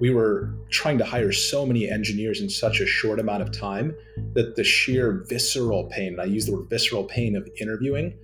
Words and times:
we 0.00 0.10
were 0.10 0.50
trying 0.70 0.98
to 0.98 1.04
hire 1.04 1.32
so 1.32 1.66
many 1.66 1.88
engineers 1.88 2.40
in 2.40 2.48
such 2.48 2.80
a 2.80 2.86
short 2.86 3.18
amount 3.18 3.42
of 3.42 3.52
time 3.52 3.96
that 4.34 4.56
the 4.56 4.64
sheer 4.64 5.24
visceral 5.28 5.84
pain, 5.84 6.18
I 6.20 6.24
use 6.24 6.46
the 6.46 6.52
word 6.52 6.68
visceral 6.68 7.04
pain 7.04 7.36
of 7.36 7.48
interviewing, 7.60 8.14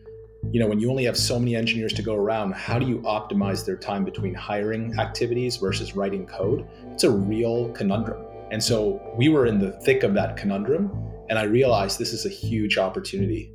you 0.52 0.60
know, 0.60 0.66
when 0.66 0.78
you 0.78 0.90
only 0.90 1.04
have 1.04 1.16
so 1.16 1.38
many 1.38 1.56
engineers 1.56 1.92
to 1.94 2.02
go 2.02 2.14
around, 2.14 2.52
how 2.52 2.78
do 2.78 2.86
you 2.86 2.98
optimize 2.98 3.64
their 3.64 3.76
time 3.76 4.04
between 4.04 4.34
hiring 4.34 4.98
activities 4.98 5.56
versus 5.56 5.96
writing 5.96 6.26
code? 6.26 6.66
It's 6.92 7.04
a 7.04 7.10
real 7.10 7.70
conundrum. 7.70 8.24
And 8.50 8.62
so 8.62 9.00
we 9.16 9.28
were 9.28 9.46
in 9.46 9.58
the 9.58 9.72
thick 9.72 10.02
of 10.02 10.14
that 10.14 10.36
conundrum, 10.36 10.92
and 11.28 11.38
I 11.38 11.44
realized 11.44 11.98
this 11.98 12.12
is 12.12 12.26
a 12.26 12.28
huge 12.28 12.78
opportunity. 12.78 13.52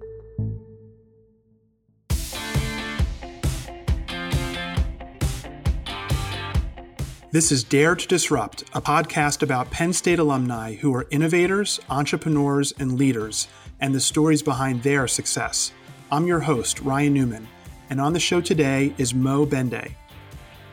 This 7.31 7.51
is 7.51 7.63
Dare 7.63 7.93
to 7.93 8.07
Disrupt, 8.07 8.63
a 8.73 8.81
podcast 8.81 9.43
about 9.43 9.69
Penn 9.69 9.93
State 9.93 10.17
alumni 10.17 10.73
who 10.73 10.95
are 10.95 11.05
innovators, 11.11 11.79
entrepreneurs, 11.87 12.73
and 12.79 12.97
leaders, 12.97 13.47
and 13.79 13.93
the 13.93 13.99
stories 13.99 14.41
behind 14.41 14.81
their 14.81 15.07
success. 15.07 15.71
I'm 16.11 16.25
your 16.25 16.39
host, 16.39 16.79
Ryan 16.81 17.13
Newman, 17.13 17.47
and 17.91 18.01
on 18.01 18.13
the 18.13 18.19
show 18.19 18.41
today 18.41 18.95
is 18.97 19.13
Mo 19.13 19.45
Bhende. 19.45 19.91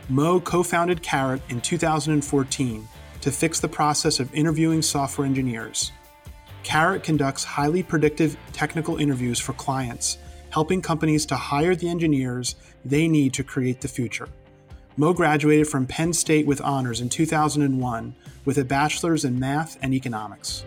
Mo 0.08 0.40
co 0.40 0.62
founded 0.62 1.02
Karat 1.02 1.42
in 1.50 1.60
2014 1.60 2.88
to 3.20 3.30
fix 3.30 3.60
the 3.60 3.68
process 3.68 4.18
of 4.18 4.34
interviewing 4.34 4.80
software 4.80 5.26
engineers. 5.26 5.92
Karat 6.62 7.02
conducts 7.02 7.44
highly 7.44 7.82
predictive 7.82 8.34
technical 8.54 8.96
interviews 8.96 9.38
for 9.38 9.52
clients, 9.52 10.16
helping 10.48 10.80
companies 10.80 11.26
to 11.26 11.36
hire 11.36 11.76
the 11.76 11.90
engineers 11.90 12.56
they 12.82 13.08
need 13.08 13.34
to 13.34 13.44
create 13.44 13.82
the 13.82 13.88
future. 13.88 14.30
Mo 14.98 15.12
graduated 15.12 15.68
from 15.68 15.86
Penn 15.86 16.14
State 16.14 16.46
with 16.46 16.58
honors 16.62 17.02
in 17.02 17.10
2001 17.10 18.14
with 18.46 18.56
a 18.56 18.64
bachelor's 18.64 19.26
in 19.26 19.38
math 19.38 19.76
and 19.82 19.92
economics. 19.92 20.64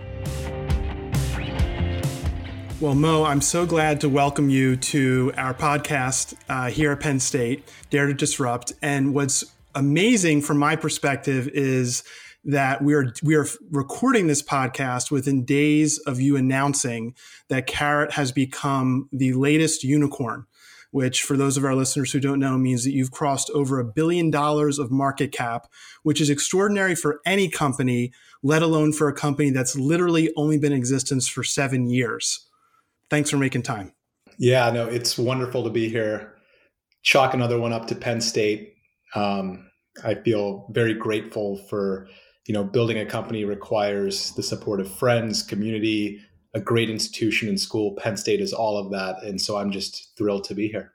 Well, 2.80 2.94
Mo, 2.94 3.24
I'm 3.24 3.42
so 3.42 3.66
glad 3.66 4.00
to 4.02 4.10
welcome 4.10 4.52
you 4.52 4.76
to 4.76 5.34
our 5.36 5.56
podcast 5.56 6.36
uh, 6.48 6.70
here 6.70 6.92
at 6.92 7.00
Penn 7.00 7.20
State, 7.20 7.68
Dare 7.90 8.06
to 8.06 8.14
Disrupt. 8.14 8.72
And 8.84 9.16
what's 9.16 9.44
amazing 9.74 10.44
from 10.44 10.60
my 10.60 10.76
perspective 10.76 11.48
is 11.48 12.04
that 12.46 12.84
we 12.84 12.94
are 12.94 13.12
we 13.24 13.36
are 13.36 13.48
recording 13.72 14.28
this 14.28 14.44
podcast 14.44 15.10
within 15.10 15.44
days 15.44 15.98
of 16.00 16.22
you 16.22 16.38
announcing 16.38 17.16
that 17.48 17.66
Karat 17.66 18.12
has 18.12 18.32
become 18.32 19.10
the 19.12 19.34
latest 19.34 19.84
unicorn 19.84 20.46
which 20.92 21.22
for 21.22 21.38
those 21.38 21.58
of 21.58 21.64
our 21.64 21.76
listeners 21.76 22.12
who 22.12 22.20
don't 22.20 22.40
know 22.40 22.58
means 22.58 22.84
that 22.84 22.92
you've 22.92 23.12
crossed 23.12 23.50
over 23.52 23.80
a 23.80 23.86
billion 23.86 24.32
dollars 24.32 24.80
of 24.80 24.92
market 24.92 25.32
cap, 25.32 25.68
which 26.04 26.20
is 26.20 26.30
extraordinary 26.30 26.96
for 26.96 27.22
any 27.26 27.50
company, 27.50 28.12
let 28.42 28.62
alone 28.62 28.92
for 28.92 29.08
a 29.08 29.14
company 29.14 29.52
that's 29.52 29.76
literally 29.76 30.32
only 30.36 30.58
been 30.58 30.72
in 30.72 30.78
existence 30.78 31.28
for 31.28 31.44
seven 31.44 31.88
years. 31.88 32.48
Thanks 33.10 33.30
for 33.30 33.38
making 33.38 33.64
time. 33.64 33.94
Yeah, 34.38 34.70
no, 34.72 34.88
it's 34.88 35.18
wonderful 35.18 35.64
to 35.64 35.70
be 35.70 35.90
here. 35.90 36.36
Chalk 37.04 37.34
another 37.34 37.60
one 37.60 37.74
up 37.74 37.88
to 37.88 37.96
Penn 37.96 38.22
State. 38.22 38.74
Um, 39.16 39.70
I 40.04 40.16
feel 40.16 40.68
very 40.72 40.94
grateful 40.94 41.58
for 41.70 42.08
you 42.48 42.54
know 42.54 42.64
building 42.64 42.98
a 42.98 43.06
company 43.06 43.44
requires 43.46 44.32
the 44.32 44.44
support 44.44 44.80
of 44.80 44.92
friends, 44.92 45.44
community, 45.44 46.22
a 46.54 46.60
great 46.60 46.90
institution 46.90 47.48
and 47.48 47.60
school. 47.60 47.96
Penn 47.96 48.18
State 48.18 48.42
is 48.42 48.54
all 48.54 48.78
of 48.78 48.92
that. 48.92 49.24
And 49.24 49.40
so 49.40 49.58
I'm 49.58 49.72
just 49.72 50.16
thrilled 50.18 50.44
to 50.46 50.56
be 50.56 50.68
here. 50.68 50.94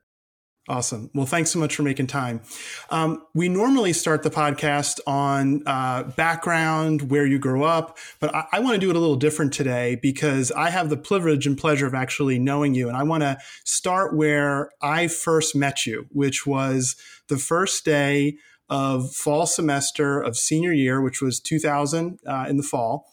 Awesome. 0.67 1.11
Well, 1.15 1.27
thanks 1.27 1.51
so 1.51 1.59
much 1.59 1.77
for 1.77 1.83
making 1.83 2.07
time. 2.07 2.41
Um, 2.89 3.23
we 3.35 3.51
normally 3.51 3.93
start 3.93 4.23
the 4.23 4.31
podcast 4.31 4.99
on 5.07 5.63
uh, 5.67 6.05
background, 6.17 7.11
where 7.11 7.27
you 7.27 7.39
grew 7.39 7.65
up, 7.65 7.99
but 8.19 8.35
I, 8.35 8.47
I 8.53 8.61
want 8.61 8.75
to 8.75 8.81
do 8.81 8.89
it 8.89 8.97
a 8.97 8.99
little 8.99 9.17
different 9.17 9.53
today 9.53 9.99
because 10.01 10.51
I 10.53 10.71
have 10.71 10.89
the 10.89 10.97
privilege 10.97 11.47
and 11.47 11.59
pleasure 11.59 11.87
of 11.87 11.93
actually 11.93 12.39
knowing 12.39 12.75
you. 12.75 12.89
And 12.89 12.97
I 12.97 13.03
want 13.03 13.23
to 13.23 13.37
start 13.65 14.17
where 14.17 14.71
I 14.81 15.07
first 15.07 15.55
met 15.55 15.85
you, 15.85 16.07
which 16.11 16.47
was 16.47 16.97
the 17.29 17.37
first 17.37 17.85
day 17.85 18.39
of 18.71 19.15
fall 19.15 19.45
semester 19.45 20.19
of 20.19 20.35
senior 20.35 20.73
year, 20.73 21.03
which 21.03 21.21
was 21.21 21.41
2000 21.41 22.21
uh, 22.27 22.47
in 22.49 22.57
the 22.57 22.63
fall 22.63 23.07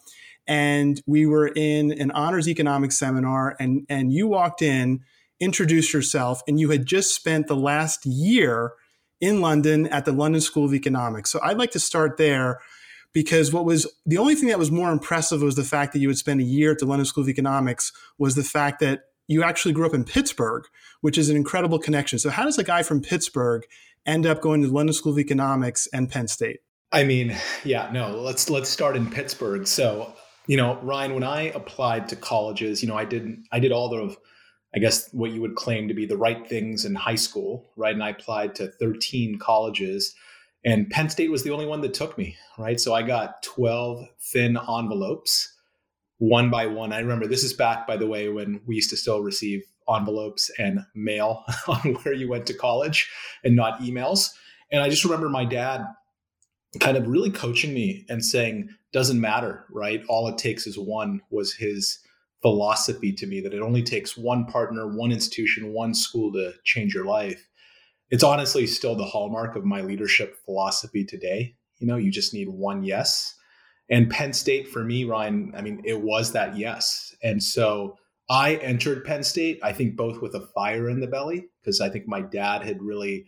and 0.52 1.02
we 1.06 1.26
were 1.26 1.48
in 1.48 1.94
an 1.94 2.12
honors 2.12 2.50
economics 2.50 3.00
seminar 3.00 3.56
and 3.58 3.86
and 3.88 4.12
you 4.12 4.28
walked 4.28 4.62
in 4.62 5.00
introduced 5.40 5.94
yourself 5.94 6.42
and 6.46 6.60
you 6.60 6.70
had 6.70 6.86
just 6.86 7.16
spent 7.16 7.48
the 7.48 7.56
last 7.56 8.06
year 8.06 8.74
in 9.22 9.40
London 9.40 9.88
at 9.88 10.04
the 10.04 10.12
London 10.12 10.42
School 10.42 10.66
of 10.66 10.74
Economics. 10.74 11.32
So 11.32 11.40
I'd 11.42 11.58
like 11.58 11.72
to 11.72 11.80
start 11.80 12.18
there 12.18 12.60
because 13.14 13.54
what 13.54 13.64
was 13.64 13.88
the 14.06 14.18
only 14.18 14.36
thing 14.36 14.50
that 14.50 14.60
was 14.60 14.70
more 14.70 14.92
impressive 14.92 15.42
was 15.42 15.56
the 15.56 15.64
fact 15.64 15.94
that 15.94 16.00
you 16.00 16.10
had 16.10 16.18
spent 16.18 16.42
a 16.42 16.44
year 16.44 16.72
at 16.72 16.80
the 16.80 16.86
London 16.86 17.06
School 17.06 17.24
of 17.24 17.30
Economics 17.30 17.94
was 18.18 18.36
the 18.36 18.44
fact 18.44 18.82
that 18.82 19.04
you 19.28 19.44
actually 19.44 19.74
grew 19.74 19.86
up 19.86 19.94
in 19.94 20.04
Pittsburgh, 20.04 20.66
which 21.00 21.18
is 21.18 21.30
an 21.30 21.38
incredible 21.38 21.80
connection. 21.80 22.20
So 22.20 22.30
how 22.30 22.44
does 22.44 22.58
a 22.58 22.64
guy 22.64 22.84
from 22.84 23.02
Pittsburgh 23.02 23.64
end 24.06 24.26
up 24.26 24.42
going 24.42 24.62
to 24.62 24.68
the 24.68 24.74
London 24.74 24.94
School 24.94 25.14
of 25.14 25.20
Economics 25.20 25.88
and 25.94 26.10
Penn 26.10 26.28
State? 26.28 26.60
I 26.92 27.06
mean, 27.06 27.38
yeah, 27.64 27.90
no, 27.94 28.20
let's 28.20 28.50
let's 28.50 28.70
start 28.70 28.98
in 28.98 29.10
Pittsburgh. 29.10 29.66
So 29.66 30.14
you 30.48 30.58
know, 30.58 30.80
Ryan, 30.82 31.14
when 31.14 31.24
I 31.24 31.44
applied 31.44 32.10
to 32.10 32.16
colleges, 32.16 32.82
you 32.82 32.90
know, 32.90 32.98
I 32.98 33.06
did 33.06 33.38
I 33.52 33.60
did 33.60 33.72
all 33.72 33.90
the 33.90 34.16
I 34.74 34.80
guess 34.80 35.10
what 35.12 35.32
you 35.32 35.42
would 35.42 35.56
claim 35.56 35.88
to 35.88 35.94
be 35.94 36.06
the 36.06 36.18
right 36.18 36.48
things 36.48 36.86
in 36.86 36.96
high 36.96 37.16
school, 37.16 37.72
right? 37.76 37.94
And 37.94 38.04
I 38.04 38.10
applied 38.10 38.56
to 38.56 38.68
13 38.68 39.38
colleges 39.38 40.16
and 40.64 40.90
Penn 40.90 41.10
State 41.10 41.32
was 41.32 41.44
the 41.44 41.52
only 41.52 41.66
one 41.66 41.82
that 41.82 41.94
took 41.94 42.18
me, 42.18 42.38
right? 42.58 42.80
So 42.80 42.94
I 42.94 43.02
got 43.02 43.42
12 43.44 44.06
thin 44.20 44.58
envelopes 44.58 45.54
one 46.20 46.52
by 46.52 46.68
one. 46.68 46.94
I 46.94 47.00
remember 47.00 47.26
this 47.26 47.44
is 47.44 47.54
back 47.54 47.88
by 47.88 47.98
the 47.98 48.06
way 48.06 48.30
when 48.30 48.62
we 48.68 48.76
used 48.76 48.92
to 48.92 48.98
still 48.98 49.22
receive 49.22 49.64
envelopes 49.94 50.52
and 50.60 50.82
mail 50.94 51.44
on 51.68 51.96
where 52.04 52.14
you 52.14 52.30
went 52.30 52.46
to 52.46 52.54
college 52.54 53.10
and 53.44 53.56
not 53.56 53.82
emails. 53.82 54.30
And 54.72 54.84
I 54.84 54.90
just 54.90 55.04
remember 55.04 55.30
my 55.30 55.46
dad 55.46 55.84
kind 56.80 56.98
of 56.98 57.08
really 57.08 57.32
coaching 57.32 57.74
me 57.74 58.06
and 58.10 58.24
saying, 58.24 58.70
doesn't 58.94 59.20
matter, 59.20 59.66
right? 59.72 60.04
All 60.08 60.28
it 60.28 60.38
takes 60.38 60.68
is 60.68 60.78
one 60.78 61.22
was 61.30 61.54
his 61.54 62.00
philosophy 62.42 63.12
to 63.14 63.28
me 63.28 63.42
that 63.42 63.54
it 63.54 63.62
only 63.62 63.84
takes 63.84 64.18
one 64.18 64.46
partner, 64.46 64.88
one 64.88 65.12
institution, 65.12 65.74
one 65.74 65.94
school 65.94 66.32
to 66.34 66.54
change 66.64 66.94
your 66.94 67.06
life. 67.06 67.48
It's 68.10 68.24
honestly 68.24 68.68
still 68.68 68.96
the 68.96 69.06
hallmark 69.06 69.56
of 69.56 69.64
my 69.64 69.82
leadership 69.82 70.38
philosophy 70.46 71.06
today. 71.06 71.56
You 71.80 71.88
know, 71.88 71.98
you 71.98 72.12
just 72.12 72.34
need 72.34 72.50
one 72.50 72.84
yes. 72.84 73.36
And 73.90 74.10
Penn 74.10 74.34
State 74.34 74.70
for 74.70 74.84
me, 74.84 75.04
Ryan, 75.04 75.54
I 75.56 75.62
mean, 75.62 75.82
it 75.86 76.02
was 76.02 76.32
that 76.32 76.58
yes. 76.58 77.14
And 77.22 77.44
so 77.44 77.98
I 78.30 78.56
entered 78.56 79.04
Penn 79.04 79.24
State, 79.24 79.60
I 79.62 79.74
think 79.74 79.96
both 79.96 80.22
with 80.22 80.34
a 80.36 80.48
fire 80.56 80.90
in 80.90 81.02
the 81.02 81.08
belly, 81.08 81.48
because 81.62 81.82
I 81.82 81.90
think 81.90 82.08
my 82.08 82.22
dad 82.22 82.64
had 82.64 82.82
really 82.82 83.26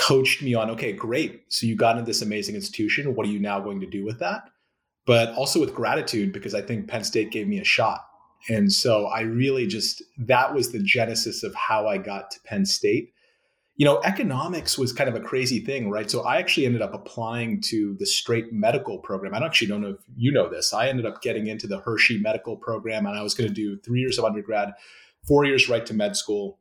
coached 0.00 0.42
me 0.42 0.54
on, 0.54 0.70
okay, 0.70 0.92
great. 0.92 1.44
So 1.48 1.66
you 1.66 1.76
got 1.76 1.96
into 1.96 2.06
this 2.06 2.22
amazing 2.22 2.54
institution. 2.54 3.14
What 3.14 3.26
are 3.26 3.30
you 3.30 3.38
now 3.38 3.60
going 3.60 3.80
to 3.80 3.86
do 3.86 4.04
with 4.04 4.18
that? 4.20 4.42
but 5.10 5.34
also 5.34 5.58
with 5.58 5.74
gratitude 5.74 6.32
because 6.32 6.54
I 6.54 6.62
think 6.62 6.86
Penn 6.86 7.02
State 7.02 7.32
gave 7.32 7.48
me 7.48 7.58
a 7.58 7.64
shot. 7.64 8.06
And 8.48 8.72
so 8.72 9.06
I 9.06 9.22
really 9.22 9.66
just, 9.66 10.04
that 10.18 10.54
was 10.54 10.70
the 10.70 10.78
genesis 10.82 11.42
of 11.42 11.54
how 11.54 11.88
I 11.88 11.98
got 11.98 12.30
to 12.30 12.40
Penn 12.44 12.64
State. 12.64 13.12
You 13.76 13.86
know, 13.86 14.00
economics 14.04 14.78
was 14.78 14.92
kind 14.92 15.08
of 15.08 15.16
a 15.16 15.20
crazy 15.20 15.60
thing, 15.60 15.90
right? 15.90 16.10
So 16.10 16.22
I 16.22 16.36
actually 16.36 16.66
ended 16.66 16.80
up 16.80 16.94
applying 16.94 17.60
to 17.62 17.96
the 17.98 18.06
straight 18.06 18.52
medical 18.52 18.98
program. 18.98 19.34
I 19.34 19.40
don't 19.40 19.48
actually 19.48 19.66
don't 19.66 19.80
know 19.80 19.90
if 19.90 20.04
you 20.16 20.30
know 20.32 20.48
this. 20.48 20.72
I 20.72 20.88
ended 20.88 21.06
up 21.06 21.22
getting 21.22 21.48
into 21.48 21.66
the 21.66 21.80
Hershey 21.80 22.18
medical 22.18 22.56
program 22.56 23.04
and 23.04 23.18
I 23.18 23.22
was 23.22 23.34
going 23.34 23.48
to 23.48 23.54
do 23.54 23.78
three 23.80 24.00
years 24.00 24.16
of 24.16 24.24
undergrad, 24.24 24.74
four 25.26 25.44
years 25.44 25.68
right 25.68 25.84
to 25.86 25.94
med 25.94 26.16
school. 26.16 26.58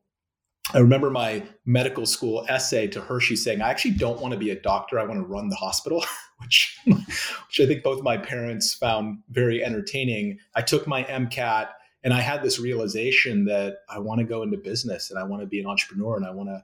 I 0.71 0.77
remember 0.77 1.09
my 1.09 1.43
medical 1.65 2.05
school 2.05 2.45
essay 2.47 2.87
to 2.87 3.01
Hershey 3.01 3.35
saying, 3.35 3.61
I 3.61 3.69
actually 3.69 3.95
don't 3.95 4.21
want 4.21 4.33
to 4.33 4.39
be 4.39 4.51
a 4.51 4.59
doctor. 4.59 4.99
I 4.99 5.03
want 5.03 5.19
to 5.19 5.25
run 5.25 5.49
the 5.49 5.55
hospital, 5.55 6.05
which, 6.37 6.77
which 6.85 7.59
I 7.59 7.65
think 7.65 7.83
both 7.83 8.03
my 8.03 8.17
parents 8.17 8.75
found 8.75 9.19
very 9.29 9.63
entertaining. 9.63 10.37
I 10.55 10.61
took 10.61 10.85
my 10.85 11.03
MCAT 11.05 11.69
and 12.03 12.13
I 12.13 12.21
had 12.21 12.43
this 12.43 12.59
realization 12.59 13.45
that 13.45 13.77
I 13.89 13.99
want 13.99 14.19
to 14.19 14.25
go 14.25 14.43
into 14.43 14.57
business 14.57 15.09
and 15.09 15.19
I 15.19 15.23
want 15.23 15.41
to 15.41 15.47
be 15.47 15.59
an 15.59 15.65
entrepreneur 15.65 16.15
and 16.15 16.25
I 16.25 16.31
want 16.31 16.49
to, 16.49 16.63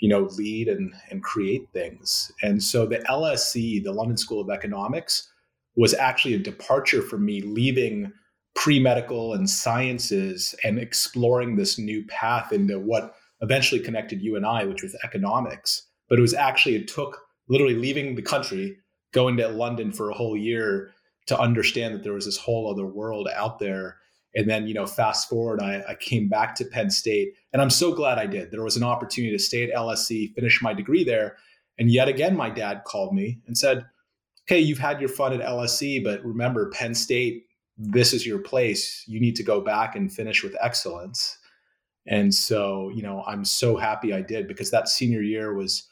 you 0.00 0.08
know, 0.08 0.22
lead 0.36 0.68
and, 0.68 0.92
and 1.10 1.22
create 1.22 1.68
things. 1.72 2.32
And 2.42 2.62
so 2.62 2.86
the 2.86 2.98
LSE, 3.08 3.84
the 3.84 3.92
London 3.92 4.16
School 4.16 4.40
of 4.40 4.50
Economics, 4.50 5.28
was 5.76 5.94
actually 5.94 6.34
a 6.34 6.38
departure 6.38 7.02
for 7.02 7.18
me 7.18 7.40
leaving 7.40 8.12
pre-medical 8.56 9.34
and 9.34 9.48
sciences 9.48 10.56
and 10.64 10.80
exploring 10.80 11.54
this 11.54 11.78
new 11.78 12.04
path 12.06 12.52
into 12.52 12.80
what 12.80 13.14
eventually 13.40 13.80
connected 13.80 14.22
you 14.22 14.36
and 14.36 14.46
I, 14.46 14.64
which 14.64 14.82
was 14.82 14.96
economics. 15.04 15.82
But 16.08 16.18
it 16.18 16.22
was 16.22 16.34
actually, 16.34 16.76
it 16.76 16.88
took 16.88 17.20
literally 17.48 17.74
leaving 17.74 18.14
the 18.14 18.22
country, 18.22 18.76
going 19.12 19.36
to 19.38 19.48
London 19.48 19.92
for 19.92 20.10
a 20.10 20.14
whole 20.14 20.36
year 20.36 20.92
to 21.26 21.38
understand 21.38 21.94
that 21.94 22.02
there 22.02 22.14
was 22.14 22.24
this 22.24 22.38
whole 22.38 22.70
other 22.70 22.86
world 22.86 23.28
out 23.34 23.58
there. 23.58 23.98
And 24.34 24.48
then, 24.48 24.66
you 24.66 24.74
know, 24.74 24.86
fast 24.86 25.28
forward, 25.28 25.60
I, 25.60 25.82
I 25.88 25.94
came 25.94 26.28
back 26.28 26.54
to 26.56 26.64
Penn 26.64 26.90
State 26.90 27.34
and 27.52 27.62
I'm 27.62 27.70
so 27.70 27.92
glad 27.92 28.18
I 28.18 28.26
did. 28.26 28.50
There 28.50 28.62
was 28.62 28.76
an 28.76 28.82
opportunity 28.82 29.36
to 29.36 29.42
stay 29.42 29.64
at 29.64 29.74
LSE, 29.74 30.34
finish 30.34 30.60
my 30.62 30.74
degree 30.74 31.04
there. 31.04 31.36
And 31.78 31.90
yet 31.90 32.08
again, 32.08 32.36
my 32.36 32.50
dad 32.50 32.82
called 32.84 33.14
me 33.14 33.40
and 33.46 33.56
said, 33.56 33.86
Hey, 34.46 34.60
you've 34.60 34.78
had 34.78 35.00
your 35.00 35.10
fun 35.10 35.34
at 35.34 35.46
LSE, 35.46 36.02
but 36.02 36.24
remember, 36.24 36.70
Penn 36.70 36.94
State, 36.94 37.44
this 37.76 38.12
is 38.12 38.26
your 38.26 38.38
place. 38.38 39.04
You 39.06 39.20
need 39.20 39.36
to 39.36 39.42
go 39.42 39.60
back 39.60 39.94
and 39.94 40.12
finish 40.12 40.42
with 40.42 40.56
excellence. 40.60 41.37
And 42.08 42.34
so, 42.34 42.90
you 42.94 43.02
know, 43.02 43.22
I'm 43.26 43.44
so 43.44 43.76
happy 43.76 44.12
I 44.12 44.22
did 44.22 44.48
because 44.48 44.70
that 44.70 44.88
senior 44.88 45.20
year 45.22 45.54
was 45.54 45.86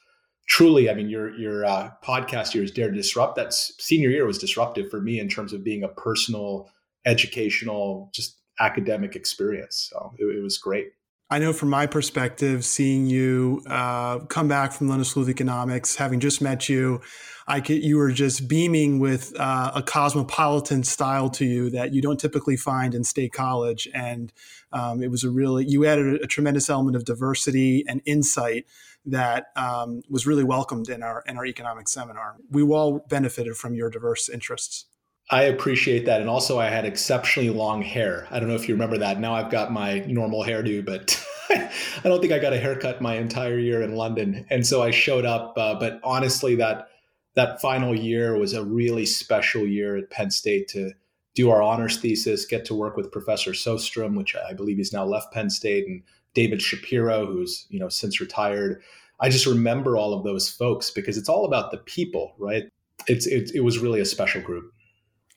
truly, 0.48 0.88
I 0.88 0.94
mean, 0.94 1.08
your 1.08 1.36
your 1.38 1.64
uh, 1.64 1.90
podcast 2.02 2.54
year 2.54 2.64
is 2.64 2.70
Dare 2.70 2.90
to 2.90 2.96
Disrupt. 2.96 3.36
That 3.36 3.52
senior 3.52 4.08
year 4.08 4.26
was 4.26 4.38
disruptive 4.38 4.90
for 4.90 5.00
me 5.00 5.20
in 5.20 5.28
terms 5.28 5.52
of 5.52 5.62
being 5.62 5.82
a 5.82 5.88
personal, 5.88 6.70
educational, 7.04 8.10
just 8.14 8.38
academic 8.60 9.14
experience. 9.14 9.90
So 9.90 10.12
it, 10.18 10.24
it 10.24 10.42
was 10.42 10.56
great. 10.58 10.88
I 11.28 11.40
know 11.40 11.52
from 11.52 11.70
my 11.70 11.86
perspective, 11.86 12.64
seeing 12.64 13.06
you 13.06 13.60
uh, 13.68 14.20
come 14.20 14.46
back 14.46 14.72
from 14.72 14.88
London 14.88 15.04
School 15.04 15.24
of 15.24 15.28
Economics, 15.28 15.96
having 15.96 16.20
just 16.20 16.40
met 16.40 16.68
you, 16.68 17.00
I 17.48 17.60
could, 17.60 17.82
you 17.82 17.96
were 17.96 18.12
just 18.12 18.46
beaming 18.46 19.00
with 19.00 19.32
uh, 19.38 19.72
a 19.74 19.82
cosmopolitan 19.82 20.84
style 20.84 21.28
to 21.30 21.44
you 21.44 21.70
that 21.70 21.92
you 21.92 22.00
don't 22.00 22.18
typically 22.20 22.56
find 22.56 22.94
in 22.94 23.02
State 23.02 23.32
College, 23.32 23.88
and 23.92 24.32
um, 24.72 25.02
it 25.02 25.10
was 25.10 25.24
a 25.24 25.30
really 25.30 25.64
you 25.66 25.84
added 25.84 26.20
a, 26.20 26.24
a, 26.24 26.26
tremendous 26.28 26.70
element 26.70 26.96
of 26.96 27.04
diversity 27.04 27.84
and 27.88 28.02
insight 28.04 28.66
that 29.04 29.46
um, 29.56 30.02
was 30.08 30.26
really 30.26 30.44
welcomed 30.44 30.88
in 30.88 31.02
our 31.02 31.24
in 31.26 31.36
our 31.36 31.46
economic 31.46 31.88
seminar. 31.88 32.36
We 32.50 32.62
all 32.62 33.04
benefited 33.08 33.56
from 33.56 33.74
your 33.74 33.90
diverse 33.90 34.28
interests. 34.28 34.86
I 35.30 35.44
appreciate 35.44 36.06
that. 36.06 36.20
And 36.20 36.30
also, 36.30 36.58
I 36.58 36.66
had 36.66 36.84
exceptionally 36.84 37.50
long 37.50 37.82
hair. 37.82 38.28
I 38.30 38.38
don't 38.38 38.48
know 38.48 38.54
if 38.54 38.68
you 38.68 38.74
remember 38.74 38.98
that. 38.98 39.18
Now 39.18 39.34
I've 39.34 39.50
got 39.50 39.72
my 39.72 40.00
normal 40.00 40.44
hairdo, 40.44 40.84
but 40.84 41.20
I 41.50 41.70
don't 42.04 42.20
think 42.20 42.32
I 42.32 42.38
got 42.38 42.52
a 42.52 42.60
haircut 42.60 43.00
my 43.00 43.16
entire 43.16 43.58
year 43.58 43.82
in 43.82 43.96
London. 43.96 44.46
And 44.50 44.64
so 44.64 44.82
I 44.82 44.92
showed 44.92 45.24
up. 45.24 45.54
Uh, 45.56 45.74
but 45.74 46.00
honestly, 46.04 46.54
that 46.56 46.88
that 47.34 47.60
final 47.60 47.94
year 47.94 48.38
was 48.38 48.54
a 48.54 48.64
really 48.64 49.04
special 49.04 49.66
year 49.66 49.96
at 49.96 50.10
Penn 50.10 50.30
State 50.30 50.68
to 50.68 50.92
do 51.34 51.50
our 51.50 51.60
honors 51.60 51.98
thesis, 51.98 52.46
get 52.46 52.64
to 52.64 52.74
work 52.74 52.96
with 52.96 53.12
Professor 53.12 53.50
Sostrom, 53.50 54.16
which 54.16 54.34
I 54.34 54.54
believe 54.54 54.78
he's 54.78 54.92
now 54.92 55.04
left 55.04 55.34
Penn 55.34 55.50
State, 55.50 55.86
and 55.86 56.02
David 56.34 56.62
Shapiro, 56.62 57.26
who's 57.26 57.66
you 57.68 57.80
know 57.80 57.88
since 57.88 58.20
retired. 58.20 58.80
I 59.18 59.28
just 59.28 59.46
remember 59.46 59.96
all 59.96 60.14
of 60.14 60.24
those 60.24 60.48
folks 60.48 60.90
because 60.90 61.18
it's 61.18 61.28
all 61.28 61.44
about 61.46 61.72
the 61.72 61.78
people, 61.78 62.34
right? 62.38 62.64
It's 63.06 63.26
it, 63.26 63.50
it 63.54 63.60
was 63.60 63.78
really 63.78 64.00
a 64.00 64.04
special 64.04 64.40
group. 64.40 64.72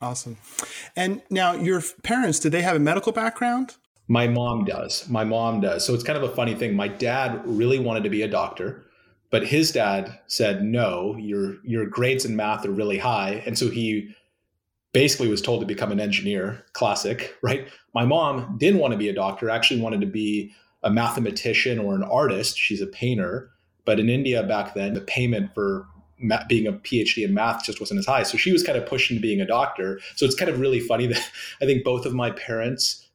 Awesome. 0.01 0.37
And 0.95 1.21
now, 1.29 1.53
your 1.53 1.81
parents, 2.03 2.39
did 2.39 2.51
they 2.51 2.61
have 2.61 2.75
a 2.75 2.79
medical 2.79 3.11
background? 3.11 3.75
My 4.07 4.27
mom 4.27 4.65
does. 4.65 5.07
My 5.09 5.23
mom 5.23 5.61
does. 5.61 5.85
So 5.85 5.93
it's 5.93 6.03
kind 6.03 6.17
of 6.17 6.23
a 6.23 6.33
funny 6.33 6.55
thing. 6.55 6.75
My 6.75 6.87
dad 6.87 7.41
really 7.45 7.79
wanted 7.79 8.03
to 8.05 8.09
be 8.09 8.23
a 8.23 8.27
doctor, 8.27 8.85
but 9.29 9.45
his 9.45 9.71
dad 9.71 10.19
said, 10.25 10.63
"No, 10.63 11.15
your 11.17 11.57
your 11.63 11.85
grades 11.85 12.25
in 12.25 12.35
math 12.35 12.65
are 12.65 12.71
really 12.71 12.97
high." 12.97 13.43
And 13.45 13.57
so 13.57 13.69
he 13.69 14.15
basically 14.93 15.27
was 15.27 15.41
told 15.41 15.59
to 15.59 15.67
become 15.67 15.91
an 15.91 15.99
engineer, 15.99 16.65
classic, 16.73 17.35
right? 17.43 17.67
My 17.93 18.05
mom 18.05 18.57
didn't 18.57 18.79
want 18.79 18.93
to 18.93 18.97
be 18.97 19.09
a 19.09 19.13
doctor, 19.13 19.49
actually 19.49 19.81
wanted 19.81 20.01
to 20.01 20.07
be 20.07 20.51
a 20.81 20.89
mathematician 20.89 21.77
or 21.77 21.93
an 21.93 22.03
artist. 22.03 22.57
She's 22.57 22.81
a 22.81 22.87
painter. 22.87 23.51
But 23.85 23.99
in 23.99 24.09
India 24.09 24.43
back 24.43 24.73
then, 24.73 24.93
the 24.93 25.01
payment 25.01 25.53
for 25.53 25.87
being 26.47 26.67
a 26.67 26.73
PhD 26.73 27.23
in 27.23 27.33
math 27.33 27.63
just 27.63 27.79
wasn't 27.79 27.99
as 27.99 28.05
high. 28.05 28.23
So 28.23 28.37
she 28.37 28.51
was 28.51 28.63
kind 28.63 28.77
of 28.77 28.85
pushed 28.85 29.09
into 29.11 29.21
being 29.21 29.41
a 29.41 29.45
doctor. 29.45 29.99
So 30.15 30.25
it's 30.25 30.35
kind 30.35 30.49
of 30.49 30.59
really 30.59 30.79
funny 30.79 31.07
that 31.07 31.31
I 31.61 31.65
think 31.65 31.83
both 31.83 32.05
of 32.05 32.13
my 32.13 32.31
parents 32.31 33.07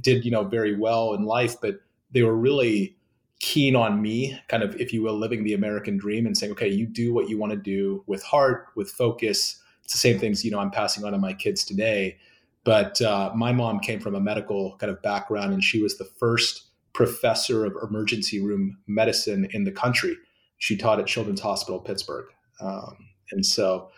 did, 0.00 0.24
you 0.24 0.30
know, 0.30 0.44
very 0.44 0.76
well 0.76 1.14
in 1.14 1.24
life, 1.24 1.60
but 1.60 1.80
they 2.10 2.22
were 2.22 2.36
really 2.36 2.96
keen 3.40 3.76
on 3.76 4.00
me, 4.00 4.38
kind 4.48 4.62
of, 4.62 4.74
if 4.80 4.92
you 4.92 5.02
will, 5.02 5.18
living 5.18 5.44
the 5.44 5.52
American 5.52 5.98
dream 5.98 6.26
and 6.26 6.36
saying, 6.36 6.52
okay, 6.52 6.68
you 6.68 6.86
do 6.86 7.12
what 7.12 7.28
you 7.28 7.38
want 7.38 7.52
to 7.52 7.58
do 7.58 8.02
with 8.06 8.22
heart, 8.22 8.68
with 8.74 8.90
focus. 8.90 9.60
It's 9.84 9.92
the 9.92 9.98
same 9.98 10.18
things, 10.18 10.44
you 10.44 10.50
know, 10.50 10.58
I'm 10.58 10.70
passing 10.70 11.04
on 11.04 11.12
to 11.12 11.18
my 11.18 11.34
kids 11.34 11.64
today. 11.64 12.16
But 12.64 13.00
uh, 13.00 13.30
my 13.34 13.52
mom 13.52 13.78
came 13.78 14.00
from 14.00 14.14
a 14.14 14.20
medical 14.20 14.76
kind 14.78 14.90
of 14.90 15.00
background, 15.02 15.52
and 15.52 15.62
she 15.62 15.80
was 15.80 15.98
the 15.98 16.04
first 16.04 16.64
professor 16.94 17.64
of 17.64 17.76
emergency 17.88 18.40
room 18.40 18.78
medicine 18.86 19.46
in 19.52 19.64
the 19.64 19.70
country. 19.70 20.16
She 20.58 20.76
taught 20.76 20.98
at 20.98 21.06
Children's 21.06 21.40
Hospital 21.40 21.78
Pittsburgh. 21.78 22.26
Um, 22.60 22.96
and 23.30 23.44
so 23.44 23.90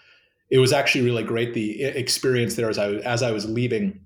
it 0.51 0.59
was 0.59 0.73
actually 0.73 1.05
really 1.05 1.23
great 1.23 1.55
the 1.55 1.83
experience 1.85 2.55
there 2.55 2.71
as 2.71 2.79
I 2.79 2.93
as 2.93 3.23
I 3.23 3.33
was 3.33 3.49
leaving 3.49 4.01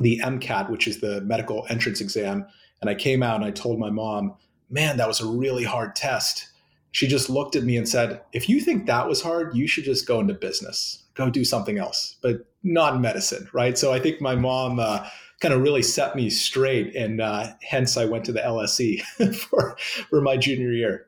the 0.00 0.20
MCAT, 0.22 0.70
which 0.70 0.86
is 0.88 1.00
the 1.00 1.20
medical 1.22 1.66
entrance 1.68 2.00
exam, 2.00 2.46
and 2.80 2.90
I 2.90 2.94
came 2.94 3.22
out 3.22 3.36
and 3.36 3.44
I 3.44 3.50
told 3.50 3.78
my 3.78 3.90
mom, 3.90 4.34
"Man, 4.68 4.96
that 4.96 5.08
was 5.08 5.20
a 5.20 5.26
really 5.26 5.64
hard 5.64 5.94
test." 5.94 6.48
She 6.90 7.06
just 7.06 7.28
looked 7.28 7.56
at 7.56 7.64
me 7.64 7.76
and 7.76 7.88
said, 7.88 8.20
"If 8.32 8.48
you 8.48 8.60
think 8.60 8.86
that 8.86 9.08
was 9.08 9.22
hard, 9.22 9.54
you 9.56 9.66
should 9.66 9.84
just 9.84 10.06
go 10.06 10.20
into 10.20 10.34
business, 10.34 11.04
go 11.14 11.30
do 11.30 11.44
something 11.44 11.78
else, 11.78 12.16
but 12.20 12.46
not 12.62 13.00
medicine, 13.00 13.48
right?" 13.52 13.78
So 13.78 13.92
I 13.92 14.00
think 14.00 14.20
my 14.20 14.34
mom. 14.34 14.78
Uh, 14.78 15.08
kind 15.38 15.52
of 15.52 15.60
really 15.60 15.82
set 15.82 16.16
me 16.16 16.30
straight, 16.30 16.94
and 16.96 17.20
uh, 17.20 17.48
hence 17.60 17.98
I 17.98 18.06
went 18.06 18.24
to 18.24 18.32
the 18.32 18.40
LSE 18.40 19.02
for 19.34 19.76
for 20.08 20.20
my 20.20 20.36
junior 20.36 20.72
year. 20.72 21.06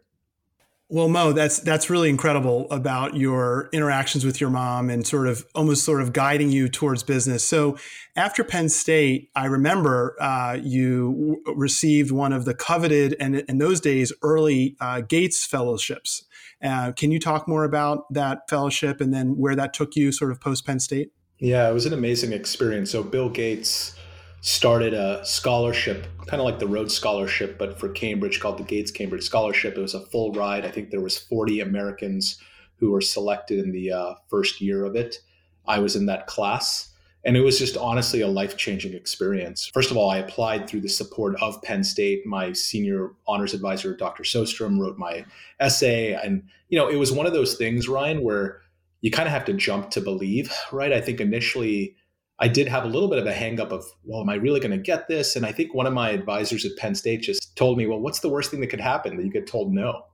Well, 0.91 1.09
Mo, 1.09 1.33
that's 1.33 1.59
that's 1.59 1.91
really 1.91 2.09
incredible 2.09 2.67
about 2.71 3.15
your 3.15 3.69
interactions 3.75 4.25
with 4.25 4.41
your 4.41 4.49
mom 4.49 4.89
and 4.89 5.07
sort 5.07 5.27
of 5.27 5.45
almost 5.55 5.85
sort 5.85 6.01
of 6.01 6.15
guiding 6.15 6.51
you 6.51 6.67
towards 6.71 7.03
business. 7.03 7.47
So, 7.47 7.77
after 8.17 8.43
Penn 8.43 8.71
State, 8.71 9.29
I 9.37 9.47
remember 9.47 10.17
uh, 10.19 10.57
you 10.63 11.37
w- 11.45 11.59
received 11.59 12.11
one 12.11 12.33
of 12.33 12.47
the 12.47 12.55
coveted 12.55 13.15
and 13.21 13.37
in 13.37 13.59
those 13.59 13.83
days 13.83 14.15
early 14.23 14.77
uh, 14.81 15.03
Gates 15.03 15.45
fellowships. 15.45 16.25
Uh, 16.63 16.93
can 16.93 17.13
you 17.13 17.21
talk 17.21 17.47
more 17.47 17.65
about 17.65 18.11
that 18.15 18.49
fellowship 18.49 19.03
and 19.03 19.13
then 19.13 19.37
where 19.37 19.55
that 19.55 19.75
took 19.75 19.95
you, 19.95 20.11
sort 20.11 20.31
of 20.31 20.41
post 20.41 20.65
Penn 20.65 20.81
State? 20.81 21.13
Yeah, 21.39 21.69
it 21.69 21.75
was 21.75 21.85
an 21.85 21.93
amazing 21.93 22.33
experience. 22.33 22.91
So, 22.91 23.03
Bill 23.03 23.29
Gates 23.29 23.95
started 24.41 24.95
a 24.95 25.25
scholarship, 25.25 26.07
kind 26.27 26.41
of 26.41 26.47
like 26.47 26.59
the 26.59 26.67
Rhodes 26.67 26.95
Scholarship, 26.95 27.59
but 27.59 27.79
for 27.79 27.89
Cambridge, 27.89 28.41
called 28.41 28.59
the 28.59 28.65
Gates 28.65 28.91
Cambridge 28.91 29.25
Scholarship. 29.25 29.77
It 29.77 29.81
was 29.81 29.95
a 29.95 30.07
full 30.07 30.33
ride. 30.33 30.65
I 30.65 30.71
think 30.71 30.91
there 30.91 31.01
was 31.01 31.19
40 31.19 31.61
Americans 31.61 32.41
who 32.77 32.91
were 32.91 33.01
selected 33.01 33.59
in 33.59 33.73
the 33.73 33.93
uh, 33.93 34.15
first 34.29 34.61
year 34.61 34.85
of 34.85 34.95
it. 34.95 35.19
I 35.67 35.81
was 35.81 35.97
in 35.97 36.07
that 36.07 36.27
class, 36.27 36.95
and 37.25 37.37
it 37.37 37.41
was 37.41 37.59
just 37.59 37.77
honestly 37.77 38.21
a 38.21 38.29
life 38.29 38.57
changing 38.57 38.95
experience. 38.95 39.67
First 39.67 39.91
of 39.91 39.97
all, 39.97 40.11
I 40.11 40.19
applied 40.19 40.69
through 40.69 40.81
the 40.81 40.89
support 40.89 41.35
of 41.43 41.61
Penn 41.63 41.83
State. 41.83 42.25
My 42.25 42.53
senior 42.53 43.11
honors 43.27 43.55
advisor, 43.55 43.97
Dr. 43.97 44.23
Sostrom, 44.23 44.79
wrote 44.79 44.97
my 44.97 45.25
essay, 45.59 46.13
and 46.13 46.45
you 46.69 46.79
know, 46.79 46.89
it 46.89 46.97
was 46.97 47.11
one 47.11 47.27
of 47.27 47.33
those 47.33 47.55
things, 47.55 47.89
Ryan, 47.89 48.23
where 48.23 48.61
you 49.01 49.11
kind 49.11 49.27
of 49.27 49.33
have 49.33 49.45
to 49.47 49.53
jump 49.53 49.91
to 49.91 50.01
believe, 50.01 50.53
right? 50.73 50.93
I 50.93 51.01
think 51.01 51.21
initially 51.21 51.97
I 52.41 52.49
did 52.49 52.69
have 52.69 52.85
a 52.85 52.89
little 52.89 53.09
bit 53.09 53.19
of 53.19 53.27
a 53.27 53.33
hangup 53.33 53.71
of, 53.71 53.85
well, 54.05 54.21
am 54.21 54.29
I 54.29 54.35
really 54.35 54.61
going 54.61 54.71
to 54.71 54.79
get 54.79 55.09
this? 55.09 55.35
And 55.35 55.45
I 55.45 55.51
think 55.51 55.75
one 55.75 55.87
of 55.87 55.93
my 55.93 56.11
advisors 56.11 56.65
at 56.65 56.77
Penn 56.77 56.95
State 56.95 57.23
just 57.23 57.57
told 57.57 57.77
me, 57.77 57.87
well, 57.87 57.99
what's 57.99 58.21
the 58.21 58.29
worst 58.29 58.51
thing 58.51 58.61
that 58.61 58.69
could 58.69 58.81
happen? 58.81 59.17
That 59.17 59.25
you 59.25 59.33
get 59.33 59.47
told 59.47 59.73
no. 59.73 60.05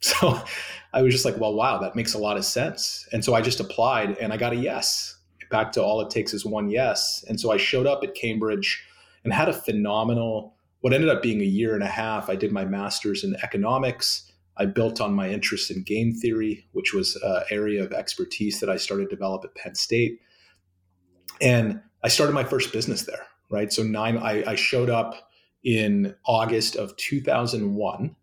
So 0.00 0.38
I 0.92 1.00
was 1.00 1.14
just 1.14 1.24
like, 1.24 1.38
well, 1.38 1.54
wow, 1.54 1.78
that 1.78 1.96
makes 1.96 2.12
a 2.12 2.18
lot 2.18 2.36
of 2.36 2.44
sense. 2.44 3.08
And 3.12 3.24
so 3.24 3.32
I 3.32 3.40
just 3.40 3.58
applied 3.58 4.18
and 4.18 4.34
I 4.34 4.36
got 4.36 4.52
a 4.52 4.56
yes. 4.56 5.16
Back 5.50 5.72
to 5.72 5.82
all 5.82 6.02
it 6.02 6.10
takes 6.10 6.34
is 6.34 6.44
one 6.44 6.68
yes. 6.68 7.24
And 7.26 7.40
so 7.40 7.50
I 7.50 7.56
showed 7.56 7.86
up 7.86 8.04
at 8.04 8.14
Cambridge 8.14 8.84
and 9.22 9.32
had 9.32 9.48
a 9.48 9.54
phenomenal, 9.54 10.56
what 10.80 10.92
ended 10.92 11.08
up 11.08 11.22
being 11.22 11.40
a 11.40 11.44
year 11.44 11.72
and 11.72 11.82
a 11.82 11.88
half. 11.88 12.28
I 12.28 12.36
did 12.36 12.52
my 12.52 12.66
master's 12.66 13.24
in 13.24 13.34
economics. 13.42 14.30
I 14.58 14.66
built 14.66 15.00
on 15.00 15.14
my 15.14 15.30
interest 15.30 15.70
in 15.70 15.82
game 15.82 16.12
theory, 16.12 16.66
which 16.72 16.92
was 16.92 17.16
an 17.16 17.44
area 17.50 17.82
of 17.82 17.92
expertise 17.92 18.60
that 18.60 18.68
I 18.68 18.76
started 18.76 19.08
to 19.08 19.16
develop 19.16 19.42
at 19.44 19.54
Penn 19.54 19.74
State 19.74 20.20
and 21.40 21.80
I 22.02 22.08
started 22.08 22.32
my 22.32 22.44
first 22.44 22.72
business 22.72 23.02
there, 23.02 23.26
right? 23.50 23.72
So 23.72 23.82
nine, 23.82 24.18
I, 24.18 24.44
I 24.50 24.54
showed 24.54 24.90
up 24.90 25.30
in 25.62 26.14
August 26.26 26.76
of 26.76 26.96
2001. 26.96 28.16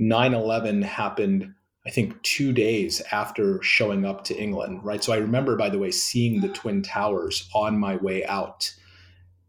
9-11 0.00 0.82
happened, 0.84 1.54
I 1.86 1.90
think, 1.90 2.22
two 2.22 2.52
days 2.52 3.02
after 3.10 3.60
showing 3.62 4.04
up 4.04 4.24
to 4.24 4.36
England, 4.36 4.84
right? 4.84 5.02
So 5.02 5.12
I 5.12 5.16
remember, 5.16 5.56
by 5.56 5.70
the 5.70 5.78
way, 5.78 5.90
seeing 5.90 6.40
the 6.40 6.48
Twin 6.52 6.82
Towers 6.82 7.48
on 7.54 7.78
my 7.78 7.96
way 7.96 8.24
out. 8.26 8.72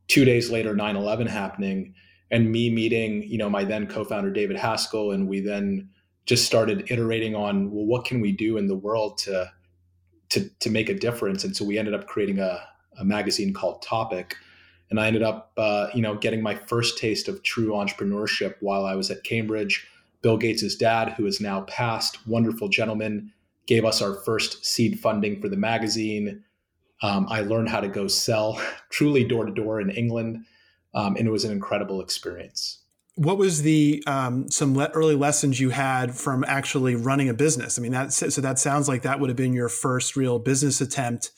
Two 0.08 0.25
days 0.25 0.50
later, 0.50 0.74
9-11 0.74 1.27
happening 1.27 1.93
and 2.31 2.51
me 2.51 2.69
meeting, 2.69 3.24
you 3.24 3.38
know, 3.38 3.50
my 3.50 3.63
then 3.63 3.88
co-founder, 3.88 4.31
David 4.31 4.58
Haskell, 4.58 5.12
and 5.12 5.27
we 5.27 5.39
then 5.39 5.89
just 6.25 6.46
started 6.46 6.89
iterating 6.91 7.36
on, 7.36 7.72
well, 7.72 7.86
what 7.86 8.05
can 8.05 8.22
we 8.22 8.31
do 8.31 8.58
in 8.58 8.67
the 8.67 8.75
world 8.75 9.17
to 9.19 9.51
to 10.29 10.48
to 10.60 10.69
make 10.69 10.89
a 10.89 10.93
difference? 10.93 11.43
And 11.43 11.58
so 11.58 11.65
we 11.65 11.79
ended 11.79 11.96
up 11.96 12.05
creating 12.05 12.39
a, 12.39 12.62
a 13.00 13.06
magazine 13.06 13.53
called 13.53 13.82
Topic. 13.82 14.36
And 14.89 15.00
I 15.00 15.08
ended 15.08 15.24
up, 15.24 15.51
uh, 15.58 15.88
you 15.94 16.01
know, 16.01 16.15
getting 16.15 16.41
my 16.41 16.56
first 16.56 16.98
taste 16.98 17.27
of 17.27 17.44
true 17.44 17.72
entrepreneurship 17.72 18.56
while 18.60 18.86
I 18.86 18.96
was 18.96 19.12
at 19.12 19.24
Cambridge. 19.24 19.88
Bill 20.22 20.38
Gates' 20.38 20.75
dad, 20.75 21.13
who 21.13 21.25
is 21.25 21.39
now 21.39 21.62
passed, 21.62 22.27
wonderful 22.27 22.68
gentleman, 22.68 23.32
gave 23.68 23.86
us 23.86 24.01
our 24.01 24.15
first 24.25 24.65
seed 24.65 25.00
funding 25.00 25.39
for 25.39 25.48
the 25.48 25.56
magazine. 25.56 26.44
Um, 27.01 27.27
I 27.29 27.41
learned 27.41 27.70
how 27.70 27.79
to 27.79 27.88
go 27.88 28.08
sell 28.08 28.62
truly 28.89 29.24
door 29.24 29.46
to 29.46 29.53
door 29.53 29.79
in 29.79 29.89
England, 29.91 30.46
um, 30.94 31.15
and 31.15 31.27
it 31.27 31.32
was 31.32 31.46
an 31.46 31.51
incredible 31.51 32.01
experience. 32.01 32.79
what 33.15 33.38
was 33.38 33.63
the 33.63 34.01
um, 34.08 34.50
some 34.50 34.75
le- 34.75 34.89
early 34.94 35.15
lessons 35.15 35.60
you 35.60 35.70
had 35.70 36.15
from 36.15 36.44
actually 36.48 36.96
running 36.96 37.29
a 37.29 37.34
business? 37.34 37.77
I 37.77 37.82
mean, 37.82 37.91
that 37.91 38.12
so 38.13 38.41
that 38.41 38.60
sounds 38.60 38.88
like 38.88 39.01
that 39.03 39.20
would 39.20 39.29
have 39.29 39.38
been 39.38 39.53
your 39.53 39.70
first 39.70 40.15
real 40.15 40.39
business 40.39 40.82
attempt. 40.82 41.32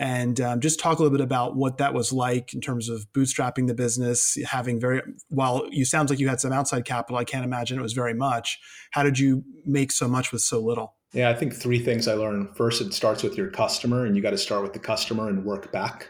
And 0.00 0.40
um, 0.40 0.60
just 0.60 0.80
talk 0.80 0.98
a 0.98 1.02
little 1.02 1.16
bit 1.16 1.22
about 1.22 1.56
what 1.56 1.76
that 1.76 1.92
was 1.92 2.10
like 2.10 2.54
in 2.54 2.62
terms 2.62 2.88
of 2.88 3.06
bootstrapping 3.12 3.66
the 3.66 3.74
business, 3.74 4.38
having 4.46 4.80
very 4.80 5.02
while 5.28 5.66
you 5.70 5.84
sounds 5.84 6.08
like 6.08 6.18
you 6.18 6.26
had 6.26 6.40
some 6.40 6.52
outside 6.52 6.86
capital. 6.86 7.18
I 7.18 7.24
can't 7.24 7.44
imagine 7.44 7.78
it 7.78 7.82
was 7.82 7.92
very 7.92 8.14
much. 8.14 8.58
How 8.92 9.02
did 9.02 9.18
you 9.18 9.44
make 9.66 9.92
so 9.92 10.08
much 10.08 10.32
with 10.32 10.40
so 10.40 10.58
little? 10.58 10.94
Yeah, 11.12 11.28
I 11.28 11.34
think 11.34 11.54
three 11.54 11.78
things 11.78 12.08
I 12.08 12.14
learned. 12.14 12.56
First, 12.56 12.80
it 12.80 12.94
starts 12.94 13.22
with 13.22 13.36
your 13.36 13.50
customer, 13.50 14.06
and 14.06 14.16
you 14.16 14.22
got 14.22 14.30
to 14.30 14.38
start 14.38 14.62
with 14.62 14.72
the 14.72 14.78
customer 14.78 15.28
and 15.28 15.44
work 15.44 15.70
back 15.70 16.08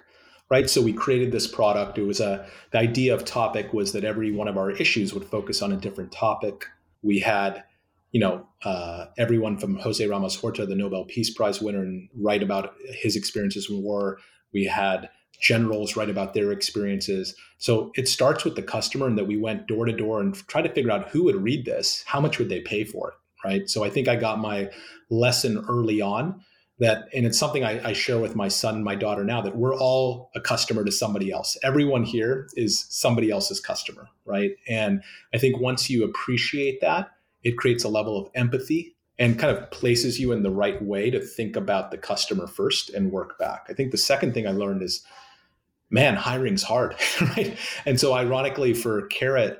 right? 0.51 0.69
So 0.69 0.83
we 0.83 0.93
created 0.93 1.33
this 1.33 1.47
product. 1.47 1.97
It 1.97 2.03
was 2.03 2.21
a 2.21 2.45
the 2.73 2.79
idea 2.79 3.15
of 3.15 3.25
topic 3.25 3.73
was 3.73 3.93
that 3.93 4.05
every 4.05 4.33
one 4.33 4.49
of 4.49 4.59
our 4.59 4.71
issues 4.73 5.15
would 5.15 5.25
focus 5.25 5.63
on 5.63 5.73
a 5.73 5.77
different 5.77 6.13
topic. 6.13 6.67
We 7.03 7.21
had, 7.21 7.63
you 8.13 8.21
know, 8.21 8.47
uh, 8.65 9.07
everyone 9.19 9.57
from 9.57 9.77
Jose 9.77 10.05
Ramos 10.07 10.37
Horta, 10.37 10.67
the 10.67 10.75
Nobel 10.75 11.05
Peace 11.05 11.31
Prize 11.31 11.61
winner, 11.61 11.83
and 11.83 12.09
write 12.15 12.43
about 12.43 12.75
his 12.93 13.17
experiences 13.17 13.69
in 13.71 13.83
war. 13.83 14.19
We 14.53 14.65
had 14.65 15.09
generals 15.41 15.97
write 15.97 16.11
about 16.11 16.35
their 16.35 16.53
experiences. 16.53 17.35
So 17.59 17.93
it 17.95 18.09
starts 18.09 18.45
with 18.45 18.57
the 18.57 18.63
customer, 18.63 19.07
and 19.07 19.17
that 19.17 19.27
we 19.27 19.37
went 19.37 19.67
door 19.67 19.87
to 19.87 19.93
door 19.93 20.21
and 20.21 20.35
try 20.49 20.63
to 20.63 20.73
figure 20.73 20.91
out 20.91 21.11
who 21.11 21.25
would 21.25 21.37
read 21.37 21.65
this, 21.65 22.03
how 22.07 22.21
much 22.21 22.39
would 22.39 22.49
they 22.49 22.61
pay 22.61 22.85
for 22.85 23.11
it, 23.11 23.15
right? 23.45 23.71
So 23.71 23.85
I 23.85 23.91
think 23.91 24.09
I 24.09 24.17
got 24.17 24.39
my 24.39 24.71
lesson 25.09 25.65
early 25.69 26.01
on 26.01 26.43
that 26.81 27.09
and 27.15 27.27
it's 27.27 27.39
something 27.39 27.63
I, 27.63 27.91
I, 27.91 27.93
share 27.93 28.19
with 28.19 28.35
my 28.35 28.49
son 28.49 28.77
and 28.77 28.85
my 28.85 28.95
daughter 28.95 29.23
now 29.23 29.43
that 29.43 29.57
we're 29.57 29.77
all 29.77 30.31
a 30.35 30.41
customer 30.41 30.83
to 30.85 30.91
somebody 30.91 31.31
else 31.31 31.57
everyone 31.63 32.05
here 32.05 32.49
is 32.55 32.87
somebody 32.89 33.31
else's 33.31 33.61
customer 33.61 34.09
right 34.25 34.53
and 34.67 35.03
i 35.35 35.39
think 35.39 35.61
once 35.61 35.91
you 35.91 36.05
appreciate 36.05 36.81
that 36.81 37.11
it 37.43 37.57
creates 37.57 37.85
a 37.85 37.89
level 37.89 38.19
of 38.19 38.31
empathy 38.35 38.97
and 39.19 39.39
kind 39.39 39.57
of 39.57 39.71
places 39.71 40.19
you 40.19 40.33
in 40.33 40.43
the 40.43 40.51
right 40.51 40.83
way 40.83 41.11
to 41.11 41.21
think 41.21 41.57
about 41.57 41.91
the 41.91 41.99
customer 41.99 42.47
first 42.47 42.91
and 42.91 43.13
work 43.13 43.39
back. 43.39 43.67
I 43.69 43.75
think 43.75 43.91
the 43.91 43.99
second 43.99 44.35
thing 44.35 44.47
i 44.47 44.53
learned 44.53 44.83
is 44.83 45.05
man 45.91 46.17
hiring's 46.17 46.63
hard 46.63 46.95
right? 47.21 47.57
And 47.85 47.99
so 48.01 48.15
ironically 48.15 48.75
for 48.75 49.07
Karat 49.09 49.59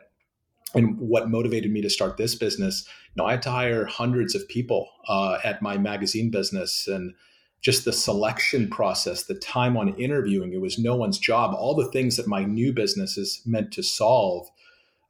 and 0.75 0.97
what 0.99 1.29
motivated 1.29 1.73
me 1.73 1.83
to 1.83 1.91
start 1.91 2.17
this 2.17 2.37
business 2.37 2.87
you 2.87 3.21
know 3.21 3.27
i 3.27 3.33
had 3.33 3.43
to 3.43 3.51
hire 3.51 3.85
hundreds 3.87 4.37
of 4.37 4.49
people 4.49 4.89
uh, 5.09 5.39
at 5.43 5.61
my 5.61 5.77
magazine 5.77 6.31
business 6.31 6.87
and 6.87 7.13
just 7.61 7.85
the 7.85 7.93
selection 7.93 8.69
process 8.69 9.25
the 9.25 9.35
time 9.35 9.77
on 9.77 9.95
interviewing 9.97 10.53
it 10.53 10.61
was 10.61 10.79
no 10.79 10.97
one's 10.97 11.19
job. 11.19 11.55
All 11.55 11.75
the 11.75 11.91
things 11.91 12.17
that 12.17 12.27
my 12.27 12.45
new 12.45 12.73
business 12.73 13.17
is 13.17 13.43
meant 13.45 13.73
to 13.73 13.83
solve 13.83 14.49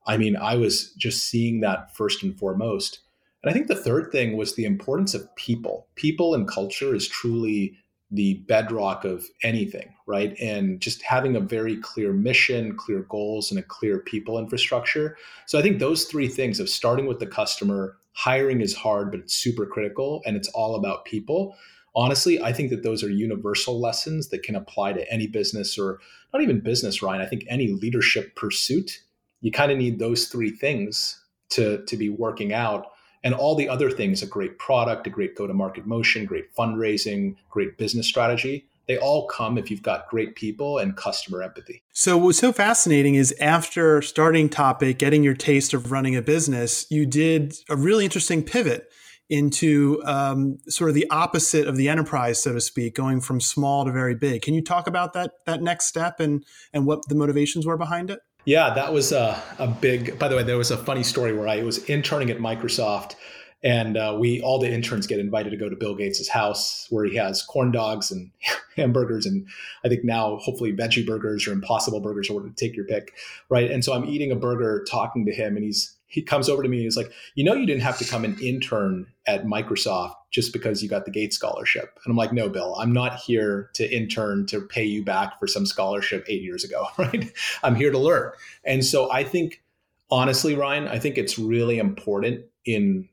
i 0.06 0.16
mean 0.16 0.36
i 0.36 0.56
was 0.56 0.92
just 0.94 1.26
seeing 1.26 1.60
that 1.60 1.94
first 1.94 2.22
and 2.22 2.38
foremost 2.38 3.00
and 3.42 3.50
i 3.50 3.52
think 3.52 3.66
the 3.66 3.74
third 3.74 4.10
thing 4.12 4.36
was 4.36 4.54
the 4.54 4.64
importance 4.64 5.14
of 5.14 5.34
people 5.36 5.86
people 5.94 6.34
and 6.34 6.48
culture 6.48 6.94
is 6.94 7.08
truly 7.08 7.76
the 8.10 8.34
bedrock 8.48 9.04
of 9.04 9.26
anything, 9.42 9.94
right? 10.06 10.36
And 10.40 10.80
just 10.80 11.02
having 11.02 11.36
a 11.36 11.40
very 11.40 11.76
clear 11.76 12.12
mission, 12.12 12.76
clear 12.76 13.06
goals, 13.08 13.50
and 13.50 13.60
a 13.60 13.62
clear 13.62 14.00
people 14.00 14.38
infrastructure. 14.38 15.16
So 15.46 15.58
I 15.58 15.62
think 15.62 15.78
those 15.78 16.04
three 16.04 16.28
things 16.28 16.58
of 16.58 16.68
starting 16.68 17.06
with 17.06 17.20
the 17.20 17.26
customer, 17.26 17.96
hiring 18.12 18.60
is 18.60 18.74
hard, 18.74 19.10
but 19.12 19.20
it's 19.20 19.34
super 19.34 19.64
critical, 19.64 20.22
and 20.26 20.36
it's 20.36 20.48
all 20.48 20.74
about 20.74 21.04
people. 21.04 21.56
Honestly, 21.94 22.40
I 22.42 22.52
think 22.52 22.70
that 22.70 22.82
those 22.82 23.02
are 23.02 23.10
universal 23.10 23.80
lessons 23.80 24.28
that 24.28 24.42
can 24.42 24.56
apply 24.56 24.92
to 24.92 25.12
any 25.12 25.26
business 25.26 25.78
or 25.78 26.00
not 26.32 26.42
even 26.42 26.60
business, 26.60 27.02
Ryan. 27.02 27.20
I 27.20 27.26
think 27.26 27.44
any 27.48 27.68
leadership 27.68 28.34
pursuit, 28.36 29.00
you 29.40 29.50
kind 29.50 29.72
of 29.72 29.78
need 29.78 29.98
those 29.98 30.26
three 30.26 30.50
things 30.50 31.22
to, 31.50 31.84
to 31.86 31.96
be 31.96 32.08
working 32.08 32.52
out 32.52 32.86
and 33.22 33.34
all 33.34 33.54
the 33.54 33.68
other 33.68 33.90
things 33.90 34.22
a 34.22 34.26
great 34.26 34.58
product, 34.58 35.06
a 35.06 35.10
great 35.10 35.36
go 35.36 35.46
to 35.46 35.52
market 35.52 35.86
motion, 35.86 36.24
great 36.24 36.54
fundraising, 36.54 37.36
great 37.50 37.76
business 37.76 38.06
strategy 38.06 38.66
they 38.90 38.98
all 38.98 39.28
come 39.28 39.56
if 39.56 39.70
you've 39.70 39.84
got 39.84 40.08
great 40.08 40.34
people 40.34 40.78
and 40.78 40.96
customer 40.96 41.44
empathy. 41.44 41.84
So, 41.92 42.18
what's 42.18 42.38
so 42.38 42.52
fascinating 42.52 43.14
is 43.14 43.32
after 43.40 44.02
starting 44.02 44.48
Topic, 44.48 44.98
getting 44.98 45.22
your 45.22 45.34
taste 45.34 45.72
of 45.72 45.92
running 45.92 46.16
a 46.16 46.22
business, 46.22 46.86
you 46.90 47.06
did 47.06 47.54
a 47.68 47.76
really 47.76 48.04
interesting 48.04 48.42
pivot 48.42 48.90
into 49.28 50.02
um, 50.04 50.58
sort 50.66 50.90
of 50.90 50.96
the 50.96 51.08
opposite 51.08 51.68
of 51.68 51.76
the 51.76 51.88
enterprise, 51.88 52.42
so 52.42 52.54
to 52.54 52.60
speak, 52.60 52.96
going 52.96 53.20
from 53.20 53.40
small 53.40 53.84
to 53.84 53.92
very 53.92 54.16
big. 54.16 54.42
Can 54.42 54.54
you 54.54 54.62
talk 54.64 54.88
about 54.88 55.12
that 55.12 55.30
that 55.46 55.62
next 55.62 55.86
step 55.86 56.18
and 56.18 56.44
and 56.72 56.84
what 56.84 56.98
the 57.08 57.14
motivations 57.14 57.66
were 57.66 57.78
behind 57.78 58.10
it? 58.10 58.18
Yeah, 58.44 58.72
that 58.74 58.92
was 58.92 59.12
a, 59.12 59.40
a 59.58 59.66
big. 59.66 60.18
By 60.18 60.28
the 60.28 60.36
way, 60.36 60.42
there 60.42 60.56
was 60.56 60.70
a 60.70 60.76
funny 60.76 61.02
story 61.02 61.36
where 61.36 61.48
I 61.48 61.62
was 61.62 61.84
interning 61.84 62.30
at 62.30 62.38
Microsoft, 62.38 63.14
and 63.62 63.96
uh, 63.96 64.16
we 64.18 64.40
all 64.40 64.58
the 64.58 64.72
interns 64.72 65.06
get 65.06 65.18
invited 65.18 65.50
to 65.50 65.56
go 65.56 65.68
to 65.68 65.76
Bill 65.76 65.94
Gates' 65.94 66.28
house 66.28 66.86
where 66.90 67.04
he 67.04 67.16
has 67.16 67.42
corn 67.42 67.70
dogs 67.70 68.10
and 68.10 68.30
hamburgers, 68.76 69.26
and 69.26 69.46
I 69.84 69.88
think 69.88 70.04
now 70.04 70.36
hopefully 70.38 70.72
veggie 70.72 71.06
burgers 71.06 71.46
or 71.46 71.52
Impossible 71.52 72.00
burgers 72.00 72.30
or 72.30 72.34
whatever 72.34 72.50
to 72.50 72.56
take 72.56 72.74
your 72.74 72.86
pick, 72.86 73.14
right? 73.50 73.70
And 73.70 73.84
so 73.84 73.92
I'm 73.92 74.06
eating 74.06 74.32
a 74.32 74.36
burger, 74.36 74.84
talking 74.90 75.26
to 75.26 75.32
him, 75.32 75.56
and 75.56 75.64
he's 75.64 75.96
he 76.10 76.20
comes 76.20 76.48
over 76.48 76.62
to 76.62 76.68
me 76.68 76.78
and 76.78 76.84
he's 76.84 76.96
like, 76.96 77.12
you 77.36 77.44
know, 77.44 77.54
you 77.54 77.64
didn't 77.64 77.82
have 77.82 77.96
to 77.98 78.04
come 78.04 78.24
and 78.24 78.38
intern 78.40 79.06
at 79.26 79.44
Microsoft 79.44 80.14
just 80.32 80.52
because 80.52 80.82
you 80.82 80.88
got 80.88 81.04
the 81.04 81.10
Gates 81.10 81.36
scholarship. 81.36 81.98
And 82.04 82.10
I'm 82.10 82.16
like, 82.16 82.32
no, 82.32 82.48
Bill, 82.48 82.74
I'm 82.78 82.92
not 82.92 83.14
here 83.20 83.70
to 83.74 83.88
intern 83.88 84.44
to 84.46 84.60
pay 84.60 84.84
you 84.84 85.04
back 85.04 85.38
for 85.38 85.46
some 85.46 85.64
scholarship 85.64 86.24
eight 86.28 86.42
years 86.42 86.64
ago, 86.64 86.84
right? 86.98 87.32
I'm 87.62 87.76
here 87.76 87.92
to 87.92 87.98
learn. 87.98 88.32
And 88.64 88.84
so 88.84 89.10
I 89.12 89.22
think, 89.22 89.62
honestly, 90.10 90.56
Ryan, 90.56 90.88
I 90.88 90.98
think 90.98 91.16
it's 91.16 91.38
really 91.38 91.78
important 91.78 92.44
in 92.64 93.08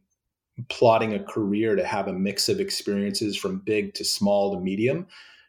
plotting 0.70 1.14
a 1.14 1.24
career 1.24 1.76
to 1.76 1.86
have 1.86 2.08
a 2.08 2.14
mix 2.14 2.50
of 2.50 2.60
experiences 2.60 3.38
from 3.38 3.60
big 3.60 3.94
to 3.94 4.04
small 4.04 4.56
to 4.56 4.60
medium 4.60 5.06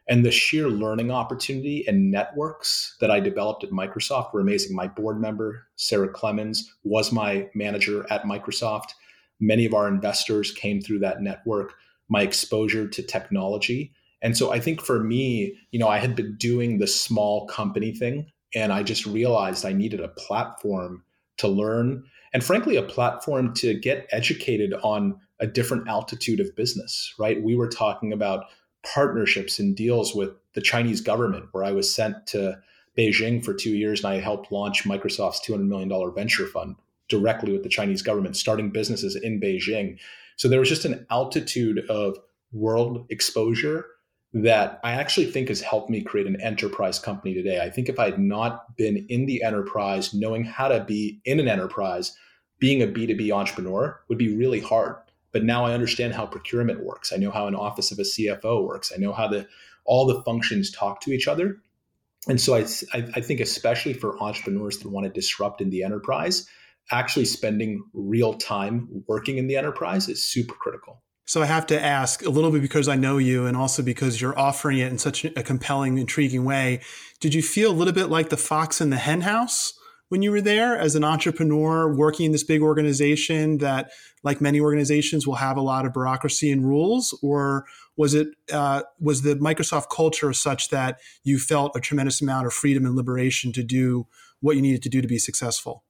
and 0.09 0.25
the 0.25 0.31
sheer 0.31 0.69
learning 0.69 1.11
opportunity 1.11 1.87
and 1.87 2.11
networks 2.11 2.97
that 3.01 3.11
I 3.11 3.21
developed 3.21 3.63
at 3.63 3.71
Microsoft 3.71 4.33
were 4.33 4.41
amazing. 4.41 4.75
My 4.75 4.89
board 4.89 5.21
member, 5.21 5.67
Sarah 5.77 6.09
Clemens, 6.09 6.75
was 6.83 7.13
my 7.13 7.49
manager 7.55 8.07
at 8.11 8.23
Microsoft. 8.23 8.95
Many 9.39 9.67
of 9.67 9.75
our 9.75 9.87
investors 9.87 10.51
came 10.51 10.81
through 10.81 11.01
that 11.01 11.23
network, 11.23 11.75
my 12.09 12.23
exposure 12.23 12.89
to 12.89 13.03
technology. 13.03 13.93
And 14.23 14.37
so 14.37 14.51
I 14.51 14.61
think 14.61 14.81
for 14.81 15.05
me, 15.05 15.57
you 15.71 15.79
know, 15.79 15.89
I 15.89 15.99
had 15.99 16.17
been 16.17 16.37
doing 16.37 16.79
the 16.79 16.87
small 16.87 17.47
company 17.47 17.93
thing 17.93 18.33
and 18.55 18.73
I 18.73 18.83
just 18.83 19.07
realized 19.07 19.65
I 19.65 19.73
needed 19.73 20.01
a 20.01 20.09
platform 20.09 21.05
to 21.37 21.49
learn 21.49 22.05
and 22.33 22.43
frankly 22.43 22.77
a 22.77 22.83
platform 22.83 23.55
to 23.55 23.75
get 23.75 24.09
educated 24.11 24.75
on 24.83 25.21
a 25.41 25.47
different 25.47 25.87
altitude 25.89 26.41
of 26.41 26.55
business, 26.57 27.15
right? 27.19 27.41
We 27.43 27.55
were 27.55 27.69
talking 27.69 28.13
about 28.13 28.47
partnerships 28.85 29.59
and 29.59 29.77
deals 29.77 30.15
with 30.15 30.31
the 30.55 30.61
Chinese 30.61 31.01
government, 31.01 31.47
where 31.53 31.65
I 31.65 31.73
was 31.73 31.93
sent 31.93 32.27
to 32.29 32.59
Beijing 32.97 33.45
for 33.45 33.55
two 33.55 33.77
years 33.77 34.03
and 34.03 34.13
I 34.13 34.21
helped 34.21 34.51
launch 34.51 34.85
Microsoft's 34.85 35.47
$200 35.47 35.67
million 35.67 36.15
venture 36.15 36.47
fund 36.47 36.77
directly 37.09 37.53
with 37.53 37.63
the 37.63 37.69
Chinese 37.69 38.03
government, 38.03 38.37
starting 38.37 38.71
businesses 38.71 39.17
in 39.17 39.41
Beijing. 39.41 39.99
So 40.37 40.49
there 40.49 40.61
was 40.61 40.69
just 40.69 40.85
an 40.85 41.07
altitude 41.11 41.89
of 41.89 42.19
world 42.53 43.07
exposure 43.11 43.87
that 44.35 44.79
I 44.85 44.93
actually 44.93 45.27
think 45.27 45.49
has 45.49 45.61
helped 45.61 45.89
me 45.89 46.03
create 46.03 46.27
an 46.27 46.41
enterprise 46.41 46.99
company 46.99 47.35
today. 47.35 47.61
I 47.61 47.71
think 47.71 47.89
if 47.89 47.99
I 47.99 48.07
had 48.07 48.19
not 48.19 48.77
been 48.77 49.07
in 49.09 49.27
the 49.27 49.43
enterprise, 49.43 50.13
knowing 50.13 50.45
how 50.45 50.69
to 50.69 50.85
be 50.85 51.21
in 51.25 51.41
an 51.41 51.49
enterprise, 51.49 52.15
being 52.59 52.83
a 52.83 52.87
B2B 52.87 53.31
entrepreneur 53.33 54.01
would 54.09 54.19
be 54.19 54.37
really 54.37 54.61
hard 54.61 54.97
but 55.33 55.45
now 55.45 55.65
I 55.65 55.73
understand 55.73 56.15
how 56.15 56.27
procurement 56.27 56.85
works. 56.85 57.13
I 57.13 57.17
know 57.17 57.31
how 57.31 57.47
an 57.47 57.55
office 57.55 57.91
of 57.91 57.99
a 57.99 58.03
CFO 58.03 58.67
works. 58.67 58.93
I 58.95 58.99
know 58.99 59.13
how 59.13 59.29
the 59.29 59.47
all 59.85 60.07
the 60.07 60.23
functions 60.23 60.71
talk 60.71 61.01
to 61.03 61.13
each 61.13 61.27
other. 61.27 61.57
And 62.29 62.41
so 62.41 62.55
I, 62.55 62.67
I 62.93 63.21
think 63.21 63.41
especially 63.41 63.95
for 63.95 64.23
entrepreneurs 64.23 64.79
that 64.79 64.91
want 64.91 65.07
to 65.07 65.13
disrupt 65.13 65.61
in 65.61 65.71
the 65.71 65.83
enterprise, 65.83 66.47
actually 66.91 67.25
spending 67.25 67.85
real 67.95 68.35
time 68.35 69.05
working 69.07 69.39
in 69.39 69.47
the 69.47 69.57
enterprise 69.57 70.09
is 70.09 70.25
super 70.25 70.55
critical. 70.55 71.03
So 71.25 71.43
I 71.43 71.47
have 71.47 71.67
to 71.67 71.81
ask 71.81 72.25
a 72.25 72.31
little 72.31 72.51
bit 72.51 72.63
because 72.63 72.89
I 72.89 72.97
know 72.97 73.19
you 73.19 73.47
and 73.47 73.57
also 73.57 73.83
because 73.83 74.21
you're 74.21 74.39
offering 74.39 74.79
it 74.79 74.91
in 74.91 74.99
such 74.99 75.25
a 75.25 75.43
compelling, 75.43 75.99
intriguing 75.99 76.45
way. 76.45 76.81
Did 77.21 77.35
you 77.35 77.43
feel 77.43 77.71
a 77.71 77.75
little 77.75 77.93
bit 77.93 78.07
like 78.07 78.31
the 78.31 78.39
fox 78.39 78.81
in 78.81 78.91
the 78.91 78.97
henhouse? 78.97 79.78
When 80.09 80.23
you 80.23 80.31
were 80.31 80.41
there 80.41 80.77
as 80.77 80.95
an 80.95 81.05
entrepreneur 81.05 81.93
working 81.93 82.27
in 82.27 82.33
this 82.33 82.45
big 82.45 82.63
organization 82.63 83.59
that, 83.59 83.91
like 84.23 84.41
many 84.41 84.61
organizations, 84.61 85.27
will 85.27 85.37
have 85.37 85.57
a 85.57 85.61
lot 85.61 85.85
of 85.85 85.93
bureaucracy 85.93 86.51
and 86.51 86.67
rules, 86.67 87.19
or 87.23 87.67
was 87.97 88.15
it 88.15 88.29
uh, 88.53 88.83
was 88.99 89.23
the 89.23 89.35
Microsoft 89.37 89.91
culture 89.91 90.33
such 90.33 90.71
that 90.71 90.99
you 91.25 91.39
felt 91.39 91.77
a 91.77 91.81
tremendous 91.81 92.23
amount 92.23 92.47
of 92.47 92.53
freedom 92.53 92.87
and 92.87 92.97
liberation 92.97 93.53
to 93.53 93.63
do 93.63 94.07
what 94.41 94.57
you 94.57 94.63
needed 94.63 94.83
to 94.83 94.89
do 94.89 95.03
to 95.03 95.09
be 95.09 95.19
successful? 95.19 95.85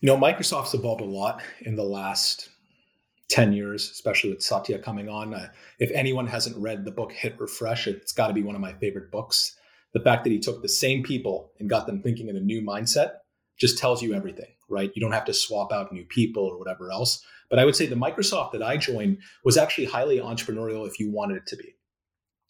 You 0.00 0.06
know, 0.08 0.16
Microsoft's 0.16 0.74
evolved 0.74 1.00
a 1.00 1.06
lot 1.06 1.40
in 1.62 1.76
the 1.76 1.84
last 1.84 2.50
10 3.30 3.52
years, 3.52 3.90
especially 3.90 4.30
with 4.30 4.42
Satya 4.42 4.78
coming 4.78 5.08
on. 5.08 5.34
Uh, 5.34 5.48
if 5.78 5.90
anyone 5.92 6.26
hasn't 6.26 6.56
read 6.58 6.84
the 6.84 6.90
book 6.90 7.10
Hit 7.10 7.40
Refresh, 7.40 7.86
it's 7.86 8.12
got 8.12 8.28
to 8.28 8.34
be 8.34 8.42
one 8.42 8.54
of 8.54 8.60
my 8.60 8.74
favorite 8.74 9.10
books. 9.10 9.56
The 9.94 10.00
fact 10.00 10.24
that 10.24 10.30
he 10.30 10.38
took 10.38 10.60
the 10.60 10.68
same 10.68 11.02
people 11.02 11.52
and 11.58 11.70
got 11.70 11.86
them 11.86 12.02
thinking 12.02 12.28
in 12.28 12.36
a 12.36 12.40
new 12.40 12.60
mindset 12.60 13.12
just 13.58 13.78
tells 13.78 14.02
you 14.02 14.14
everything, 14.14 14.50
right? 14.68 14.90
You 14.94 15.00
don't 15.00 15.12
have 15.12 15.24
to 15.26 15.34
swap 15.34 15.72
out 15.72 15.92
new 15.92 16.04
people 16.04 16.44
or 16.44 16.58
whatever 16.58 16.90
else. 16.90 17.24
But 17.50 17.58
I 17.58 17.64
would 17.64 17.76
say 17.76 17.86
the 17.86 17.94
Microsoft 17.94 18.52
that 18.52 18.62
I 18.62 18.76
joined 18.76 19.18
was 19.44 19.56
actually 19.56 19.84
highly 19.84 20.18
entrepreneurial 20.18 20.86
if 20.86 20.98
you 20.98 21.10
wanted 21.10 21.36
it 21.36 21.46
to 21.48 21.56
be. 21.56 21.74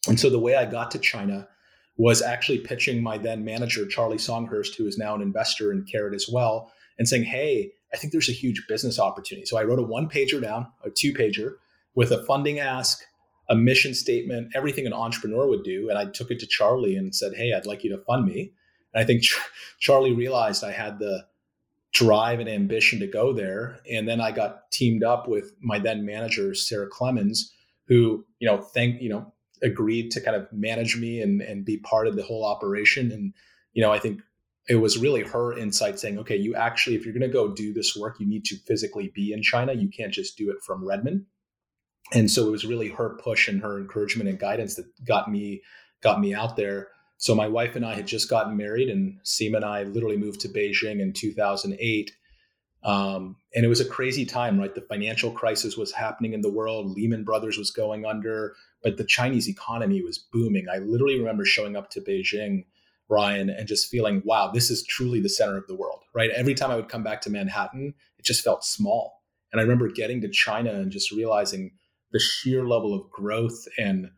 And 0.08 0.18
so 0.18 0.30
the 0.30 0.38
way 0.38 0.54
I 0.54 0.64
got 0.64 0.90
to 0.92 0.98
China 0.98 1.48
was 1.96 2.22
actually 2.22 2.58
pitching 2.58 3.02
my 3.02 3.18
then 3.18 3.44
manager, 3.44 3.86
Charlie 3.86 4.16
Songhurst, 4.16 4.76
who 4.76 4.86
is 4.86 4.98
now 4.98 5.14
an 5.14 5.22
investor 5.22 5.72
in 5.72 5.84
Karat 5.84 6.14
as 6.14 6.28
well, 6.30 6.72
and 6.98 7.08
saying, 7.08 7.24
Hey, 7.24 7.72
I 7.92 7.96
think 7.96 8.12
there's 8.12 8.28
a 8.28 8.32
huge 8.32 8.64
business 8.68 8.98
opportunity. 8.98 9.46
So 9.46 9.56
I 9.56 9.62
wrote 9.62 9.78
a 9.78 9.82
one 9.82 10.08
pager 10.08 10.42
down, 10.42 10.66
a 10.84 10.90
two 10.90 11.12
pager 11.12 11.54
with 11.94 12.10
a 12.10 12.24
funding 12.24 12.58
ask, 12.58 13.00
a 13.48 13.54
mission 13.54 13.94
statement, 13.94 14.50
everything 14.54 14.86
an 14.86 14.92
entrepreneur 14.92 15.48
would 15.48 15.62
do. 15.62 15.88
And 15.88 15.98
I 15.98 16.06
took 16.06 16.30
it 16.30 16.40
to 16.40 16.46
Charlie 16.46 16.96
and 16.96 17.14
said, 17.14 17.32
Hey, 17.36 17.52
I'd 17.52 17.66
like 17.66 17.84
you 17.84 17.90
to 17.96 18.02
fund 18.04 18.26
me. 18.26 18.52
And 18.94 19.02
I 19.02 19.06
think 19.06 19.24
Charlie 19.78 20.14
realized 20.14 20.64
I 20.64 20.72
had 20.72 20.98
the 20.98 21.26
drive 21.92 22.40
and 22.40 22.48
ambition 22.48 23.00
to 23.00 23.06
go 23.06 23.32
there. 23.32 23.80
And 23.90 24.08
then 24.08 24.20
I 24.20 24.32
got 24.32 24.70
teamed 24.70 25.04
up 25.04 25.28
with 25.28 25.52
my 25.60 25.78
then 25.78 26.04
manager, 26.04 26.54
Sarah 26.54 26.88
Clemens, 26.88 27.52
who, 27.86 28.24
you 28.38 28.48
know, 28.48 28.60
thank, 28.60 29.00
you 29.00 29.08
know, 29.08 29.32
agreed 29.62 30.10
to 30.10 30.20
kind 30.20 30.36
of 30.36 30.52
manage 30.52 30.96
me 30.96 31.20
and, 31.20 31.40
and 31.40 31.64
be 31.64 31.76
part 31.78 32.06
of 32.06 32.16
the 32.16 32.22
whole 32.22 32.44
operation. 32.44 33.12
And, 33.12 33.32
you 33.72 33.82
know, 33.82 33.92
I 33.92 33.98
think 33.98 34.20
it 34.68 34.76
was 34.76 34.98
really 34.98 35.22
her 35.22 35.56
insight 35.56 35.98
saying, 35.98 36.18
okay, 36.18 36.36
you 36.36 36.54
actually, 36.54 36.96
if 36.96 37.04
you're 37.04 37.14
going 37.14 37.22
to 37.22 37.28
go 37.28 37.48
do 37.48 37.72
this 37.72 37.94
work, 37.94 38.16
you 38.18 38.26
need 38.26 38.44
to 38.46 38.56
physically 38.66 39.12
be 39.14 39.32
in 39.32 39.42
China. 39.42 39.72
You 39.72 39.88
can't 39.88 40.12
just 40.12 40.36
do 40.36 40.50
it 40.50 40.62
from 40.66 40.86
Redmond. 40.86 41.26
And 42.12 42.30
so 42.30 42.46
it 42.46 42.50
was 42.50 42.64
really 42.64 42.88
her 42.88 43.18
push 43.22 43.48
and 43.48 43.62
her 43.62 43.78
encouragement 43.78 44.28
and 44.28 44.38
guidance 44.38 44.74
that 44.76 44.86
got 45.04 45.30
me 45.30 45.62
got 46.02 46.20
me 46.20 46.34
out 46.34 46.56
there. 46.56 46.88
So 47.16 47.34
my 47.34 47.48
wife 47.48 47.76
and 47.76 47.86
I 47.86 47.94
had 47.94 48.06
just 48.06 48.28
gotten 48.28 48.56
married, 48.56 48.88
and 48.88 49.18
Seema 49.24 49.56
and 49.56 49.64
I 49.64 49.84
literally 49.84 50.16
moved 50.16 50.40
to 50.40 50.48
Beijing 50.48 51.00
in 51.00 51.12
2008. 51.12 52.12
Um, 52.82 53.36
and 53.54 53.64
it 53.64 53.68
was 53.68 53.80
a 53.80 53.88
crazy 53.88 54.26
time, 54.26 54.58
right? 54.58 54.74
The 54.74 54.82
financial 54.82 55.30
crisis 55.30 55.76
was 55.76 55.92
happening 55.92 56.34
in 56.34 56.42
the 56.42 56.52
world. 56.52 56.90
Lehman 56.90 57.24
Brothers 57.24 57.56
was 57.56 57.70
going 57.70 58.04
under, 58.04 58.54
but 58.82 58.98
the 58.98 59.04
Chinese 59.04 59.48
economy 59.48 60.02
was 60.02 60.18
booming. 60.18 60.66
I 60.70 60.78
literally 60.78 61.18
remember 61.18 61.46
showing 61.46 61.76
up 61.76 61.88
to 61.90 62.00
Beijing, 62.02 62.64
Ryan, 63.08 63.48
and 63.48 63.66
just 63.66 63.88
feeling, 63.88 64.22
wow, 64.24 64.50
this 64.52 64.70
is 64.70 64.84
truly 64.84 65.20
the 65.20 65.30
center 65.30 65.56
of 65.56 65.66
the 65.66 65.74
world, 65.74 66.00
right? 66.14 66.30
Every 66.30 66.54
time 66.54 66.70
I 66.70 66.76
would 66.76 66.90
come 66.90 67.02
back 67.02 67.22
to 67.22 67.30
Manhattan, 67.30 67.94
it 68.18 68.24
just 68.24 68.44
felt 68.44 68.64
small. 68.64 69.22
And 69.50 69.60
I 69.60 69.62
remember 69.62 69.88
getting 69.88 70.20
to 70.20 70.28
China 70.28 70.72
and 70.72 70.90
just 70.90 71.10
realizing 71.10 71.72
the 72.12 72.20
sheer 72.20 72.66
level 72.66 72.94
of 72.94 73.10
growth 73.10 73.66
and 73.78 74.10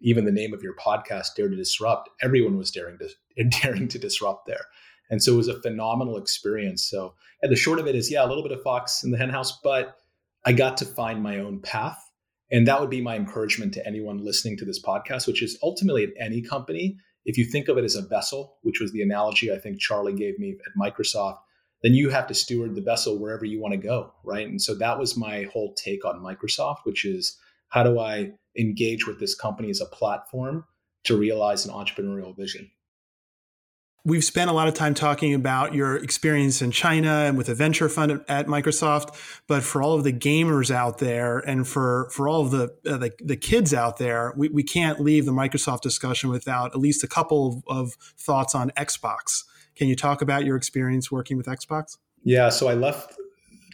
even 0.00 0.24
the 0.24 0.32
name 0.32 0.52
of 0.52 0.62
your 0.62 0.74
podcast, 0.74 1.34
Dare 1.36 1.48
to 1.48 1.56
Disrupt, 1.56 2.08
everyone 2.22 2.56
was 2.56 2.70
daring 2.70 2.98
to 2.98 3.44
daring 3.62 3.88
to 3.88 3.98
disrupt 3.98 4.46
there. 4.46 4.66
And 5.10 5.22
so 5.22 5.34
it 5.34 5.36
was 5.36 5.48
a 5.48 5.60
phenomenal 5.60 6.16
experience. 6.16 6.84
So 6.84 7.14
yeah, 7.42 7.48
the 7.48 7.56
short 7.56 7.78
of 7.78 7.86
it 7.86 7.94
is, 7.94 8.10
yeah, 8.10 8.24
a 8.24 8.28
little 8.28 8.42
bit 8.42 8.52
of 8.52 8.62
Fox 8.62 9.04
in 9.04 9.10
the 9.10 9.18
henhouse, 9.18 9.58
but 9.62 9.96
I 10.44 10.52
got 10.52 10.76
to 10.78 10.84
find 10.84 11.22
my 11.22 11.38
own 11.38 11.60
path. 11.60 12.02
And 12.50 12.66
that 12.66 12.80
would 12.80 12.90
be 12.90 13.00
my 13.00 13.16
encouragement 13.16 13.74
to 13.74 13.86
anyone 13.86 14.24
listening 14.24 14.56
to 14.58 14.64
this 14.64 14.82
podcast, 14.82 15.26
which 15.26 15.42
is 15.42 15.58
ultimately 15.62 16.04
at 16.04 16.10
any 16.18 16.42
company, 16.42 16.96
if 17.24 17.36
you 17.36 17.44
think 17.44 17.68
of 17.68 17.76
it 17.76 17.84
as 17.84 17.96
a 17.96 18.06
vessel, 18.06 18.56
which 18.62 18.80
was 18.80 18.92
the 18.92 19.02
analogy 19.02 19.52
I 19.52 19.58
think 19.58 19.80
Charlie 19.80 20.14
gave 20.14 20.38
me 20.38 20.56
at 20.64 20.80
Microsoft, 20.80 21.38
then 21.82 21.92
you 21.92 22.08
have 22.10 22.28
to 22.28 22.34
steward 22.34 22.74
the 22.74 22.80
vessel 22.80 23.18
wherever 23.18 23.44
you 23.44 23.60
want 23.60 23.72
to 23.72 23.78
go. 23.78 24.12
Right. 24.24 24.46
And 24.46 24.62
so 24.62 24.74
that 24.76 24.98
was 24.98 25.16
my 25.16 25.48
whole 25.52 25.74
take 25.74 26.04
on 26.04 26.22
Microsoft, 26.22 26.78
which 26.84 27.04
is 27.04 27.36
how 27.68 27.82
do 27.82 27.98
I 27.98 28.32
engage 28.58 29.06
with 29.06 29.20
this 29.20 29.34
company 29.34 29.70
as 29.70 29.80
a 29.80 29.86
platform 29.86 30.64
to 31.04 31.16
realize 31.16 31.66
an 31.66 31.72
entrepreneurial 31.72 32.36
vision? 32.36 32.70
We've 34.04 34.24
spent 34.24 34.48
a 34.48 34.52
lot 34.52 34.68
of 34.68 34.74
time 34.74 34.94
talking 34.94 35.34
about 35.34 35.74
your 35.74 35.96
experience 35.96 36.62
in 36.62 36.70
China 36.70 37.10
and 37.10 37.36
with 37.36 37.48
a 37.48 37.56
venture 37.56 37.88
fund 37.88 38.20
at 38.28 38.46
Microsoft, 38.46 39.16
but 39.48 39.64
for 39.64 39.82
all 39.82 39.94
of 39.94 40.04
the 40.04 40.12
gamers 40.12 40.70
out 40.70 40.98
there 40.98 41.38
and 41.38 41.66
for, 41.66 42.08
for 42.12 42.28
all 42.28 42.42
of 42.42 42.52
the, 42.52 42.72
uh, 42.88 42.98
the, 42.98 43.12
the, 43.18 43.36
kids 43.36 43.74
out 43.74 43.98
there, 43.98 44.32
we, 44.36 44.48
we 44.48 44.62
can't 44.62 45.00
leave 45.00 45.26
the 45.26 45.32
Microsoft 45.32 45.80
discussion 45.80 46.30
without 46.30 46.72
at 46.72 46.78
least 46.78 47.02
a 47.02 47.08
couple 47.08 47.64
of, 47.66 47.78
of 47.78 47.92
thoughts 48.16 48.54
on 48.54 48.70
Xbox. 48.76 49.42
Can 49.74 49.88
you 49.88 49.96
talk 49.96 50.22
about 50.22 50.44
your 50.44 50.54
experience 50.54 51.10
working 51.10 51.36
with 51.36 51.46
Xbox? 51.46 51.96
Yeah, 52.22 52.48
so 52.50 52.68
I 52.68 52.74
left 52.74 53.16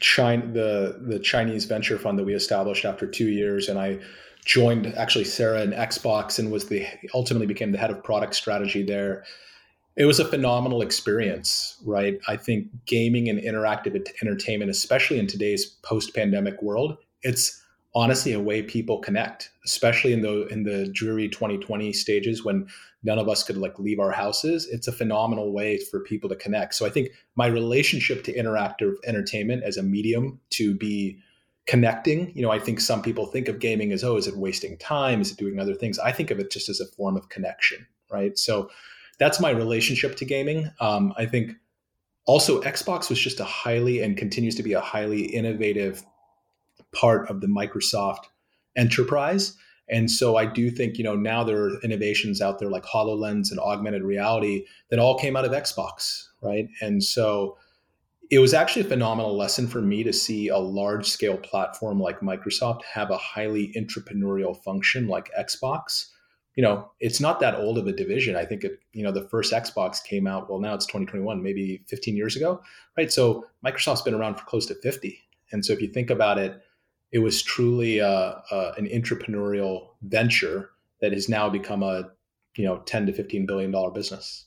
China, 0.01 0.47
the 0.47 0.99
the 1.01 1.19
Chinese 1.19 1.65
venture 1.65 1.97
fund 1.97 2.19
that 2.19 2.25
we 2.25 2.35
established 2.35 2.85
after 2.85 3.07
two 3.07 3.29
years, 3.29 3.69
and 3.69 3.79
I 3.79 4.01
joined 4.45 4.87
actually 4.97 5.25
Sarah 5.25 5.63
in 5.63 5.71
Xbox 5.71 6.39
and 6.39 6.51
was 6.51 6.69
the 6.69 6.87
ultimately 7.15 7.47
became 7.47 7.73
the 7.73 7.79
head 7.79 7.91
of 7.91 8.03
product 8.03 8.35
strategy 8.35 8.83
there. 8.83 9.25
It 9.97 10.07
was 10.07 10.19
a 10.19 10.25
phenomenal 10.25 10.83
experience, 10.83 11.77
right? 11.85 12.19
I 12.27 12.37
think 12.37 12.69
gaming 12.87 13.29
and 13.29 13.39
interactive 13.39 13.95
entertainment, 14.23 14.71
especially 14.71 15.19
in 15.19 15.27
today's 15.27 15.67
post-pandemic 15.83 16.63
world, 16.63 16.97
it's 17.23 17.63
honestly 17.95 18.33
a 18.33 18.41
way 18.41 18.63
people 18.63 18.99
connect, 18.99 19.51
especially 19.65 20.13
in 20.13 20.23
the 20.23 20.47
in 20.49 20.63
the 20.63 20.89
dreary 20.93 21.29
2020 21.29 21.93
stages 21.93 22.43
when 22.45 22.67
none 23.03 23.19
of 23.19 23.29
us 23.29 23.45
could 23.45 23.59
like 23.59 23.79
leave 23.79 24.01
our 24.01 24.11
houses. 24.11 24.67
It's 24.67 24.89
a 24.89 24.93
phenomenal 24.93 25.53
way 25.53 25.79
for 25.79 26.01
people 26.01 26.29
to 26.31 26.37
connect. 26.37 26.75
So 26.75 26.87
I 26.87 26.91
think 26.91 27.11
my 27.37 27.47
relationship 27.47 28.25
to 28.25 28.33
interactive 28.33 28.95
entertainment 29.05 29.63
as 29.63 29.77
a 29.77 29.83
medium 29.83 30.41
to 30.51 30.75
be 30.75 31.19
connecting, 31.67 32.33
you 32.35 32.43
know, 32.43 32.51
I 32.51 32.59
think 32.59 32.81
some 32.81 33.03
people 33.03 33.27
think 33.27 33.49
of 33.49 33.59
gaming 33.59 33.93
as 33.93 34.03
oh, 34.03 34.17
is 34.17 34.27
it 34.27 34.37
wasting 34.37 34.77
time? 34.79 35.21
Is 35.21 35.31
it 35.31 35.39
doing 35.39 35.59
other 35.59 35.75
things? 35.75 35.99
I 35.99 36.13
think 36.13 36.31
of 36.31 36.39
it 36.39 36.51
just 36.51 36.69
as 36.69 36.81
a 36.81 36.87
form 36.87 37.17
of 37.17 37.29
connection, 37.29 37.87
right? 38.11 38.37
So 38.39 38.71
that's 39.19 39.41
my 39.41 39.51
relationship 39.51 40.17
to 40.17 40.25
gaming. 40.25 40.71
Um, 40.81 41.15
I 41.17 41.27
think 41.27 41.53
also 42.27 42.61
Xbox 42.63 43.09
was 43.09 43.21
just 43.21 43.41
a 43.41 43.45
highly 43.45 44.03
and 44.03 44.17
continues 44.17 44.55
to 44.57 44.63
be 44.63 44.73
a 44.73 44.81
highly 44.81 45.23
innovative 45.23 46.03
part 46.93 47.29
of 47.31 47.41
the 47.41 47.47
Microsoft 47.47 48.25
enterprise. 48.77 49.57
And 49.89 50.11
so 50.11 50.37
I 50.37 50.47
do 50.47 50.71
think, 50.71 50.99
you 50.99 51.05
know, 51.05 51.17
now 51.17 51.45
there 51.45 51.63
are 51.63 51.81
innovations 51.83 52.41
out 52.41 52.59
there 52.59 52.71
like 52.71 52.85
HoloLens 52.85 53.51
and 53.51 53.61
augmented 53.61 54.03
reality 54.03 54.65
that 54.91 54.99
all 54.99 55.19
came 55.19 55.37
out 55.37 55.45
of 55.45 55.53
Xbox, 55.53 56.27
right? 56.41 56.69
And 56.81 57.03
so 57.03 57.57
it 58.33 58.39
was 58.39 58.55
actually 58.55 58.81
a 58.81 58.89
phenomenal 58.89 59.37
lesson 59.37 59.69
for 59.69 59.83
me 59.83 60.03
to 60.03 60.13
see 60.13 60.49
a 60.49 60.57
large 60.57 61.07
scale 61.07 61.37
platform 61.37 62.01
like 62.01 62.21
Microsoft 62.21 62.83
have 62.85 63.11
a 63.11 63.19
highly 63.19 63.75
entrepreneurial 63.77 64.57
function 64.65 65.07
like 65.07 65.31
Xbox. 65.39 66.07
You 66.55 66.63
know, 66.63 66.91
it's 66.99 67.21
not 67.21 67.41
that 67.41 67.57
old 67.57 67.77
of 67.77 67.87
a 67.87 67.93
division. 67.93 68.35
I 68.35 68.47
think 68.47 68.65
it, 68.65 68.81
you 68.95 69.03
know, 69.03 69.13
the 69.13 69.29
first 69.29 69.53
Xbox 69.53 70.03
came 70.03 70.27
out, 70.27 70.49
well, 70.49 70.61
now 70.61 70.73
it's 70.73 70.87
2021, 70.87 71.43
maybe 71.43 71.85
15 71.89 72.17
years 72.17 72.35
ago, 72.35 72.63
right? 72.97 73.13
So 73.13 73.45
Microsoft's 73.63 74.01
been 74.01 74.15
around 74.15 74.37
for 74.37 74.47
close 74.47 74.65
to 74.67 74.77
50. 74.77 75.19
And 75.53 75.63
so 75.63 75.75
if 75.75 75.83
you 75.83 75.89
think 75.89 76.09
about 76.09 76.39
it, 76.39 76.59
it 77.11 77.19
was 77.19 77.43
truly 77.43 78.01
uh, 78.01 78.37
uh, 78.51 78.73
an 78.79 78.87
entrepreneurial 78.87 79.89
venture 80.01 80.71
that 81.03 81.13
has 81.13 81.29
now 81.29 81.51
become 81.51 81.83
a 81.83 82.09
you 82.57 82.65
know 82.65 82.79
10 82.87 83.07
to 83.07 83.13
15 83.13 83.45
billion 83.45 83.71
dollar 83.71 83.91
business 83.91 84.47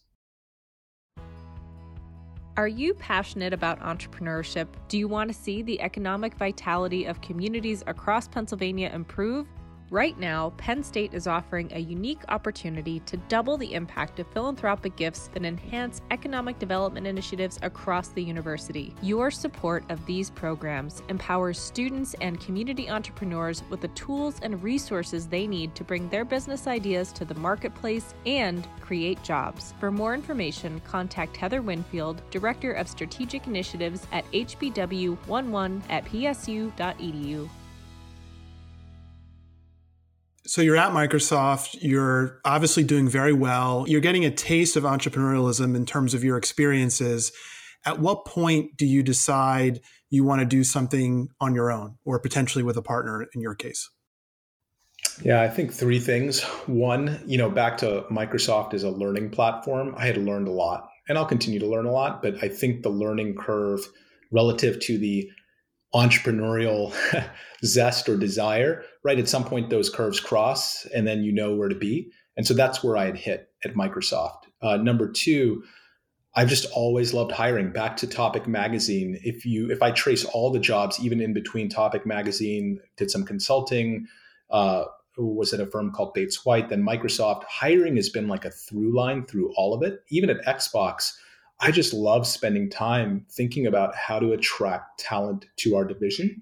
are 2.57 2.67
you 2.69 2.93
passionate 2.93 3.51
about 3.51 3.81
entrepreneurship? 3.81 4.67
Do 4.87 4.97
you 4.97 5.09
want 5.09 5.29
to 5.29 5.33
see 5.33 5.61
the 5.61 5.81
economic 5.81 6.35
vitality 6.35 7.03
of 7.03 7.19
communities 7.19 7.83
across 7.85 8.29
Pennsylvania 8.29 8.89
improve? 8.93 9.45
Right 9.91 10.17
now, 10.17 10.51
Penn 10.57 10.83
State 10.83 11.13
is 11.13 11.27
offering 11.27 11.71
a 11.71 11.79
unique 11.79 12.23
opportunity 12.29 13.01
to 13.01 13.17
double 13.17 13.55
the 13.55 13.75
impact 13.75 14.19
of 14.19 14.25
philanthropic 14.27 14.95
gifts 14.95 15.29
that 15.33 15.45
enhance 15.45 16.01
economic 16.09 16.57
development 16.57 17.05
initiatives 17.05 17.59
across 17.61 18.07
the 18.07 18.23
university. 18.23 18.95
Your 19.03 19.29
support 19.29 19.83
of 19.89 20.03
these 20.07 20.31
programs 20.31 21.03
empowers 21.09 21.59
students 21.59 22.15
and 22.19 22.39
community 22.39 22.89
entrepreneurs 22.89 23.61
with 23.69 23.81
the 23.81 23.89
tools 23.89 24.39
and 24.41 24.63
resources 24.63 25.27
they 25.27 25.45
need 25.45 25.75
to 25.75 25.83
bring 25.83 26.09
their 26.09 26.25
business 26.25 26.65
ideas 26.65 27.11
to 27.11 27.23
the 27.23 27.35
marketplace 27.35 28.15
and 28.25 28.67
create 28.81 29.21
jobs. 29.21 29.75
For 29.79 29.91
more 29.91 30.15
information, 30.15 30.81
contact 30.81 31.37
Heather 31.37 31.61
Winfield, 31.61 32.23
Director 32.31 32.71
of 32.71 32.87
Strategic 32.87 33.45
Initiatives 33.45 34.07
at 34.11 34.25
hbw11 34.31 35.81
at 35.89 36.05
psu.edu 36.05 37.49
so 40.45 40.61
you're 40.61 40.77
at 40.77 40.91
Microsoft, 40.91 41.77
you're 41.81 42.39
obviously 42.45 42.83
doing 42.83 43.07
very 43.07 43.33
well. 43.33 43.85
You're 43.87 44.01
getting 44.01 44.25
a 44.25 44.31
taste 44.31 44.75
of 44.75 44.83
entrepreneurialism 44.83 45.75
in 45.75 45.85
terms 45.85 46.13
of 46.13 46.23
your 46.23 46.37
experiences. 46.37 47.31
At 47.85 47.99
what 47.99 48.25
point 48.25 48.77
do 48.77 48.85
you 48.85 49.03
decide 49.03 49.81
you 50.09 50.23
want 50.23 50.39
to 50.39 50.45
do 50.45 50.63
something 50.63 51.29
on 51.39 51.55
your 51.55 51.71
own 51.71 51.97
or 52.05 52.19
potentially 52.19 52.63
with 52.63 52.77
a 52.77 52.81
partner 52.81 53.27
in 53.33 53.41
your 53.41 53.55
case? 53.55 53.89
Yeah, 55.23 55.41
I 55.41 55.49
think 55.49 55.71
three 55.71 55.99
things. 55.99 56.43
One, 56.67 57.21
you 57.25 57.37
know, 57.37 57.49
back 57.49 57.77
to 57.79 58.05
Microsoft 58.11 58.73
as 58.73 58.83
a 58.83 58.89
learning 58.89 59.29
platform, 59.29 59.93
I 59.97 60.05
had 60.05 60.17
learned 60.17 60.47
a 60.47 60.51
lot 60.51 60.89
and 61.07 61.17
I'll 61.17 61.25
continue 61.25 61.59
to 61.59 61.67
learn 61.67 61.85
a 61.85 61.91
lot, 61.91 62.21
but 62.21 62.43
I 62.43 62.49
think 62.49 62.83
the 62.83 62.89
learning 62.89 63.35
curve 63.35 63.79
relative 64.31 64.79
to 64.81 64.97
the 64.97 65.29
entrepreneurial 65.95 66.93
zest 67.65 68.09
or 68.09 68.17
desire, 68.17 68.83
right? 69.03 69.17
At 69.17 69.29
some 69.29 69.45
point, 69.45 69.69
those 69.69 69.89
curves 69.89 70.19
cross, 70.19 70.85
and 70.93 71.07
then 71.07 71.23
you 71.23 71.31
know 71.31 71.55
where 71.55 71.69
to 71.69 71.75
be. 71.75 72.11
And 72.37 72.45
so 72.45 72.53
that's 72.53 72.83
where 72.83 72.97
I 72.97 73.05
had 73.05 73.17
hit 73.17 73.49
at 73.63 73.75
Microsoft. 73.75 74.43
Uh, 74.61 74.77
number 74.77 75.09
two, 75.09 75.63
I've 76.35 76.49
just 76.49 76.65
always 76.73 77.13
loved 77.13 77.31
hiring. 77.31 77.71
Back 77.71 77.95
to 77.97 78.07
Topic 78.07 78.45
Magazine. 78.45 79.17
If 79.23 79.45
you 79.45 79.71
if 79.71 79.81
I 79.81 79.91
trace 79.91 80.25
all 80.25 80.51
the 80.51 80.59
jobs, 80.59 80.99
even 80.99 81.21
in 81.21 81.33
between 81.33 81.69
Topic 81.69 82.05
Magazine, 82.05 82.79
did 82.97 83.09
some 83.09 83.23
consulting. 83.23 84.07
Uh, 84.49 84.83
was 85.17 85.53
at 85.53 85.61
a 85.61 85.65
firm 85.65 85.91
called 85.91 86.13
Bates 86.13 86.45
White, 86.45 86.67
then 86.67 86.83
Microsoft. 86.83 87.45
Hiring 87.45 87.95
has 87.95 88.09
been 88.09 88.27
like 88.27 88.43
a 88.43 88.51
through 88.51 88.93
line 88.93 89.25
through 89.25 89.53
all 89.55 89.73
of 89.73 89.81
it. 89.81 90.01
Even 90.09 90.29
at 90.29 90.43
Xbox, 90.45 91.13
I 91.59 91.71
just 91.71 91.93
love 91.93 92.27
spending 92.27 92.69
time 92.69 93.25
thinking 93.31 93.65
about 93.65 93.95
how 93.95 94.19
to 94.19 94.33
attract 94.33 94.99
talent 94.99 95.45
to 95.57 95.75
our 95.75 95.85
division 95.85 96.41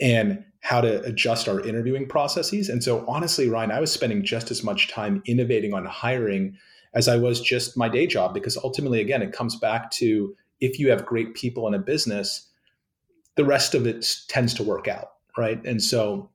and 0.00 0.44
how 0.60 0.80
to 0.80 1.02
adjust 1.02 1.48
our 1.48 1.60
interviewing 1.60 2.08
processes. 2.08 2.68
And 2.68 2.82
so, 2.82 3.04
honestly, 3.06 3.48
Ryan, 3.48 3.70
I 3.70 3.80
was 3.80 3.92
spending 3.92 4.24
just 4.24 4.50
as 4.50 4.62
much 4.62 4.88
time 4.88 5.22
innovating 5.26 5.74
on 5.74 5.84
hiring 5.84 6.56
as 6.94 7.08
I 7.08 7.16
was 7.16 7.40
just 7.40 7.76
my 7.76 7.88
day 7.88 8.06
job, 8.06 8.32
because 8.32 8.56
ultimately, 8.56 9.00
again, 9.00 9.22
it 9.22 9.32
comes 9.32 9.56
back 9.56 9.90
to 9.92 10.34
if 10.60 10.78
you 10.78 10.90
have 10.90 11.06
great 11.06 11.34
people 11.34 11.66
in 11.68 11.74
a 11.74 11.78
business, 11.78 12.48
the 13.36 13.44
rest 13.44 13.74
of 13.74 13.86
it 13.86 14.06
tends 14.28 14.54
to 14.54 14.62
work 14.62 14.88
out. 14.88 15.12
Right. 15.36 15.64
And 15.64 15.82
so, 15.82 16.30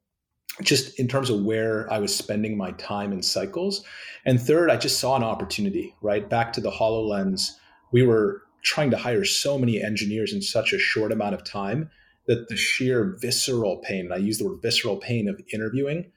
just 0.62 1.00
in 1.00 1.08
terms 1.08 1.30
of 1.30 1.44
where 1.44 1.92
I 1.92 2.00
was 2.00 2.16
spending 2.16 2.56
my 2.58 2.72
time 2.74 3.12
and 3.12 3.26
cycles. 3.26 3.84
And 4.26 4.40
third, 4.40 4.70
I 4.70 4.78
just 4.78 5.00
saw 5.00 5.16
an 5.16 5.24
opportunity, 5.24 5.96
right? 6.02 6.30
Back 6.30 6.54
to 6.54 6.62
the 6.62 6.70
HoloLens, 6.70 7.54
we 7.94 8.04
were 8.04 8.42
trying 8.64 8.92
to 8.92 8.98
hire 8.98 9.24
so 9.24 9.58
many 9.58 9.82
engineers 9.82 10.34
in 10.34 10.42
such 10.42 10.74
a 10.74 10.80
short 10.80 11.12
amount 11.12 11.36
of 11.36 11.44
time 11.44 11.90
that 12.26 12.50
the 12.50 12.58
sheer 12.58 13.16
visceral 13.22 13.78
pain, 13.78 14.06
and 14.06 14.14
I 14.14 14.18
use 14.18 14.40
the 14.40 14.46
word 14.46 14.62
visceral 14.62 14.98
pain 14.98 15.30
of 15.30 15.40
interviewing, 15.54 16.12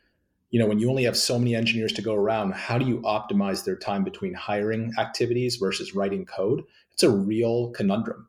you 0.51 0.59
know, 0.59 0.67
when 0.67 0.79
you 0.79 0.89
only 0.89 1.05
have 1.05 1.17
so 1.17 1.39
many 1.39 1.55
engineers 1.55 1.93
to 1.95 2.03
go 2.03 2.15
around, 2.15 2.55
how 2.55 2.79
do 2.79 2.87
you 2.87 3.01
optimize 3.01 3.65
their 3.65 3.77
time 3.77 4.05
between 4.05 4.33
hiring 4.33 4.93
activities 4.97 5.57
versus 5.57 5.95
writing 5.95 6.25
code? 6.25 6.63
It's 6.93 7.03
a 7.03 7.11
real 7.11 7.71
conundrum. 7.71 8.29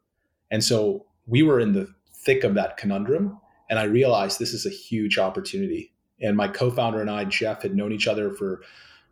And 0.51 0.63
so 0.63 1.05
we 1.25 1.43
were 1.43 1.59
in 1.59 1.73
the 1.73 1.93
thick 2.13 2.43
of 2.43 2.55
that 2.55 2.75
conundrum. 2.75 3.39
And 3.69 3.77
I 3.79 3.83
realized 3.83 4.39
this 4.39 4.53
is 4.53 4.65
a 4.65 4.71
huge 4.71 5.17
opportunity. 5.17 5.93
And 6.19 6.35
my 6.35 6.47
co 6.47 6.71
founder 6.71 6.99
and 6.99 7.09
I, 7.09 7.25
Jeff, 7.25 7.61
had 7.61 7.75
known 7.75 7.91
each 7.91 8.07
other 8.07 8.31
for 8.31 8.61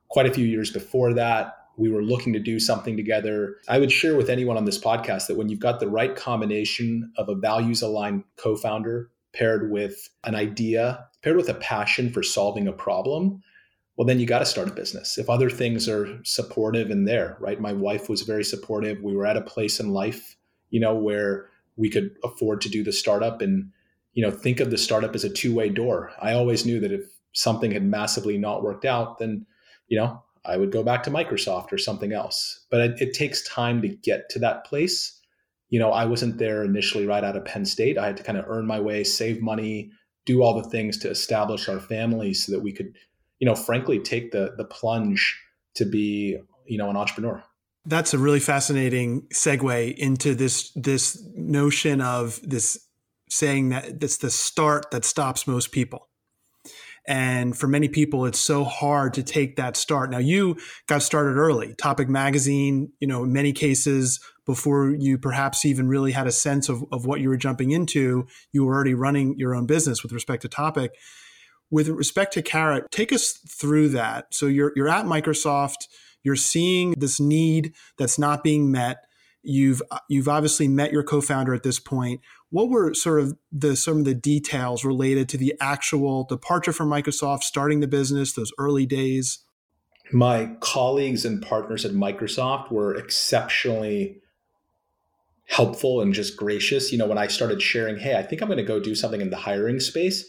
quite 0.07 0.25
a 0.25 0.33
few 0.33 0.45
years 0.45 0.71
before 0.71 1.13
that 1.13 1.64
we 1.77 1.89
were 1.89 2.01
looking 2.01 2.33
to 2.33 2.39
do 2.39 2.59
something 2.59 2.95
together. 2.95 3.57
I 3.67 3.79
would 3.79 3.91
share 3.91 4.15
with 4.15 4.29
anyone 4.29 4.57
on 4.57 4.65
this 4.65 4.79
podcast 4.79 5.27
that 5.27 5.37
when 5.37 5.49
you've 5.49 5.59
got 5.59 5.79
the 5.79 5.89
right 5.89 6.15
combination 6.15 7.11
of 7.17 7.29
a 7.29 7.35
values 7.35 7.81
aligned 7.81 8.23
co 8.37 8.55
founder 8.55 9.09
paired 9.33 9.69
with 9.71 10.09
an 10.23 10.35
idea, 10.35 11.05
paired 11.21 11.35
with 11.35 11.49
a 11.49 11.55
passion 11.55 12.11
for 12.11 12.23
solving 12.23 12.67
a 12.67 12.73
problem, 12.73 13.41
well, 13.97 14.05
then 14.05 14.19
you 14.19 14.25
got 14.25 14.39
to 14.39 14.45
start 14.45 14.67
a 14.67 14.73
business. 14.73 15.17
If 15.17 15.29
other 15.29 15.49
things 15.49 15.87
are 15.87 16.19
supportive 16.23 16.89
and 16.89 17.07
there, 17.07 17.37
right? 17.39 17.59
My 17.59 17.73
wife 17.73 18.09
was 18.09 18.23
very 18.23 18.43
supportive. 18.43 19.01
We 19.01 19.15
were 19.15 19.25
at 19.25 19.37
a 19.37 19.41
place 19.41 19.79
in 19.79 19.91
life, 19.91 20.35
you 20.69 20.79
know, 20.79 20.95
where 20.95 21.49
we 21.77 21.89
could 21.89 22.15
afford 22.23 22.61
to 22.61 22.69
do 22.69 22.83
the 22.83 22.91
startup 22.91 23.41
and, 23.41 23.71
you 24.13 24.23
know, 24.23 24.31
think 24.31 24.59
of 24.59 24.69
the 24.69 24.77
startup 24.77 25.15
as 25.15 25.23
a 25.23 25.29
two 25.29 25.55
way 25.55 25.69
door. 25.69 26.11
I 26.21 26.33
always 26.33 26.65
knew 26.65 26.79
that 26.81 26.91
if 26.91 27.05
something 27.31 27.71
had 27.71 27.83
massively 27.83 28.37
not 28.37 28.63
worked 28.63 28.85
out, 28.85 29.17
then, 29.17 29.45
you 29.87 29.97
know, 29.97 30.23
I 30.47 30.57
would 30.57 30.71
go 30.71 30.83
back 30.83 31.03
to 31.03 31.11
Microsoft 31.11 31.71
or 31.71 31.77
something 31.77 32.13
else. 32.13 32.65
But 32.69 32.81
it, 32.81 33.01
it, 33.01 33.13
takes 33.13 33.47
time 33.47 33.81
to 33.81 33.87
get 33.87 34.29
to 34.29 34.39
that 34.39 34.65
place. 34.65 35.19
You 35.69 35.79
know, 35.79 35.91
I 35.91 36.05
wasn't 36.05 36.37
there 36.37 36.63
initially 36.63 37.05
right 37.05 37.23
out 37.23 37.35
of 37.35 37.45
Penn 37.45 37.65
State. 37.65 37.97
I 37.97 38.05
had 38.05 38.17
to 38.17 38.23
kind 38.23 38.37
of 38.37 38.45
earn 38.47 38.65
my 38.65 38.79
way, 38.79 39.03
save 39.03 39.41
money, 39.41 39.91
do 40.25 40.43
all 40.43 40.59
the 40.59 40.69
things 40.69 40.97
to 40.99 41.09
establish 41.09 41.67
our 41.67 41.79
family 41.79 42.33
so 42.33 42.51
that 42.51 42.61
we 42.61 42.71
could, 42.71 42.95
you 43.39 43.45
know, 43.45 43.55
frankly 43.55 43.99
take 43.99 44.31
the 44.31 44.53
the 44.57 44.65
plunge 44.65 45.39
to 45.75 45.85
be, 45.85 46.37
you 46.65 46.77
know, 46.77 46.89
an 46.89 46.97
entrepreneur. 46.97 47.43
That's 47.85 48.13
a 48.13 48.17
really 48.17 48.39
fascinating 48.39 49.23
segue 49.33 49.95
into 49.97 50.35
this 50.35 50.71
this 50.75 51.21
notion 51.35 52.01
of 52.01 52.39
this 52.43 52.87
saying 53.29 53.69
that 53.69 53.99
that's 53.99 54.17
the 54.17 54.29
start 54.29 54.91
that 54.91 55.03
stops 55.03 55.47
most 55.47 55.71
people 55.71 56.07
and 57.07 57.57
for 57.57 57.67
many 57.67 57.87
people, 57.87 58.25
it's 58.25 58.39
so 58.39 58.63
hard 58.63 59.13
to 59.15 59.23
take 59.23 59.57
that 59.57 59.77
start. 59.77 60.09
Now, 60.09 60.17
you 60.17 60.57
got 60.87 61.03
started 61.03 61.37
early. 61.37 61.75
Topic 61.75 62.09
Magazine, 62.09 62.91
you 62.99 63.07
know, 63.07 63.23
in 63.23 63.33
many 63.33 63.53
cases, 63.53 64.19
before 64.45 64.89
you 64.89 65.17
perhaps 65.17 65.65
even 65.65 65.87
really 65.87 66.11
had 66.11 66.27
a 66.27 66.31
sense 66.31 66.69
of, 66.69 66.83
of 66.91 67.05
what 67.05 67.19
you 67.19 67.29
were 67.29 67.37
jumping 67.37 67.71
into, 67.71 68.27
you 68.51 68.63
were 68.63 68.73
already 68.73 68.93
running 68.93 69.37
your 69.37 69.55
own 69.55 69.65
business 69.65 70.03
with 70.03 70.11
respect 70.11 70.41
to 70.43 70.49
Topic. 70.49 70.91
With 71.71 71.89
respect 71.89 72.33
to 72.33 72.43
Karat, 72.43 72.91
take 72.91 73.11
us 73.11 73.31
through 73.31 73.89
that. 73.89 74.33
So 74.33 74.45
you're, 74.45 74.71
you're 74.75 74.89
at 74.89 75.05
Microsoft, 75.05 75.87
you're 76.23 76.35
seeing 76.35 76.93
this 76.97 77.19
need 77.19 77.73
that's 77.97 78.19
not 78.19 78.43
being 78.43 78.71
met. 78.71 79.05
You've 79.45 79.81
uh, 79.91 79.99
you've 80.09 80.27
obviously 80.27 80.67
met 80.67 80.91
your 80.91 81.03
co-founder 81.03 81.53
at 81.53 81.63
this 81.63 81.79
point 81.79 82.21
what 82.55 82.69
were 82.69 82.93
sort 82.93 83.19
of 83.19 83.37
the 83.51 83.75
some 83.75 83.97
of 83.97 84.05
the 84.05 84.13
details 84.13 84.85
related 84.85 85.27
to 85.27 85.37
the 85.37 85.53
actual 85.59 86.23
departure 86.23 86.71
from 86.71 86.89
Microsoft, 86.89 87.43
starting 87.43 87.81
the 87.81 87.87
business, 87.87 88.31
those 88.31 88.53
early 88.57 88.85
days? 88.85 89.39
My 90.13 90.55
colleagues 90.61 91.25
and 91.25 91.41
partners 91.41 91.83
at 91.83 91.91
Microsoft 91.91 92.71
were 92.71 92.95
exceptionally 92.95 94.21
helpful 95.47 95.99
and 95.99 96.13
just 96.13 96.37
gracious. 96.37 96.93
You 96.93 96.97
know, 96.97 97.07
when 97.07 97.17
I 97.17 97.27
started 97.27 97.61
sharing, 97.61 97.97
hey, 97.97 98.15
I 98.15 98.23
think 98.23 98.41
I'm 98.41 98.47
going 98.47 98.57
to 98.57 98.63
go 98.63 98.79
do 98.79 98.95
something 98.95 99.19
in 99.19 99.31
the 99.31 99.35
hiring 99.35 99.81
space, 99.81 100.25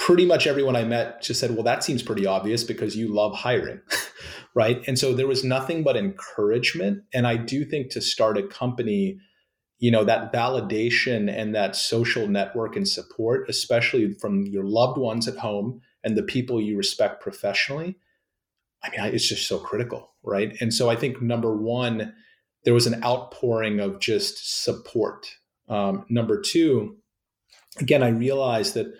pretty 0.00 0.24
much 0.24 0.46
everyone 0.46 0.76
I 0.76 0.84
met 0.84 1.20
just 1.20 1.38
said, 1.38 1.50
well, 1.50 1.62
that 1.64 1.84
seems 1.84 2.02
pretty 2.02 2.24
obvious 2.24 2.64
because 2.64 2.96
you 2.96 3.14
love 3.14 3.34
hiring. 3.34 3.80
right. 4.54 4.82
And 4.88 4.98
so 4.98 5.12
there 5.12 5.26
was 5.26 5.44
nothing 5.44 5.82
but 5.82 5.94
encouragement. 5.94 7.02
And 7.12 7.26
I 7.26 7.36
do 7.36 7.66
think 7.66 7.90
to 7.90 8.00
start 8.00 8.38
a 8.38 8.42
company, 8.42 9.18
you 9.78 9.90
know 9.90 10.04
that 10.04 10.32
validation 10.32 11.34
and 11.34 11.54
that 11.54 11.74
social 11.74 12.28
network 12.28 12.76
and 12.76 12.86
support 12.86 13.48
especially 13.48 14.12
from 14.12 14.46
your 14.46 14.64
loved 14.64 14.98
ones 14.98 15.26
at 15.26 15.38
home 15.38 15.80
and 16.04 16.16
the 16.16 16.22
people 16.22 16.60
you 16.60 16.76
respect 16.76 17.22
professionally 17.22 17.96
i 18.84 18.90
mean 18.90 19.00
it's 19.14 19.26
just 19.26 19.48
so 19.48 19.58
critical 19.58 20.12
right 20.22 20.54
and 20.60 20.74
so 20.74 20.90
i 20.90 20.96
think 20.96 21.22
number 21.22 21.56
one 21.56 22.12
there 22.64 22.74
was 22.74 22.86
an 22.86 23.02
outpouring 23.02 23.80
of 23.80 23.98
just 24.00 24.62
support 24.62 25.26
um, 25.70 26.04
number 26.10 26.38
two 26.38 26.98
again 27.78 28.02
i 28.02 28.08
realized 28.08 28.74
that 28.74 28.92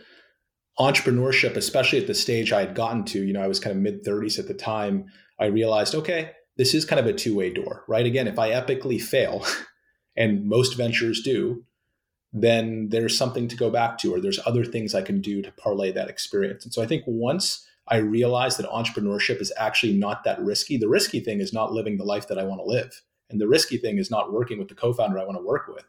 entrepreneurship 0.81 1.57
especially 1.57 1.99
at 1.99 2.07
the 2.07 2.15
stage 2.15 2.53
i 2.53 2.61
had 2.61 2.75
gotten 2.75 3.05
to 3.05 3.23
you 3.23 3.33
know 3.33 3.43
i 3.43 3.49
was 3.49 3.61
kind 3.61 3.77
of 3.77 3.83
mid 3.83 4.05
30s 4.05 4.39
at 4.39 4.49
the 4.49 4.55
time 4.55 5.05
i 5.39 5.45
realized 5.45 5.95
okay 5.95 6.33
this 6.57 6.75
is 6.75 6.85
kind 6.85 6.99
of 6.99 7.07
a 7.07 7.13
two-way 7.13 7.51
door 7.53 7.85
right 7.87 8.07
again 8.07 8.27
if 8.27 8.39
i 8.39 8.51
epically 8.51 9.01
fail 9.01 9.45
and 10.17 10.45
most 10.45 10.77
ventures 10.77 11.23
do, 11.23 11.65
then 12.33 12.89
there's 12.91 13.17
something 13.17 13.49
to 13.49 13.57
go 13.57 13.71
back 13.71 13.99
to, 13.99 14.15
or 14.15 14.21
there's 14.21 14.39
other 14.47 14.65
things 14.65 14.95
I 14.95 15.03
can 15.03 15.21
do 15.21 15.43
to 15.43 15.53
parlay 15.53 15.93
that 15.93 16.09
experience. 16.09 16.65
And 16.65 16.73
so 16.73 16.83
I 16.83 16.87
think 16.87 17.03
once 17.07 17.67
I 17.89 17.97
realized 17.97 18.59
that 18.59 18.71
entrepreneurship 18.71 19.41
is 19.41 19.53
actually 19.57 19.95
not 19.95 20.23
that 20.25 20.41
risky, 20.41 20.77
the 20.77 20.89
risky 20.89 21.21
thing 21.21 21.41
is 21.41 21.53
not 21.53 21.73
living 21.73 21.97
the 21.97 22.05
life 22.05 22.29
that 22.29 22.39
I 22.39 22.45
want 22.45 22.61
to 22.61 22.67
live. 22.67 23.03
And 23.31 23.41
the 23.41 23.49
risky 23.49 23.79
thing 23.79 23.99
is 23.99 24.11
not 24.11 24.33
working 24.33 24.59
with 24.59 24.69
the 24.69 24.75
co 24.75 24.93
founder 24.93 25.19
I 25.19 25.25
want 25.25 25.39
to 25.39 25.45
work 25.45 25.69
with, 25.69 25.85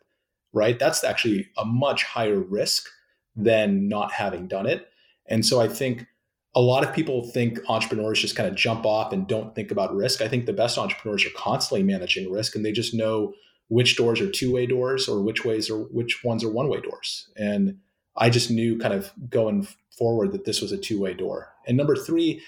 right? 0.54 0.80
That's 0.80 1.04
actually 1.04 1.50
a 1.58 1.66
much 1.66 2.04
higher 2.04 2.40
risk 2.40 2.88
than 3.36 3.88
not 3.88 4.12
having 4.12 4.48
done 4.48 4.66
it. 4.66 4.88
And 5.28 5.46
so 5.46 5.62
I 5.62 5.68
think 5.68 6.06
a 6.54 6.62
lot 6.62 6.84
of 6.84 6.94
people 6.94 7.24
think 7.24 7.60
entrepreneurs 7.70 8.20
just 8.20 8.36
kind 8.36 8.50
of 8.50 8.56
jump 8.56 8.86
off 8.86 9.14
and 9.14 9.28
don't 9.28 9.56
think 9.56 9.72
about 9.72 9.96
risk. 9.96 10.22
I 10.22 10.28
think 10.28 10.46
the 10.46 10.54
best 10.54 10.78
entrepreneurs 10.78 11.26
are 11.26 11.32
constantly 11.36 11.84
managing 11.84 12.32
risk 12.32 12.56
and 12.56 12.66
they 12.66 12.74
just 12.74 12.94
know 12.94 13.34
which 13.70 13.96
doors 13.96 14.20
are 14.20 14.30
two-way 14.30 14.66
doors 14.66 15.08
or 15.08 15.22
which 15.22 15.46
ways 15.46 15.70
are 15.70 15.78
which 15.78 16.24
ones 16.26 16.44
are 16.44 16.52
one-way 16.52 16.82
doors. 16.82 17.30
And 17.38 17.78
I 18.18 18.30
just 18.30 18.52
knew 18.52 18.78
kind 18.78 18.94
of 18.94 19.14
going 19.30 19.66
forward 19.98 20.34
that 20.34 20.44
this 20.44 20.62
was 20.62 20.74
a 20.74 20.78
two-way 20.78 21.14
door. 21.14 21.54
And 21.66 21.78
number 21.78 21.96
three, 21.96 22.42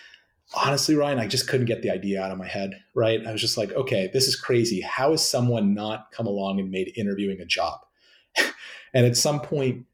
honestly, 0.53 0.95
Ryan, 0.95 1.19
I 1.19 1.27
just 1.27 1.47
couldn't 1.47 1.67
get 1.67 1.81
the 1.81 1.91
idea 1.91 2.21
out 2.21 2.31
of 2.31 2.37
my 2.37 2.47
head. 2.47 2.71
Right? 2.93 3.25
I 3.25 3.31
was 3.31 3.39
just 3.39 3.57
like, 3.57 3.71
okay, 3.71 4.09
this 4.11 4.27
is 4.27 4.35
crazy. 4.35 4.81
How 4.81 5.11
has 5.11 5.27
someone 5.27 5.73
not 5.73 6.11
come 6.11 6.27
along 6.27 6.59
and 6.59 6.69
made 6.69 6.91
interviewing 6.97 7.39
a 7.39 7.45
job? 7.45 7.79
and 8.93 9.05
at 9.05 9.15
some 9.15 9.39
point, 9.39 9.85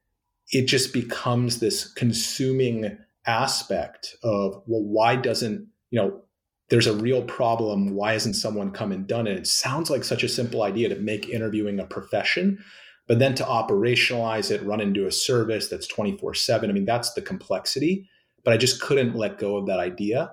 it 0.51 0.67
just 0.67 0.93
becomes 0.93 1.59
this 1.59 1.91
consuming 1.93 2.97
aspect 3.27 4.15
of 4.23 4.63
well, 4.65 4.83
why 4.83 5.15
doesn't 5.15 5.67
you 5.91 6.01
know 6.01 6.21
there's 6.69 6.87
a 6.87 6.95
real 6.95 7.23
problem. 7.23 7.95
Why 7.95 8.13
hasn't 8.13 8.35
someone 8.35 8.71
come 8.71 8.91
and 8.91 9.07
done 9.07 9.27
it? 9.27 9.37
It 9.37 9.47
sounds 9.47 9.89
like 9.89 10.03
such 10.03 10.23
a 10.23 10.29
simple 10.29 10.61
idea 10.63 10.89
to 10.89 10.95
make 10.95 11.27
interviewing 11.27 11.79
a 11.79 11.85
profession, 11.85 12.63
but 13.07 13.19
then 13.19 13.33
to 13.35 13.43
operationalize 13.43 14.51
it, 14.51 14.63
run 14.63 14.79
into 14.79 15.07
a 15.07 15.11
service 15.11 15.67
that's 15.67 15.87
24 15.87 16.35
7. 16.35 16.69
I 16.69 16.73
mean, 16.73 16.85
that's 16.85 17.13
the 17.13 17.21
complexity. 17.21 18.07
But 18.43 18.53
I 18.53 18.57
just 18.57 18.81
couldn't 18.81 19.15
let 19.15 19.39
go 19.39 19.57
of 19.57 19.65
that 19.65 19.79
idea. 19.79 20.31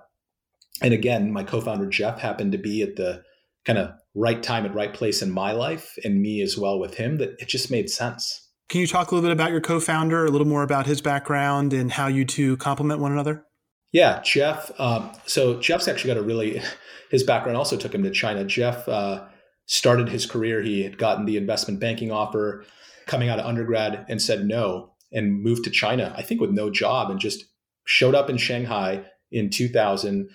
And 0.82 0.92
again, 0.92 1.32
my 1.32 1.42
co 1.42 1.60
founder, 1.60 1.86
Jeff, 1.86 2.20
happened 2.20 2.52
to 2.52 2.58
be 2.58 2.82
at 2.82 2.96
the 2.96 3.22
kind 3.64 3.78
of 3.78 3.92
right 4.14 4.42
time 4.42 4.64
at 4.64 4.74
right 4.74 4.94
place 4.94 5.22
in 5.22 5.30
my 5.30 5.52
life 5.52 5.96
and 6.04 6.22
me 6.22 6.40
as 6.40 6.56
well 6.56 6.78
with 6.78 6.94
him 6.94 7.16
that 7.16 7.34
it 7.40 7.48
just 7.48 7.70
made 7.70 7.90
sense. 7.90 8.45
Can 8.68 8.80
you 8.80 8.86
talk 8.86 9.10
a 9.10 9.14
little 9.14 9.28
bit 9.28 9.32
about 9.32 9.52
your 9.52 9.60
co 9.60 9.78
founder, 9.78 10.24
a 10.24 10.30
little 10.30 10.46
more 10.46 10.62
about 10.62 10.86
his 10.86 11.00
background 11.00 11.72
and 11.72 11.92
how 11.92 12.08
you 12.08 12.24
two 12.24 12.56
complement 12.56 13.00
one 13.00 13.12
another? 13.12 13.44
Yeah, 13.92 14.20
Jeff. 14.22 14.70
Um, 14.78 15.10
so 15.26 15.60
Jeff's 15.60 15.88
actually 15.88 16.14
got 16.14 16.20
a 16.20 16.22
really 16.22 16.60
his 17.10 17.22
background 17.22 17.56
also 17.56 17.76
took 17.76 17.94
him 17.94 18.02
to 18.02 18.10
China. 18.10 18.44
Jeff 18.44 18.88
uh, 18.88 19.24
started 19.66 20.08
his 20.08 20.26
career. 20.26 20.62
He 20.62 20.82
had 20.82 20.98
gotten 20.98 21.26
the 21.26 21.36
investment 21.36 21.80
banking 21.80 22.10
offer 22.10 22.64
coming 23.06 23.28
out 23.28 23.38
of 23.38 23.46
undergrad 23.46 24.04
and 24.08 24.20
said 24.20 24.44
no 24.44 24.92
and 25.12 25.42
moved 25.42 25.64
to 25.64 25.70
China, 25.70 26.12
I 26.16 26.22
think 26.22 26.40
with 26.40 26.50
no 26.50 26.70
job 26.70 27.10
and 27.10 27.20
just 27.20 27.44
showed 27.84 28.14
up 28.14 28.28
in 28.28 28.36
Shanghai 28.36 29.04
in 29.30 29.50
2000, 29.50 30.28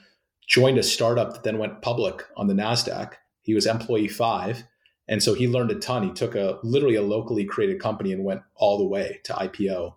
joined 0.48 0.78
a 0.78 0.84
startup 0.84 1.34
that 1.34 1.44
then 1.44 1.58
went 1.58 1.82
public 1.82 2.24
on 2.38 2.48
the 2.48 2.54
NASDAQ. 2.54 3.14
He 3.42 3.54
was 3.54 3.66
employee 3.66 4.08
five. 4.08 4.64
And 5.12 5.22
so 5.22 5.34
he 5.34 5.46
learned 5.46 5.72
a 5.72 5.76
ton. 5.76 6.04
He 6.04 6.14
took 6.14 6.36
a 6.36 6.58
literally 6.64 6.96
a 6.96 7.02
locally 7.02 7.44
created 7.44 7.82
company 7.82 8.14
and 8.14 8.24
went 8.24 8.44
all 8.56 8.78
the 8.78 8.88
way 8.88 9.20
to 9.26 9.34
IPO. 9.34 9.96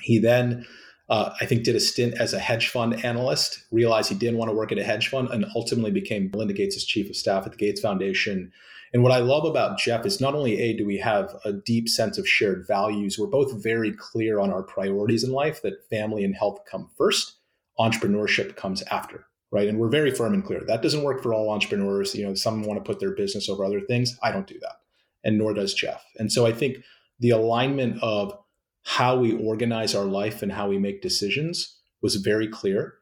He 0.00 0.20
then, 0.20 0.64
uh, 1.10 1.34
I 1.40 1.44
think, 1.44 1.64
did 1.64 1.74
a 1.74 1.80
stint 1.80 2.14
as 2.20 2.32
a 2.32 2.38
hedge 2.38 2.68
fund 2.68 3.04
analyst, 3.04 3.64
realized 3.72 4.10
he 4.10 4.14
didn't 4.14 4.38
want 4.38 4.48
to 4.48 4.56
work 4.56 4.70
at 4.70 4.78
a 4.78 4.84
hedge 4.84 5.08
fund, 5.08 5.28
and 5.30 5.44
ultimately 5.56 5.90
became 5.90 6.30
Melinda 6.30 6.54
Gates' 6.54 6.84
chief 6.84 7.10
of 7.10 7.16
staff 7.16 7.46
at 7.46 7.50
the 7.50 7.58
Gates 7.58 7.80
Foundation. 7.80 8.52
And 8.92 9.02
what 9.02 9.10
I 9.10 9.18
love 9.18 9.44
about 9.44 9.76
Jeff 9.76 10.06
is 10.06 10.20
not 10.20 10.36
only 10.36 10.60
A, 10.60 10.72
do 10.72 10.86
we 10.86 10.98
have 10.98 11.34
a 11.44 11.52
deep 11.52 11.88
sense 11.88 12.16
of 12.16 12.28
shared 12.28 12.64
values, 12.64 13.18
we're 13.18 13.26
both 13.26 13.60
very 13.60 13.92
clear 13.92 14.38
on 14.38 14.52
our 14.52 14.62
priorities 14.62 15.24
in 15.24 15.32
life 15.32 15.62
that 15.62 15.84
family 15.90 16.22
and 16.22 16.36
health 16.36 16.60
come 16.70 16.88
first, 16.96 17.38
entrepreneurship 17.76 18.54
comes 18.54 18.82
after 18.82 19.27
right? 19.50 19.68
And 19.68 19.78
we're 19.78 19.88
very 19.88 20.10
firm 20.10 20.34
and 20.34 20.44
clear. 20.44 20.62
That 20.66 20.82
doesn't 20.82 21.02
work 21.02 21.22
for 21.22 21.32
all 21.32 21.50
entrepreneurs. 21.50 22.14
You 22.14 22.26
know, 22.26 22.34
some 22.34 22.62
want 22.62 22.82
to 22.82 22.86
put 22.86 23.00
their 23.00 23.14
business 23.14 23.48
over 23.48 23.64
other 23.64 23.80
things. 23.80 24.18
I 24.22 24.30
don't 24.30 24.46
do 24.46 24.58
that. 24.60 24.80
And 25.24 25.38
nor 25.38 25.54
does 25.54 25.74
Jeff. 25.74 26.04
And 26.18 26.30
so 26.30 26.46
I 26.46 26.52
think 26.52 26.78
the 27.20 27.30
alignment 27.30 28.02
of 28.02 28.36
how 28.84 29.16
we 29.16 29.32
organize 29.36 29.94
our 29.94 30.04
life 30.04 30.42
and 30.42 30.52
how 30.52 30.68
we 30.68 30.78
make 30.78 31.02
decisions 31.02 31.76
was 32.00 32.16
very 32.16 32.48
clear. 32.48 32.94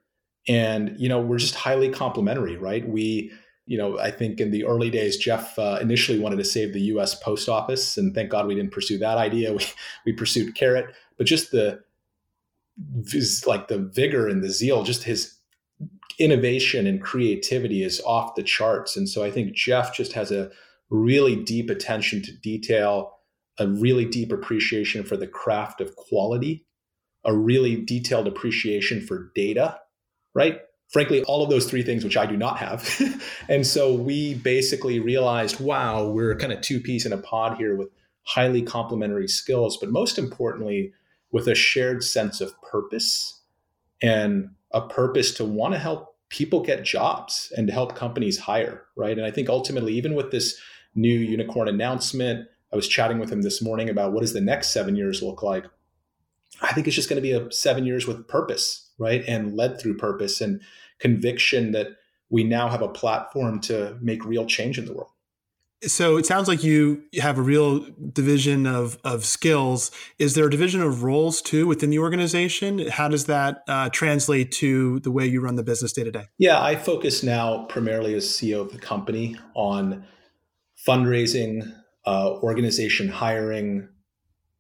And, 0.49 0.95
you 0.99 1.09
know, 1.09 1.21
we're 1.21 1.39
just 1.39 1.55
highly 1.55 1.91
complementary, 1.91 2.57
right? 2.57 2.89
We, 2.89 3.33
you 3.67 3.77
know, 3.77 3.99
I 3.99 4.11
think 4.11 4.41
in 4.41 4.53
the 4.53 4.65
early 4.65 4.91
days, 4.91 5.17
Jeff 5.17 5.59
uh, 5.59 5.79
initially 5.81 6.19
wanted 6.19 6.37
to 6.37 6.45
save 6.45 6.73
the 6.73 6.81
US 6.83 7.17
post 7.17 7.49
office. 7.49 7.97
And 7.97 8.15
thank 8.15 8.31
God 8.31 8.47
we 8.47 8.55
didn't 8.55 8.73
pursue 8.73 8.99
that 8.99 9.19
idea. 9.19 9.53
We, 9.57 9.65
we 10.07 10.13
pursued 10.13 10.55
Karat, 10.55 10.87
but 11.19 11.27
just 11.27 11.51
the, 11.51 11.83
like 13.47 13.69
the 13.69 13.79
vigor 13.79 14.29
and 14.29 14.43
the 14.43 14.51
zeal, 14.51 14.83
just 14.85 15.03
his 15.05 15.36
innovation 16.19 16.87
and 16.87 17.03
creativity 17.03 17.83
is 17.83 18.01
off 18.07 18.35
the 18.35 18.43
charts. 18.43 18.97
And 18.97 19.09
so 19.09 19.23
I 19.23 19.31
think 19.31 19.55
Jeff 19.55 19.95
just 19.95 20.13
has 20.13 20.31
a 20.31 20.51
really 20.91 21.37
deep 21.37 21.69
attention 21.69 22.23
to 22.23 22.33
detail, 22.33 23.19
a 23.59 23.67
really 23.67 24.05
deep 24.05 24.33
appreciation 24.33 25.05
for 25.05 25.17
the 25.17 25.27
craft 25.27 25.81
of 25.81 25.97
quality, 25.97 26.65
a 27.25 27.37
really 27.37 27.77
detailed 27.77 28.29
appreciation 28.29 29.05
for 29.05 29.31
data, 29.35 29.79
right? 30.35 30.61
Frankly, 30.93 31.23
all 31.25 31.43
of 31.43 31.51
those 31.51 31.69
three 31.69 31.83
things, 31.83 32.05
which 32.05 32.17
I 32.17 32.27
do 32.27 32.37
not 32.37 32.59
have. 32.59 32.89
and 33.49 33.67
so 33.67 33.93
we 33.93 34.35
basically 34.35 35.01
realized, 35.01 35.61
wow, 35.61 36.09
we're 36.09 36.37
kind 36.37 36.53
of 36.53 36.61
two 36.61 36.81
peas 36.81 37.05
in 37.05 37.13
a 37.13 37.19
pod 37.19 37.57
here 37.57 37.77
with 37.77 37.89
highly 38.23 38.63
complementary 38.63 39.29
skills, 39.29 39.77
but 39.77 39.91
most 39.91 40.19
importantly, 40.19 40.93
with 41.33 41.49
a 41.49 41.55
shared 41.55 42.05
sense 42.05 42.41
of 42.41 42.55
purpose 42.63 43.41
and 44.03 44.51
a 44.73 44.87
purpose 44.89 45.33
to 45.35 45.45
want 45.45 45.75
to 45.75 45.79
help 45.79 46.17
people 46.29 46.63
get 46.63 46.85
jobs 46.85 47.53
and 47.57 47.67
to 47.67 47.73
help 47.73 47.95
companies 47.95 48.39
hire, 48.39 48.85
right? 48.97 49.17
And 49.17 49.27
I 49.27 49.31
think 49.31 49.49
ultimately, 49.49 49.95
even 49.95 50.15
with 50.15 50.31
this 50.31 50.61
new 50.95 51.15
unicorn 51.19 51.69
announcement, 51.69 52.49
I 52.73 52.77
was 52.77 52.89
chatting 52.89 53.19
with 53.19 53.31
him 53.31 53.43
this 53.43 53.63
morning 53.63 53.89
about 53.89 54.13
what 54.13 54.21
does 54.21 54.33
the 54.33 54.41
next 54.41 54.71
seven 54.71 54.97
years 54.97 55.23
look 55.23 55.43
like. 55.43 55.65
I 56.63 56.73
think 56.73 56.87
it's 56.87 56.97
just 56.97 57.09
going 57.09 57.23
to 57.23 57.23
be 57.23 57.33
a 57.33 57.51
seven 57.53 57.87
years 57.87 58.07
with 58.07 58.27
purpose, 58.27 58.91
right? 58.99 59.23
And 59.29 59.55
led 59.55 59.81
through 59.81 59.99
purpose 59.99 60.41
and 60.41 60.61
conviction 60.99 61.73
that 61.73 61.89
we 62.29 62.43
now 62.43 62.69
have 62.69 62.83
a 62.83 62.89
platform 62.89 63.61
to 63.61 63.97
make 64.01 64.25
real 64.25 64.47
change 64.47 64.79
in 64.79 64.87
the 64.87 64.93
world 64.93 65.11
so 65.83 66.17
it 66.17 66.25
sounds 66.25 66.49
like 66.49 66.65
you 66.65 67.03
have 67.21 67.39
a 67.39 67.43
real 67.43 67.87
division 68.13 68.67
of, 68.67 68.99
of 69.05 69.25
skills. 69.25 69.91
Is 70.19 70.35
there 70.35 70.47
a 70.47 70.51
division 70.51 70.81
of 70.81 71.03
roles 71.03 71.43
too 71.43 71.67
within 71.67 71.91
the 71.91 71.99
organization? 71.99 72.89
How 72.89 73.09
does 73.09 73.27
that 73.27 73.63
uh, 73.69 73.91
translate 73.91 74.53
to 74.53 75.01
the 75.01 75.11
way 75.11 75.27
you 75.27 75.41
run 75.41 75.57
the 75.57 75.63
business 75.63 75.93
day 75.93 76.05
to 76.05 76.11
day? 76.11 76.27
Yeah, 76.39 76.63
I 76.63 76.77
focus 76.77 77.23
now 77.23 77.65
primarily 77.67 78.15
as 78.15 78.25
CEO 78.25 78.61
of 78.61 78.73
the 78.73 78.79
company 78.79 79.37
on 79.55 80.05
fundraising, 80.87 81.73
uh, 82.07 82.33
organization 82.43 83.09
hiring, 83.09 83.89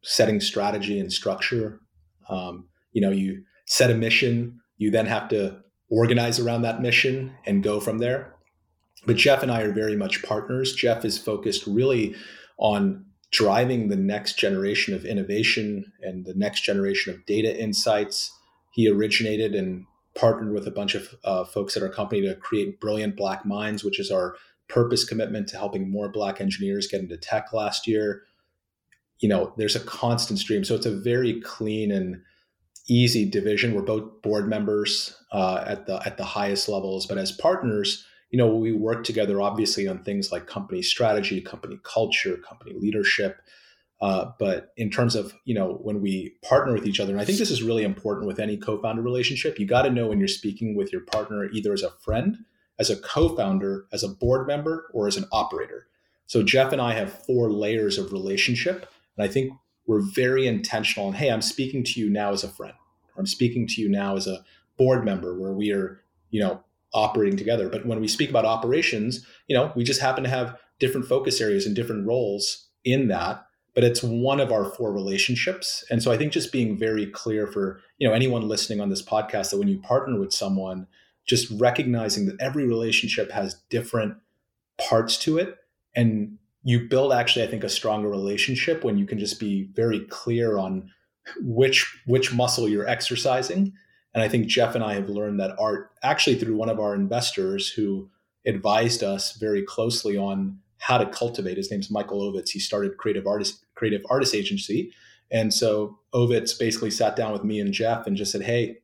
setting 0.02 0.40
strategy 0.40 1.00
and 1.00 1.12
structure. 1.12 1.80
Um, 2.28 2.68
you 2.92 3.00
know, 3.00 3.10
you 3.10 3.42
set 3.66 3.90
a 3.90 3.94
mission, 3.94 4.60
you 4.76 4.90
then 4.90 5.06
have 5.06 5.28
to 5.28 5.60
organize 5.90 6.38
around 6.38 6.62
that 6.62 6.82
mission 6.82 7.32
and 7.46 7.62
go 7.62 7.80
from 7.80 7.98
there. 7.98 8.35
But 9.06 9.16
Jeff 9.16 9.42
and 9.42 9.52
I 9.52 9.62
are 9.62 9.72
very 9.72 9.96
much 9.96 10.22
partners. 10.22 10.74
Jeff 10.74 11.04
is 11.04 11.16
focused 11.16 11.66
really 11.66 12.14
on 12.58 13.04
driving 13.30 13.88
the 13.88 13.96
next 13.96 14.38
generation 14.38 14.94
of 14.94 15.04
innovation 15.04 15.92
and 16.02 16.24
the 16.24 16.34
next 16.34 16.62
generation 16.62 17.12
of 17.12 17.24
data 17.26 17.56
insights. 17.58 18.32
He 18.72 18.88
originated 18.88 19.54
and 19.54 19.86
partnered 20.14 20.52
with 20.52 20.66
a 20.66 20.70
bunch 20.70 20.94
of 20.94 21.14
uh, 21.24 21.44
folks 21.44 21.76
at 21.76 21.82
our 21.82 21.88
company 21.88 22.22
to 22.22 22.34
create 22.34 22.80
Brilliant 22.80 23.16
Black 23.16 23.44
Minds, 23.44 23.84
which 23.84 24.00
is 24.00 24.10
our 24.10 24.36
purpose 24.68 25.04
commitment 25.04 25.48
to 25.48 25.56
helping 25.56 25.90
more 25.90 26.08
Black 26.08 26.40
engineers 26.40 26.88
get 26.88 27.00
into 27.00 27.16
tech 27.16 27.52
last 27.52 27.86
year. 27.86 28.22
You 29.18 29.28
know, 29.28 29.52
there's 29.56 29.76
a 29.76 29.80
constant 29.80 30.38
stream. 30.38 30.64
So 30.64 30.74
it's 30.74 30.86
a 30.86 30.96
very 30.96 31.40
clean 31.40 31.90
and 31.90 32.22
easy 32.88 33.28
division. 33.28 33.74
We're 33.74 33.82
both 33.82 34.22
board 34.22 34.48
members 34.48 35.16
uh, 35.32 35.64
at 35.66 35.86
the 35.86 36.00
at 36.06 36.16
the 36.16 36.24
highest 36.24 36.68
levels, 36.68 37.06
but 37.06 37.18
as 37.18 37.32
partners, 37.32 38.04
you 38.30 38.38
know, 38.38 38.54
we 38.54 38.72
work 38.72 39.04
together 39.04 39.40
obviously 39.40 39.86
on 39.86 40.02
things 40.02 40.32
like 40.32 40.46
company 40.46 40.82
strategy, 40.82 41.40
company 41.40 41.78
culture, 41.82 42.36
company 42.36 42.74
leadership. 42.78 43.40
Uh, 44.00 44.32
but 44.38 44.72
in 44.76 44.90
terms 44.90 45.14
of, 45.14 45.32
you 45.44 45.54
know, 45.54 45.78
when 45.82 46.02
we 46.02 46.34
partner 46.42 46.74
with 46.74 46.86
each 46.86 47.00
other, 47.00 47.12
and 47.12 47.20
I 47.20 47.24
think 47.24 47.38
this 47.38 47.50
is 47.50 47.62
really 47.62 47.82
important 47.82 48.26
with 48.26 48.38
any 48.38 48.56
co 48.56 48.80
founder 48.80 49.00
relationship, 49.00 49.58
you 49.58 49.66
got 49.66 49.82
to 49.82 49.90
know 49.90 50.08
when 50.08 50.18
you're 50.18 50.28
speaking 50.28 50.76
with 50.76 50.92
your 50.92 51.00
partner 51.02 51.48
either 51.50 51.72
as 51.72 51.82
a 51.82 51.90
friend, 51.90 52.38
as 52.78 52.90
a 52.90 52.96
co 52.96 53.34
founder, 53.34 53.86
as 53.92 54.02
a 54.02 54.08
board 54.08 54.46
member, 54.46 54.90
or 54.92 55.06
as 55.06 55.16
an 55.16 55.24
operator. 55.32 55.86
So 56.26 56.42
Jeff 56.42 56.72
and 56.72 56.82
I 56.82 56.92
have 56.92 57.24
four 57.24 57.50
layers 57.50 57.96
of 57.96 58.12
relationship. 58.12 58.92
And 59.16 59.24
I 59.24 59.32
think 59.32 59.52
we're 59.86 60.00
very 60.00 60.46
intentional. 60.46 61.08
And 61.08 61.16
hey, 61.16 61.30
I'm 61.30 61.42
speaking 61.42 61.84
to 61.84 62.00
you 62.00 62.10
now 62.10 62.32
as 62.32 62.44
a 62.44 62.48
friend, 62.48 62.74
or 63.14 63.20
I'm 63.20 63.26
speaking 63.26 63.66
to 63.68 63.80
you 63.80 63.88
now 63.88 64.16
as 64.16 64.26
a 64.26 64.44
board 64.76 65.04
member, 65.04 65.38
where 65.38 65.52
we 65.52 65.72
are, 65.72 66.02
you 66.30 66.40
know, 66.40 66.62
operating 66.96 67.36
together. 67.36 67.68
But 67.68 67.86
when 67.86 68.00
we 68.00 68.08
speak 68.08 68.30
about 68.30 68.44
operations, 68.44 69.24
you 69.46 69.56
know, 69.56 69.72
we 69.76 69.84
just 69.84 70.00
happen 70.00 70.24
to 70.24 70.30
have 70.30 70.58
different 70.80 71.06
focus 71.06 71.40
areas 71.40 71.66
and 71.66 71.76
different 71.76 72.06
roles 72.06 72.68
in 72.84 73.08
that. 73.08 73.44
But 73.74 73.84
it's 73.84 74.02
one 74.02 74.40
of 74.40 74.50
our 74.50 74.64
four 74.64 74.92
relationships. 74.92 75.84
And 75.90 76.02
so 76.02 76.10
I 76.10 76.16
think 76.16 76.32
just 76.32 76.50
being 76.50 76.78
very 76.78 77.06
clear 77.06 77.46
for, 77.46 77.80
you 77.98 78.08
know, 78.08 78.14
anyone 78.14 78.48
listening 78.48 78.80
on 78.80 78.88
this 78.88 79.02
podcast 79.02 79.50
that 79.50 79.58
when 79.58 79.68
you 79.68 79.78
partner 79.78 80.18
with 80.18 80.32
someone, 80.32 80.86
just 81.26 81.50
recognizing 81.60 82.24
that 82.26 82.40
every 82.40 82.66
relationship 82.66 83.30
has 83.32 83.60
different 83.68 84.16
parts 84.78 85.18
to 85.18 85.36
it. 85.36 85.56
And 85.94 86.38
you 86.62 86.88
build 86.88 87.12
actually, 87.12 87.44
I 87.44 87.48
think, 87.48 87.64
a 87.64 87.68
stronger 87.68 88.08
relationship 88.08 88.82
when 88.82 88.96
you 88.96 89.04
can 89.04 89.18
just 89.18 89.38
be 89.38 89.68
very 89.74 90.00
clear 90.00 90.56
on 90.56 90.90
which 91.40 92.00
which 92.06 92.32
muscle 92.32 92.68
you're 92.68 92.88
exercising 92.88 93.72
and 94.16 94.24
I 94.24 94.28
think 94.28 94.46
Jeff 94.46 94.74
and 94.74 94.82
I 94.82 94.94
have 94.94 95.10
learned 95.10 95.38
that 95.40 95.54
art 95.58 95.90
actually 96.02 96.36
through 96.36 96.56
one 96.56 96.70
of 96.70 96.80
our 96.80 96.94
investors 96.94 97.68
who 97.68 98.08
advised 98.46 99.02
us 99.02 99.32
very 99.32 99.62
closely 99.62 100.16
on 100.16 100.58
how 100.78 100.96
to 100.96 101.04
cultivate. 101.04 101.58
His 101.58 101.70
name's 101.70 101.90
Michael 101.90 102.22
Ovitz. 102.22 102.48
He 102.48 102.58
started 102.58 102.96
Creative 102.96 103.26
Artist 103.26 103.66
Creative 103.74 104.00
Artist 104.08 104.34
Agency. 104.34 104.90
And 105.30 105.52
so 105.52 105.98
Ovitz 106.14 106.58
basically 106.58 106.90
sat 106.90 107.14
down 107.14 107.30
with 107.30 107.44
me 107.44 107.60
and 107.60 107.74
Jeff 107.74 108.06
and 108.06 108.16
just 108.16 108.32
said, 108.32 108.40
Hey, 108.40 108.78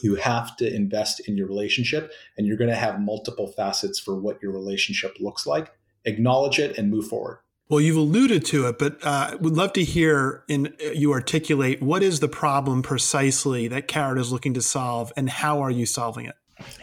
you 0.00 0.14
have 0.14 0.56
to 0.56 0.74
invest 0.74 1.20
in 1.28 1.36
your 1.36 1.48
relationship 1.48 2.10
and 2.38 2.46
you're 2.46 2.56
going 2.56 2.70
to 2.70 2.74
have 2.74 2.98
multiple 2.98 3.48
facets 3.48 4.00
for 4.00 4.18
what 4.18 4.42
your 4.42 4.52
relationship 4.52 5.18
looks 5.20 5.46
like. 5.46 5.70
Acknowledge 6.06 6.58
it 6.58 6.78
and 6.78 6.90
move 6.90 7.08
forward. 7.08 7.40
Well, 7.72 7.80
you've 7.80 7.96
alluded 7.96 8.44
to 8.48 8.66
it, 8.66 8.78
but 8.78 8.98
uh, 9.02 9.38
would 9.40 9.56
love 9.56 9.72
to 9.72 9.82
hear 9.82 10.44
in 10.46 10.74
uh, 10.84 10.90
you 10.90 11.12
articulate 11.12 11.80
what 11.80 12.02
is 12.02 12.20
the 12.20 12.28
problem 12.28 12.82
precisely 12.82 13.66
that 13.68 13.88
Karat 13.88 14.18
is 14.18 14.30
looking 14.30 14.52
to 14.52 14.60
solve, 14.60 15.10
and 15.16 15.30
how 15.30 15.62
are 15.62 15.70
you 15.70 15.86
solving 15.86 16.26
it? 16.26 16.34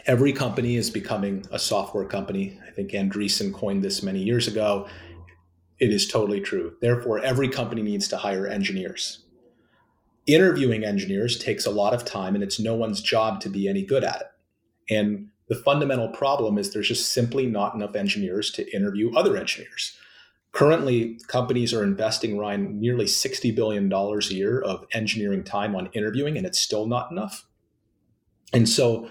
Every 0.06 0.32
company 0.32 0.74
is 0.74 0.90
becoming 0.90 1.46
a 1.52 1.60
software 1.60 2.06
company. 2.06 2.58
I 2.66 2.72
think 2.72 2.90
Andreessen 2.90 3.54
coined 3.54 3.84
this 3.84 4.02
many 4.02 4.20
years 4.20 4.48
ago. 4.48 4.88
It 5.78 5.90
is 5.90 6.08
totally 6.08 6.40
true. 6.40 6.74
Therefore, 6.80 7.20
every 7.20 7.48
company 7.48 7.82
needs 7.82 8.08
to 8.08 8.16
hire 8.16 8.48
engineers. 8.48 9.20
Interviewing 10.26 10.82
engineers 10.82 11.38
takes 11.38 11.66
a 11.66 11.70
lot 11.70 11.94
of 11.94 12.04
time, 12.04 12.34
and 12.34 12.42
it's 12.42 12.58
no 12.58 12.74
one's 12.74 13.00
job 13.00 13.40
to 13.42 13.48
be 13.48 13.68
any 13.68 13.84
good 13.84 14.02
at 14.02 14.22
it. 14.22 14.92
And 14.92 15.28
the 15.48 15.54
fundamental 15.54 16.08
problem 16.08 16.58
is 16.58 16.72
there's 16.72 16.88
just 16.88 17.12
simply 17.12 17.46
not 17.46 17.76
enough 17.76 17.94
engineers 17.94 18.50
to 18.50 18.68
interview 18.74 19.14
other 19.14 19.36
engineers. 19.36 19.96
Currently, 20.52 21.18
companies 21.28 21.72
are 21.72 21.84
investing, 21.84 22.36
Ryan, 22.36 22.80
nearly 22.80 23.04
$60 23.04 23.54
billion 23.54 23.92
a 23.92 24.18
year 24.34 24.60
of 24.60 24.84
engineering 24.92 25.44
time 25.44 25.76
on 25.76 25.90
interviewing, 25.92 26.36
and 26.36 26.44
it's 26.44 26.58
still 26.58 26.86
not 26.86 27.10
enough. 27.10 27.46
And 28.52 28.68
so, 28.68 29.08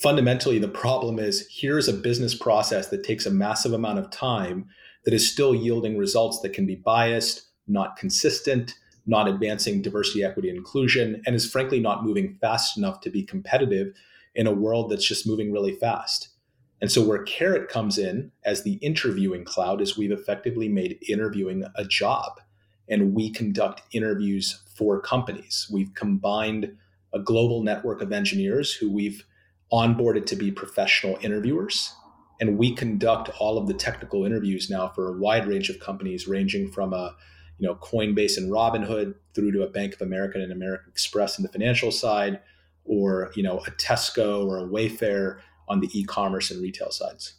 fundamentally, 0.00 0.58
the 0.58 0.68
problem 0.68 1.18
is 1.18 1.46
here's 1.50 1.88
a 1.88 1.92
business 1.92 2.34
process 2.34 2.88
that 2.88 3.04
takes 3.04 3.26
a 3.26 3.30
massive 3.30 3.74
amount 3.74 3.98
of 3.98 4.10
time 4.10 4.66
that 5.04 5.12
is 5.12 5.30
still 5.30 5.54
yielding 5.54 5.98
results 5.98 6.40
that 6.40 6.54
can 6.54 6.66
be 6.66 6.76
biased, 6.76 7.48
not 7.66 7.96
consistent, 7.96 8.74
not 9.06 9.28
advancing 9.28 9.82
diversity, 9.82 10.24
equity, 10.24 10.48
inclusion, 10.48 11.22
and 11.26 11.36
is 11.36 11.50
frankly 11.50 11.80
not 11.80 12.04
moving 12.04 12.36
fast 12.40 12.78
enough 12.78 13.00
to 13.00 13.10
be 13.10 13.22
competitive 13.22 13.88
in 14.34 14.46
a 14.46 14.52
world 14.52 14.90
that's 14.90 15.06
just 15.06 15.26
moving 15.26 15.52
really 15.52 15.74
fast. 15.74 16.28
And 16.80 16.92
so, 16.92 17.02
where 17.02 17.22
Karat 17.22 17.68
comes 17.68 17.98
in 17.98 18.30
as 18.44 18.62
the 18.62 18.74
interviewing 18.74 19.44
cloud 19.44 19.80
is 19.80 19.96
we've 19.96 20.12
effectively 20.12 20.68
made 20.68 20.98
interviewing 21.08 21.64
a 21.74 21.84
job 21.84 22.40
and 22.88 23.14
we 23.14 23.30
conduct 23.30 23.82
interviews 23.92 24.62
for 24.76 25.00
companies. 25.00 25.68
We've 25.70 25.92
combined 25.94 26.76
a 27.12 27.18
global 27.18 27.62
network 27.62 28.00
of 28.00 28.12
engineers 28.12 28.72
who 28.72 28.90
we've 28.90 29.24
onboarded 29.72 30.26
to 30.26 30.36
be 30.36 30.50
professional 30.50 31.18
interviewers. 31.20 31.92
And 32.40 32.56
we 32.56 32.74
conduct 32.74 33.30
all 33.40 33.58
of 33.58 33.66
the 33.66 33.74
technical 33.74 34.24
interviews 34.24 34.70
now 34.70 34.88
for 34.88 35.08
a 35.08 35.18
wide 35.18 35.46
range 35.46 35.68
of 35.70 35.80
companies, 35.80 36.28
ranging 36.28 36.70
from 36.70 36.92
a 36.92 37.14
you 37.58 37.66
know 37.66 37.74
Coinbase 37.74 38.36
and 38.36 38.52
Robinhood 38.52 39.14
through 39.34 39.52
to 39.52 39.62
a 39.62 39.70
Bank 39.70 39.94
of 39.94 40.02
America 40.02 40.38
and 40.38 40.52
American 40.52 40.88
Express 40.88 41.38
in 41.38 41.42
the 41.42 41.48
financial 41.48 41.90
side, 41.90 42.40
or 42.84 43.32
you 43.34 43.42
know 43.42 43.58
a 43.66 43.70
Tesco 43.72 44.46
or 44.46 44.58
a 44.58 44.68
Wayfair 44.68 45.40
on 45.68 45.80
the 45.80 45.88
e-commerce 45.98 46.50
and 46.50 46.62
retail 46.62 46.90
sides. 46.90 47.34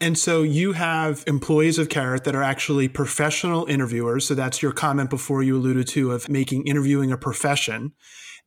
And 0.00 0.18
so 0.18 0.42
you 0.42 0.72
have 0.72 1.24
employees 1.26 1.78
of 1.78 1.88
Karat 1.88 2.24
that 2.24 2.34
are 2.34 2.42
actually 2.42 2.88
professional 2.88 3.64
interviewers. 3.66 4.26
So 4.26 4.34
that's 4.34 4.60
your 4.60 4.72
comment 4.72 5.08
before 5.08 5.42
you 5.42 5.56
alluded 5.56 5.88
to 5.88 6.12
of 6.12 6.28
making 6.28 6.66
interviewing 6.66 7.12
a 7.12 7.16
profession. 7.16 7.92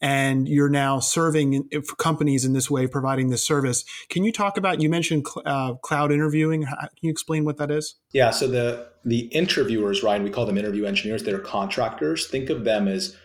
And 0.01 0.47
you're 0.47 0.69
now 0.69 0.99
serving 0.99 1.69
companies 1.97 2.45
in 2.45 2.53
this 2.53 2.69
way, 2.69 2.87
providing 2.87 3.29
this 3.31 3.45
service. 3.45 3.83
Can 4.09 4.23
you 4.23 4.31
talk 4.31 4.57
about? 4.57 4.79
You 4.79 4.89
mentioned 4.89 5.25
uh, 5.45 5.73
cloud 5.75 6.11
interviewing. 6.11 6.61
How, 6.61 6.77
Can 6.77 6.89
you 7.01 7.11
explain 7.11 7.43
what 7.43 7.57
that 7.57 7.69
is? 7.69 7.95
Yeah. 8.13 8.29
So 8.29 8.47
the 8.47 8.87
the 9.03 9.21
interviewers, 9.27 10.01
Ryan, 10.01 10.23
we 10.23 10.29
call 10.29 10.45
them 10.45 10.57
interview 10.57 10.85
engineers. 10.85 11.23
They're 11.23 11.39
contractors. 11.39 12.27
Think 12.27 12.49
of 12.49 12.63
them 12.63 12.87
as 12.87 13.17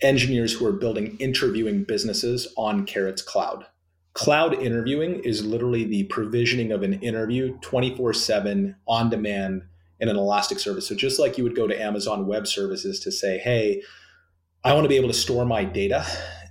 engineers 0.00 0.54
who 0.54 0.66
are 0.66 0.72
building 0.72 1.16
interviewing 1.18 1.84
businesses 1.84 2.48
on 2.56 2.86
Karat's 2.86 3.22
cloud. 3.22 3.66
Cloud 4.14 4.54
interviewing 4.54 5.20
is 5.20 5.44
literally 5.44 5.84
the 5.84 6.04
provisioning 6.04 6.70
of 6.70 6.82
an 6.82 6.94
interview 6.94 7.56
24 7.60 8.12
7 8.12 8.76
on 8.86 9.08
demand 9.08 9.62
in 10.00 10.08
an 10.08 10.16
Elastic 10.16 10.58
service. 10.58 10.86
So 10.86 10.94
just 10.94 11.18
like 11.18 11.38
you 11.38 11.44
would 11.44 11.56
go 11.56 11.66
to 11.66 11.80
Amazon 11.80 12.26
Web 12.26 12.46
Services 12.46 13.00
to 13.00 13.12
say, 13.12 13.38
hey, 13.38 13.82
I 14.64 14.74
want 14.74 14.84
to 14.84 14.88
be 14.88 14.96
able 14.96 15.08
to 15.08 15.14
store 15.14 15.46
my 15.46 15.64
data 15.64 16.04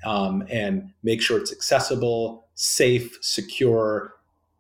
um, 0.03 0.43
and 0.49 0.91
make 1.03 1.21
sure 1.21 1.37
it's 1.37 1.51
accessible, 1.51 2.47
safe, 2.55 3.17
secure, 3.21 4.15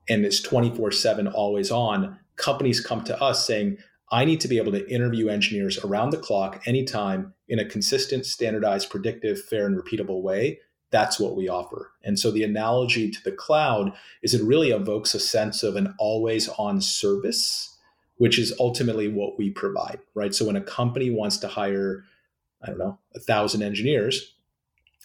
and 0.07 0.23
it's 0.23 0.41
24 0.41 0.91
7 0.91 1.27
always 1.27 1.71
on. 1.71 2.19
Companies 2.35 2.79
come 2.79 3.03
to 3.05 3.19
us 3.19 3.47
saying, 3.47 3.77
I 4.11 4.25
need 4.25 4.41
to 4.41 4.47
be 4.47 4.57
able 4.57 4.73
to 4.73 4.87
interview 4.93 5.29
engineers 5.29 5.79
around 5.79 6.09
the 6.09 6.17
clock, 6.17 6.61
anytime, 6.65 7.33
in 7.47 7.59
a 7.59 7.65
consistent, 7.65 8.25
standardized, 8.25 8.89
predictive, 8.89 9.41
fair, 9.41 9.65
and 9.65 9.81
repeatable 9.81 10.21
way 10.21 10.59
that's 10.91 11.19
what 11.19 11.35
we 11.35 11.49
offer. 11.49 11.91
And 12.03 12.19
so 12.19 12.31
the 12.31 12.43
analogy 12.43 13.09
to 13.09 13.23
the 13.23 13.31
cloud 13.31 13.93
is 14.21 14.33
it 14.33 14.43
really 14.43 14.71
evokes 14.71 15.15
a 15.15 15.19
sense 15.19 15.63
of 15.63 15.75
an 15.75 15.95
always 15.97 16.49
on 16.49 16.81
service, 16.81 17.75
which 18.17 18.37
is 18.37 18.53
ultimately 18.59 19.07
what 19.07 19.37
we 19.37 19.49
provide, 19.49 19.99
right? 20.13 20.35
So 20.35 20.45
when 20.45 20.55
a 20.55 20.61
company 20.61 21.09
wants 21.09 21.37
to 21.37 21.47
hire, 21.47 22.03
I 22.61 22.67
don't 22.67 22.77
know, 22.77 22.99
a 23.15 23.19
thousand 23.19 23.63
engineers, 23.63 24.33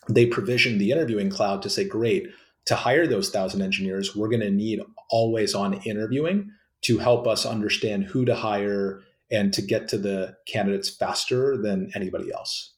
they 0.09 0.27
provision 0.27 0.79
the 0.79 0.91
interviewing 0.91 1.31
cloud 1.31 1.63
to 1.63 1.71
say, 1.71 1.85
great, 1.85 2.29
to 2.67 2.75
hire 2.75 3.07
those 3.07 3.31
thousand 3.31 3.63
engineers, 3.63 4.15
we're 4.15 4.29
going 4.29 4.41
to 4.41 4.51
need 4.51 4.81
always 5.09 5.55
on 5.55 5.75
interviewing 5.85 6.51
to 6.83 6.99
help 6.99 7.27
us 7.27 7.47
understand 7.47 8.05
who 8.05 8.25
to 8.25 8.35
hire 8.35 9.03
and 9.31 9.53
to 9.53 9.63
get 9.63 9.89
to 9.89 9.99
the 9.99 10.37
candidates 10.47 10.89
faster 10.89 11.57
than 11.57 11.91
anybody 11.95 12.33
else. 12.33 12.73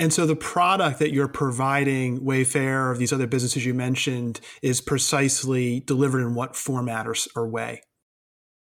And 0.00 0.14
so 0.14 0.24
the 0.24 0.34
product 0.34 0.98
that 1.00 1.12
you're 1.12 1.28
providing, 1.28 2.20
Wayfair 2.20 2.90
or 2.90 2.96
these 2.96 3.12
other 3.12 3.26
businesses 3.26 3.66
you 3.66 3.74
mentioned, 3.74 4.40
is 4.62 4.80
precisely 4.80 5.80
delivered 5.80 6.22
in 6.22 6.34
what 6.34 6.56
format 6.56 7.06
or, 7.06 7.14
or 7.36 7.46
way? 7.46 7.82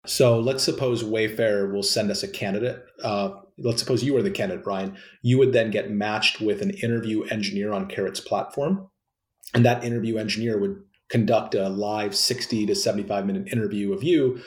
So 0.06 0.40
let's 0.40 0.64
suppose 0.64 1.04
Wayfair 1.04 1.74
will 1.74 1.82
send 1.82 2.12
us 2.12 2.22
a 2.22 2.28
candidate. 2.28 2.86
Uh, 3.04 3.32
let's 3.58 3.82
suppose 3.82 4.04
you 4.04 4.16
are 4.18 4.22
the 4.22 4.30
candidate, 4.30 4.68
Ryan. 4.68 4.96
You 5.24 5.40
would 5.40 5.52
then 5.52 5.72
get 5.72 5.90
matched 5.90 6.42
with 6.42 6.62
an 6.62 6.70
interview 6.70 7.24
engineer 7.24 7.74
on 7.74 7.88
Karat's 7.88 8.20
platform. 8.20 8.88
And 9.56 9.66
that 9.66 9.84
interview 9.84 10.18
engineer 10.18 10.60
would 10.60 10.80
conduct 11.10 11.56
a 11.56 11.70
live 11.70 12.16
60 12.16 12.68
to 12.68 12.76
75 12.76 13.26
minute 13.26 13.48
interview 13.52 13.94
of 13.94 14.04
you. 14.04 14.44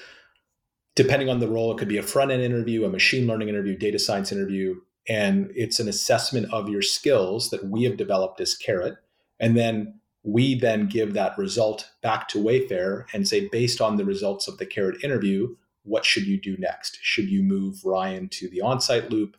Depending 0.95 1.29
on 1.29 1.41
the 1.41 1.49
role, 1.49 1.73
it 1.73 1.79
could 1.79 1.89
be 1.89 1.99
a 1.99 2.03
front 2.05 2.31
end 2.31 2.43
interview, 2.43 2.85
a 2.85 2.89
machine 2.89 3.27
learning 3.27 3.49
interview, 3.49 3.77
data 3.77 3.99
science 3.99 4.31
interview, 4.31 4.77
and 5.09 5.51
it's 5.55 5.81
an 5.81 5.89
assessment 5.89 6.53
of 6.53 6.69
your 6.69 6.83
skills 6.83 7.51
that 7.51 7.65
we 7.65 7.85
have 7.85 7.97
developed 7.97 8.41
as 8.41 8.55
Karat. 8.55 8.99
And 9.41 9.57
then 9.57 10.01
we 10.23 10.55
then 10.55 10.89
give 10.89 11.15
that 11.15 11.39
result 11.39 11.91
back 12.03 12.29
to 12.29 12.39
Wayfair 12.39 13.07
and 13.15 13.27
say, 13.27 13.49
based 13.49 13.81
on 13.81 13.97
the 13.97 14.05
results 14.05 14.49
of 14.49 14.59
the 14.59 14.67
Karat 14.67 15.03
interview, 15.03 15.57
what 15.85 16.05
should 16.05 16.27
you 16.27 16.39
do 16.39 16.57
next? 16.59 16.99
Should 17.01 17.31
you 17.31 17.43
move 17.43 17.85
Ryan 17.85 18.29
to 18.31 18.49
the 18.51 18.61
on-site 18.61 19.11
loop? 19.11 19.37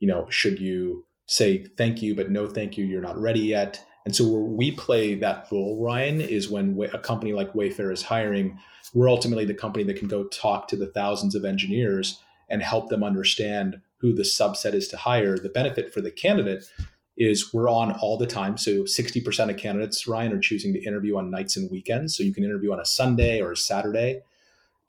You 0.00 0.08
know, 0.08 0.26
should 0.28 0.58
you 0.58 1.06
say 1.26 1.66
thank 1.78 2.02
you, 2.02 2.16
but 2.16 2.30
no 2.30 2.48
thank 2.48 2.76
you, 2.76 2.84
you're 2.84 3.00
not 3.00 3.18
ready 3.18 3.40
yet? 3.40 3.84
And 4.04 4.14
so 4.14 4.28
where 4.28 4.42
we 4.42 4.72
play 4.72 5.14
that 5.14 5.46
role, 5.50 5.82
Ryan, 5.82 6.20
is 6.20 6.50
when 6.50 6.78
a 6.92 6.98
company 6.98 7.32
like 7.32 7.54
Wayfair 7.54 7.92
is 7.92 8.02
hiring, 8.02 8.58
we're 8.92 9.08
ultimately 9.08 9.44
the 9.44 9.54
company 9.54 9.84
that 9.84 9.96
can 9.96 10.08
go 10.08 10.24
talk 10.24 10.68
to 10.68 10.76
the 10.76 10.88
thousands 10.88 11.34
of 11.34 11.44
engineers 11.44 12.20
and 12.50 12.62
help 12.62 12.90
them 12.90 13.02
understand 13.02 13.80
who 14.04 14.12
the 14.12 14.22
subset 14.22 14.74
is 14.74 14.86
to 14.86 14.98
hire, 14.98 15.38
the 15.38 15.48
benefit 15.48 15.90
for 15.94 16.02
the 16.02 16.10
candidate 16.10 16.70
is 17.16 17.54
we're 17.54 17.70
on 17.70 17.92
all 17.92 18.18
the 18.18 18.26
time. 18.26 18.58
So 18.58 18.82
60% 18.82 19.48
of 19.48 19.56
candidates, 19.56 20.06
Ryan, 20.06 20.34
are 20.34 20.38
choosing 20.38 20.74
to 20.74 20.82
interview 20.84 21.16
on 21.16 21.30
nights 21.30 21.56
and 21.56 21.70
weekends. 21.70 22.14
So 22.14 22.22
you 22.22 22.34
can 22.34 22.44
interview 22.44 22.70
on 22.70 22.78
a 22.78 22.84
Sunday 22.84 23.40
or 23.40 23.52
a 23.52 23.56
Saturday. 23.56 24.20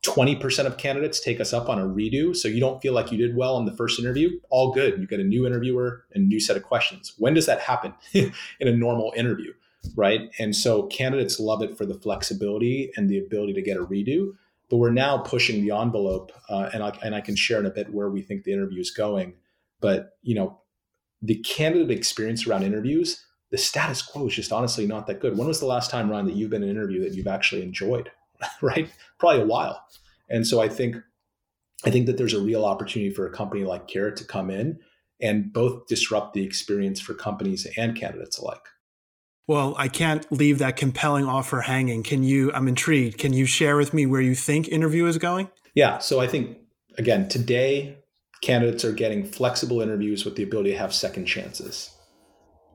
20% 0.06 0.65
of 0.65 0.78
candidates 0.78 1.21
take 1.21 1.39
us 1.39 1.54
up 1.54 1.69
on 1.69 1.80
a 1.80 1.86
redo. 1.86 2.36
So 2.36 2.49
you 2.49 2.60
don't 2.60 2.82
feel 2.82 2.91
like 2.91 3.10
you 3.10 3.17
did 3.17 3.38
well 3.38 3.56
on 3.56 3.63
the 3.63 3.71
first 3.71 4.01
interview. 4.01 4.32
All 4.49 4.73
good. 4.73 4.99
You 4.99 5.08
get 5.08 5.21
a 5.21 5.23
new 5.23 5.47
interviewer 5.47 6.04
and 6.13 6.28
new 6.28 6.41
set 6.41 6.58
of 6.58 6.63
questions. 6.63 7.13
When 7.17 7.34
does 7.34 7.45
that 7.45 7.62
happen 7.62 7.93
in 8.13 8.34
a 8.60 8.75
normal 8.75 9.13
interview? 9.15 9.54
Right. 9.95 10.30
And 10.39 10.54
so 10.54 10.88
candidates 10.88 11.39
love 11.39 11.62
it 11.62 11.78
for 11.78 11.86
the 11.86 11.93
flexibility 11.95 12.91
and 12.97 13.10
the 13.10 13.19
ability 13.19 13.54
to 13.54 13.62
get 13.62 13.78
a 13.78 13.86
redo 13.86 14.34
but 14.69 14.78
we're 14.78 14.91
now 14.91 15.17
pushing 15.17 15.65
the 15.65 15.75
envelope, 15.75 16.32
uh, 16.49 16.69
and 16.73 16.84
I 16.84 16.97
and 17.04 17.15
I 17.15 17.21
can 17.21 17.36
share 17.36 17.60
in 17.60 17.65
a 17.65 17.71
bit 17.71 17.93
where 17.93 18.10
we 18.10 18.21
think 18.21 18.43
the 18.43 18.54
interview 18.54 18.82
is 18.82 18.91
going. 18.91 19.36
But 19.80 20.12
you 20.21 20.36
know, 20.36 20.60
the 21.21 21.36
candidate 21.38 21.97
experience 21.97 22.47
around 22.47 22.63
interviews, 22.63 23.25
the 23.51 23.58
status 23.58 24.01
quo 24.01 24.28
is 24.28 24.34
just 24.34 24.51
honestly 24.51 24.88
not 24.88 25.08
that 25.08 25.19
good. 25.19 25.38
When 25.38 25.47
was 25.47 25.60
the 25.60 25.65
last 25.65 25.91
time, 25.91 26.10
Ryan, 26.10 26.25
that 26.25 26.36
you've 26.36 26.49
been 26.49 26.63
in 26.63 26.69
an 26.69 26.75
interview 26.75 27.01
that 27.04 27.13
you've 27.13 27.28
actually 27.28 27.63
enjoyed? 27.63 28.12
right, 28.62 28.89
probably 29.19 29.41
a 29.41 29.45
while. 29.45 29.86
And 30.30 30.45
so 30.45 30.62
I 30.62 30.69
think 30.69 30.97
I 31.86 31.91
think 31.91 32.08
that 32.08 32.17
there's 32.17 32.34
a 32.34 32.41
real 32.41 32.65
opportunity 32.65 33.13
for 33.13 33.28
a 33.28 33.32
company 33.32 33.63
like 33.63 33.88
Karat 33.88 34.17
to 34.17 34.25
come 34.25 34.49
in 34.49 34.80
and 35.21 35.54
both 35.54 35.88
disrupt 35.88 36.34
the 36.34 36.43
experience 36.43 36.99
for 36.99 37.13
companies 37.13 37.67
and 37.78 37.95
candidates 37.95 38.38
alike. 38.38 38.67
Well, 39.47 39.75
I 39.77 39.88
can't 39.88 40.29
leave 40.31 40.58
that 40.60 40.75
compelling 40.75 41.25
offer 41.25 41.62
hanging. 41.62 42.01
Can 42.03 42.23
you? 42.23 42.51
I'm 42.53 42.67
intrigued. 42.67 43.19
Can 43.19 43.34
you 43.34 43.45
share 43.45 43.77
with 43.77 43.93
me 43.93 44.05
where 44.05 44.21
you 44.21 44.34
think 44.34 44.67
interview 44.67 45.05
is 45.05 45.17
going? 45.17 45.49
Yeah. 45.75 45.99
So 45.99 46.19
I 46.19 46.27
think, 46.27 46.58
again, 46.97 47.27
today, 47.29 47.97
candidates 48.41 48.84
are 48.84 48.91
getting 48.91 49.23
flexible 49.23 49.81
interviews 49.81 50.25
with 50.25 50.36
the 50.36 50.43
ability 50.43 50.71
to 50.71 50.77
have 50.77 50.93
second 50.93 51.25
chances. 51.25 51.91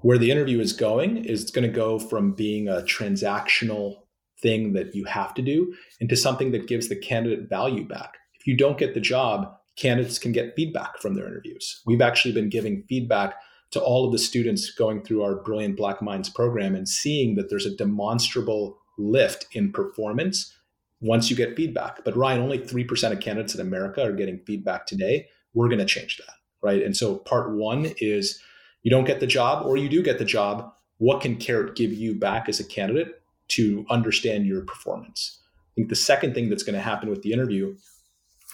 Where 0.02 0.18
the 0.18 0.30
interview 0.30 0.60
is 0.60 0.72
going 0.72 1.24
is 1.24 1.42
it's 1.42 1.50
going 1.50 1.68
to 1.68 1.74
go 1.74 1.98
from 1.98 2.32
being 2.32 2.68
a 2.68 2.82
transactional 2.82 3.96
thing 4.40 4.72
that 4.72 4.94
you 4.94 5.04
have 5.04 5.34
to 5.34 5.42
do 5.42 5.74
into 6.00 6.16
something 6.16 6.52
that 6.52 6.68
gives 6.68 6.88
the 6.88 6.96
candidate 6.96 7.48
value 7.48 7.86
back. 7.86 8.14
If 8.38 8.46
you 8.46 8.56
don't 8.56 8.78
get 8.78 8.94
the 8.94 9.00
job, 9.00 9.52
candidates 9.76 10.18
can 10.18 10.32
get 10.32 10.54
feedback 10.56 10.98
from 11.00 11.14
their 11.14 11.26
interviews. 11.26 11.82
We've 11.84 12.00
actually 12.00 12.32
been 12.32 12.48
giving 12.48 12.84
feedback 12.88 13.34
to 13.70 13.80
all 13.80 14.06
of 14.06 14.12
the 14.12 14.18
students 14.18 14.70
going 14.70 15.02
through 15.02 15.22
our 15.22 15.36
Brilliant 15.36 15.76
Black 15.76 16.02
Minds 16.02 16.28
program 16.28 16.74
and 16.74 16.88
seeing 16.88 17.36
that 17.36 17.50
there's 17.50 17.66
a 17.66 17.76
demonstrable 17.76 18.78
lift 18.98 19.46
in 19.52 19.72
performance 19.72 20.54
once 21.00 21.30
you 21.30 21.36
get 21.36 21.56
feedback. 21.56 22.04
But 22.04 22.16
Ryan, 22.16 22.42
only 22.42 22.58
3% 22.58 23.12
of 23.12 23.20
candidates 23.20 23.54
in 23.54 23.60
America 23.60 24.02
are 24.02 24.12
getting 24.12 24.40
feedback 24.40 24.86
today. 24.86 25.28
We're 25.54 25.68
going 25.68 25.78
to 25.78 25.86
change 25.86 26.18
that, 26.18 26.34
right? 26.62 26.82
And 26.82 26.96
so 26.96 27.16
part 27.16 27.52
one 27.52 27.92
is 27.98 28.40
you 28.82 28.90
don't 28.90 29.06
get 29.06 29.20
the 29.20 29.26
job 29.26 29.66
or 29.66 29.76
you 29.76 29.88
do 29.88 30.02
get 30.02 30.18
the 30.18 30.24
job. 30.24 30.72
What 30.98 31.20
can 31.20 31.36
Karat 31.36 31.76
give 31.76 31.92
you 31.92 32.14
back 32.14 32.48
as 32.48 32.60
a 32.60 32.64
candidate 32.64 33.22
to 33.48 33.86
understand 33.88 34.46
your 34.46 34.62
performance? 34.62 35.38
I 35.56 35.72
think 35.76 35.88
the 35.88 35.96
second 35.96 36.34
thing 36.34 36.50
that's 36.50 36.62
going 36.62 36.74
to 36.74 36.80
happen 36.80 37.08
with 37.08 37.22
the 37.22 37.32
interview 37.32 37.76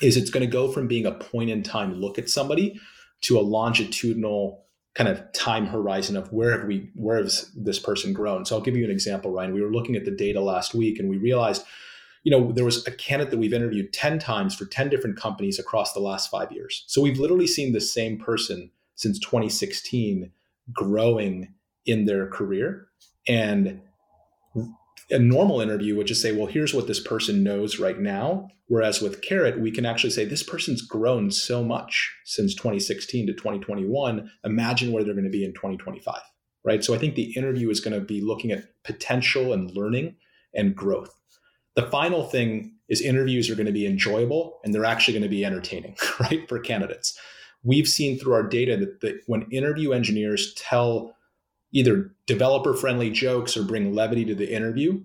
is 0.03 0.17
it's 0.17 0.31
going 0.31 0.47
to 0.47 0.53
go 0.53 0.71
from 0.71 0.87
being 0.87 1.07
a 1.07 1.13
point 1.13 1.51
in 1.51 1.63
time 1.63 1.95
look 1.95 2.19
at 2.19 2.29
somebody 2.29 2.79
to 3.23 3.39
a 3.39 3.41
longitudinal 3.41 4.66
kind 4.97 5.09
of 5.09 5.33
time 5.33 5.67
horizon 5.67 6.17
of 6.17 6.33
where 6.33 6.59
have 6.59 6.67
we 6.67 6.91
where 6.95 7.23
has 7.23 7.51
this 7.55 7.79
person 7.79 8.13
grown 8.13 8.45
so 8.45 8.57
i'll 8.57 8.63
give 8.63 8.77
you 8.77 8.85
an 8.85 8.91
example 8.91 9.31
ryan 9.31 9.53
we 9.53 9.61
were 9.61 9.71
looking 9.71 9.97
at 9.97 10.05
the 10.05 10.11
data 10.11 10.41
last 10.41 10.75
week 10.75 10.99
and 10.99 11.09
we 11.09 11.19
realized 11.19 11.65
you 12.27 12.33
know, 12.33 12.51
there 12.51 12.65
was 12.65 12.85
a 12.89 12.91
candidate 12.91 13.31
that 13.31 13.39
we've 13.39 13.53
interviewed 13.53 13.93
10 13.93 14.19
times 14.19 14.53
for 14.53 14.65
10 14.65 14.89
different 14.89 15.17
companies 15.17 15.61
across 15.61 15.93
the 15.93 16.01
last 16.01 16.29
five 16.29 16.51
years. 16.51 16.83
So 16.89 17.01
we've 17.01 17.21
literally 17.21 17.47
seen 17.47 17.73
the 17.73 17.81
same 17.81 18.19
person 18.19 18.73
since 18.97 19.21
2016 19.21 20.33
growing 20.73 21.55
in 21.85 22.07
their 22.07 22.27
career. 22.27 22.89
And 23.29 23.81
a 25.11 25.19
normal 25.19 25.61
interview 25.61 25.97
would 25.97 26.07
just 26.07 26.23
say, 26.23 26.33
well, 26.33 26.47
here's 26.47 26.75
what 26.75 26.87
this 26.87 27.01
person 27.01 27.45
knows 27.45 27.79
right 27.79 27.99
now. 27.99 28.49
Whereas 28.67 29.01
with 29.01 29.23
Karat, 29.23 29.61
we 29.61 29.71
can 29.71 29.87
actually 29.87 30.11
say 30.11 30.25
this 30.25 30.43
person's 30.43 30.83
grown 30.83 31.31
so 31.31 31.63
much 31.63 32.13
since 32.25 32.55
2016 32.55 33.29
to 33.29 33.33
2021. 33.33 34.31
Imagine 34.45 34.91
where 34.91 35.05
they're 35.05 35.15
going 35.15 35.25
to 35.25 35.31
be 35.31 35.45
in 35.45 35.53
2025, 35.55 36.21
right? 36.65 36.83
So 36.83 36.95
I 36.95 36.99
think 36.99 37.15
the 37.15 37.33
interview 37.37 37.71
is 37.71 37.81
going 37.81 37.95
to 37.95 38.05
be 38.05 38.21
looking 38.21 38.51
at 38.51 38.65
potential 38.83 39.53
and 39.53 39.71
learning 39.71 40.17
and 40.53 40.75
growth. 40.75 41.15
The 41.77 41.89
final 41.91 42.25
thing 42.25 42.73
is 42.89 43.01
interviews 43.01 43.49
are 43.51 43.55
going 43.55 43.67
to 43.67 43.73
be 43.73 43.87
enjoyable 43.87 44.59
and 44.65 44.75
they're 44.75 44.85
actually 44.85 45.15
going 45.15 45.23
to 45.23 45.29
be 45.29 45.45
entertaining, 45.45 45.97
right, 46.21 46.49
for 46.49 46.59
candidates. 46.59 47.19
We've 47.63 47.89
seen 47.89 48.19
through 48.19 48.35
our 48.35 48.43
data 48.43 48.89
that, 49.01 49.21
when 49.27 49.43
interview 49.51 49.93
engineers 49.93 50.55
tell 50.55 51.16
either 51.77 52.11
developer 52.25 52.73
friendly 52.73 53.11
jokes 53.11 53.55
or 53.55 53.63
bring 53.63 53.95
levity 53.95 54.25
to 54.25 54.35
the 54.35 54.51
interview, 54.51 54.99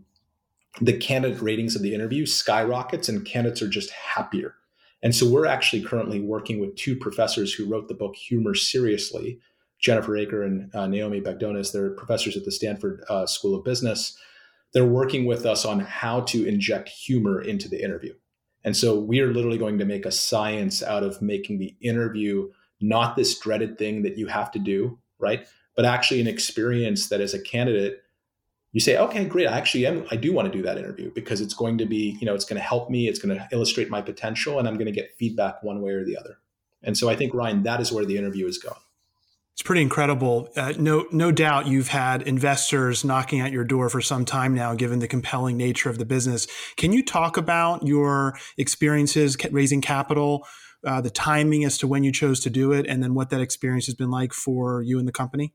the 0.80 0.98
candidate 0.98 1.42
ratings 1.42 1.76
of 1.76 1.82
the 1.82 1.94
interview 1.94 2.26
skyrockets 2.26 3.10
and 3.10 3.26
candidates 3.26 3.62
are 3.62 3.68
just 3.68 3.92
happier. 3.92 4.56
And 5.04 5.14
so 5.14 5.30
we're 5.30 5.46
actually 5.46 5.84
currently 5.84 6.22
working 6.22 6.60
with 6.60 6.78
two 6.78 6.96
professors 6.96 7.54
who 7.54 7.68
wrote 7.68 7.90
the 7.90 7.94
book 7.94 8.16
Humor 8.16 8.56
Seriously, 8.56 9.40
Jennifer 9.82 10.14
Aaker 10.14 10.46
and 10.46 10.74
uh, 10.74 10.88
Naomi 10.88 11.20
Bagdonas. 11.20 11.74
They're 11.74 11.90
professors 11.90 12.38
at 12.38 12.46
the 12.46 12.54
Stanford 12.54 13.04
uh, 13.10 13.26
School 13.26 13.54
of 13.54 13.66
Business. 13.66 14.18
They're 14.74 14.86
working 14.86 15.26
with 15.26 15.46
us 15.46 15.66
on 15.66 15.82
how 15.82 16.22
to 16.22 16.48
inject 16.48 16.88
humor 16.88 17.42
into 17.42 17.68
the 17.68 17.84
interview. 17.84 18.14
And 18.64 18.78
so 18.78 18.98
we 18.98 19.20
are 19.20 19.34
literally 19.34 19.58
going 19.58 19.80
to 19.80 19.86
make 19.86 20.06
a 20.06 20.12
science 20.12 20.82
out 20.82 21.04
of 21.04 21.22
making 21.22 21.60
the 21.60 21.76
interview 21.82 22.50
not 22.80 23.18
this 23.18 23.38
dreaded 23.38 23.78
thing 23.78 24.04
that 24.04 24.18
you 24.18 24.28
have 24.28 24.52
to 24.52 24.60
do, 24.60 25.00
right? 25.20 25.46
But 25.76 25.86
actually 25.86 26.22
an 26.22 26.28
experience 26.28 27.10
that 27.10 27.22
as 27.22 27.34
a 27.34 27.42
candidate 27.42 28.04
you 28.72 28.80
say 28.80 28.98
okay 28.98 29.26
great 29.26 29.48
i 29.48 29.58
actually 29.58 29.86
am 29.86 30.06
i 30.12 30.16
do 30.16 30.34
want 30.34 30.52
to 30.52 30.58
do 30.58 30.64
that 30.64 30.78
interview 30.78 31.12
because 31.14 31.42
it's 31.42 31.54
going 31.54 31.78
to 31.78 31.86
be 31.86 32.18
you 32.20 32.26
know 32.26 32.34
it's 32.36 32.46
going 32.46 32.60
to 32.60 32.66
help 32.66 32.90
me 32.90 33.08
it's 33.08 33.20
going 33.20 33.36
to 33.36 33.48
illustrate 33.52 33.90
my 33.90 34.02
potential 34.02 34.60
and 34.60 34.68
i'm 34.68 34.76
going 34.76 34.86
to 34.86 34.92
get 34.92 35.16
feedback 35.18 35.62
one 35.64 35.82
way 35.82 35.92
or 35.92 36.06
the 36.06 36.18
other 36.18 36.38
and 36.84 36.98
so 36.98 37.10
i 37.10 37.16
think 37.16 37.34
ryan 37.34 37.64
that 37.64 37.82
is 37.82 37.92
where 37.92 38.06
the 38.06 38.18
interview 38.18 38.48
is 38.48 38.58
going 38.58 38.80
it's 39.54 39.68
pretty 39.68 39.82
incredible. 39.82 40.50
Uh, 40.56 40.74
no, 40.80 41.06
no 41.12 41.32
doubt 41.32 41.68
you've 41.68 41.90
had 41.90 42.24
investors 42.24 43.04
knocking 43.04 43.42
at 43.42 43.52
your 43.52 43.64
door 43.64 43.90
for 43.90 44.02
some 44.02 44.24
time 44.26 44.56
now, 44.56 44.74
given 44.74 45.00
the 45.00 45.08
compelling 45.08 45.58
nature 45.58 45.90
of 45.90 45.98
the 45.98 46.06
business. 46.06 46.48
Can 46.78 46.94
you 46.94 47.04
talk 47.04 47.38
about 47.38 47.86
your 47.86 48.38
experiences 48.58 49.38
raising 49.52 49.82
capital, 49.82 50.48
uh, 50.86 51.02
the 51.02 51.10
timing 51.10 51.64
as 51.64 51.78
to 51.80 51.88
when 51.88 52.04
you 52.04 52.12
chose 52.12 52.40
to 52.42 52.50
do 52.50 52.72
it, 52.72 52.86
and 52.88 53.04
then 53.04 53.14
what 53.14 53.30
that 53.30 53.42
experience 53.42 53.86
has 53.86 53.96
been 53.96 54.12
like 54.12 54.34
for 54.34 54.82
you 54.82 55.00
and 55.00 55.08
the 55.08 55.12
company? 55.12 55.54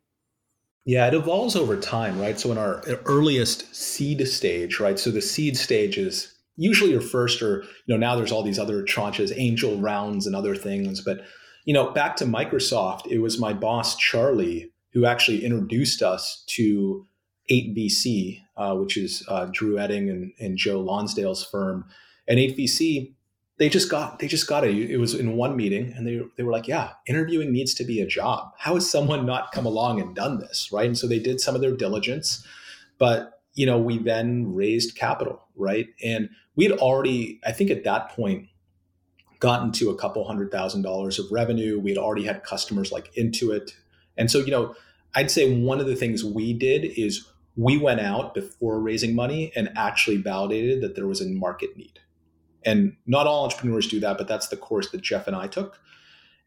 Yeah, 0.84 1.08
it 1.08 1.14
evolves 1.14 1.56
over 1.56 1.76
time, 1.76 2.20
right? 2.20 2.38
So 2.38 2.52
in 2.52 2.58
our 2.58 2.80
earliest 3.06 3.74
seed 3.74 4.26
stage, 4.28 4.78
right? 4.78 4.98
So 4.98 5.10
the 5.10 5.20
seed 5.20 5.56
stage 5.56 5.98
is 5.98 6.32
usually 6.56 6.92
your 6.92 7.00
first 7.00 7.42
or, 7.42 7.62
you 7.86 7.94
know, 7.94 7.96
now 7.96 8.14
there's 8.14 8.30
all 8.30 8.44
these 8.44 8.58
other 8.58 8.84
tranches, 8.84 9.36
angel 9.36 9.80
rounds 9.80 10.28
and 10.28 10.36
other 10.36 10.54
things. 10.54 11.00
But, 11.00 11.22
you 11.64 11.74
know, 11.74 11.90
back 11.90 12.14
to 12.16 12.24
Microsoft, 12.24 13.08
it 13.08 13.18
was 13.18 13.40
my 13.40 13.52
boss, 13.52 13.96
Charlie, 13.96 14.72
who 14.92 15.06
actually 15.06 15.44
introduced 15.44 16.02
us 16.02 16.44
to 16.50 17.04
8VC, 17.50 18.42
uh, 18.56 18.76
which 18.76 18.96
is 18.96 19.24
uh, 19.26 19.48
Drew 19.52 19.74
Oetting 19.74 20.08
and, 20.08 20.32
and 20.38 20.56
Joe 20.56 20.80
Lonsdale's 20.80 21.44
firm. 21.44 21.84
And 22.28 22.38
8VC 22.38 23.15
they 23.58 23.68
just 23.68 23.90
got 23.90 24.18
they 24.18 24.28
just 24.28 24.46
got 24.46 24.64
it. 24.64 24.90
It 24.90 24.98
was 24.98 25.14
in 25.14 25.36
one 25.36 25.56
meeting, 25.56 25.92
and 25.96 26.06
they 26.06 26.20
they 26.36 26.42
were 26.42 26.52
like, 26.52 26.68
"Yeah, 26.68 26.90
interviewing 27.06 27.52
needs 27.52 27.74
to 27.74 27.84
be 27.84 28.00
a 28.00 28.06
job. 28.06 28.52
How 28.58 28.74
has 28.74 28.90
someone 28.90 29.24
not 29.24 29.52
come 29.52 29.66
along 29.66 30.00
and 30.00 30.14
done 30.14 30.38
this, 30.40 30.70
right?" 30.72 30.86
And 30.86 30.98
so 30.98 31.06
they 31.06 31.18
did 31.18 31.40
some 31.40 31.54
of 31.54 31.60
their 31.60 31.74
diligence, 31.74 32.46
but 32.98 33.40
you 33.54 33.64
know, 33.64 33.78
we 33.78 33.98
then 33.98 34.54
raised 34.54 34.96
capital, 34.96 35.42
right? 35.56 35.88
And 36.04 36.28
we 36.56 36.64
had 36.64 36.78
already, 36.78 37.40
I 37.46 37.52
think, 37.52 37.70
at 37.70 37.84
that 37.84 38.10
point, 38.10 38.48
gotten 39.40 39.72
to 39.72 39.88
a 39.88 39.96
couple 39.96 40.26
hundred 40.26 40.50
thousand 40.50 40.82
dollars 40.82 41.18
of 41.18 41.32
revenue. 41.32 41.80
We 41.80 41.90
had 41.90 41.98
already 41.98 42.24
had 42.24 42.44
customers 42.44 42.92
like 42.92 43.12
Intuit, 43.14 43.72
and 44.18 44.30
so 44.30 44.38
you 44.40 44.50
know, 44.50 44.74
I'd 45.14 45.30
say 45.30 45.58
one 45.58 45.80
of 45.80 45.86
the 45.86 45.96
things 45.96 46.22
we 46.22 46.52
did 46.52 46.84
is 46.84 47.26
we 47.56 47.78
went 47.78 48.00
out 48.00 48.34
before 48.34 48.78
raising 48.78 49.14
money 49.14 49.50
and 49.56 49.70
actually 49.76 50.18
validated 50.18 50.82
that 50.82 50.94
there 50.94 51.06
was 51.06 51.22
a 51.22 51.26
market 51.26 51.74
need 51.74 52.00
and 52.66 52.96
not 53.06 53.26
all 53.26 53.44
entrepreneurs 53.44 53.86
do 53.86 54.00
that, 54.00 54.18
but 54.18 54.28
that's 54.28 54.48
the 54.48 54.56
course 54.56 54.90
that 54.90 55.00
Jeff 55.00 55.26
and 55.26 55.36
I 55.36 55.46
took. 55.46 55.78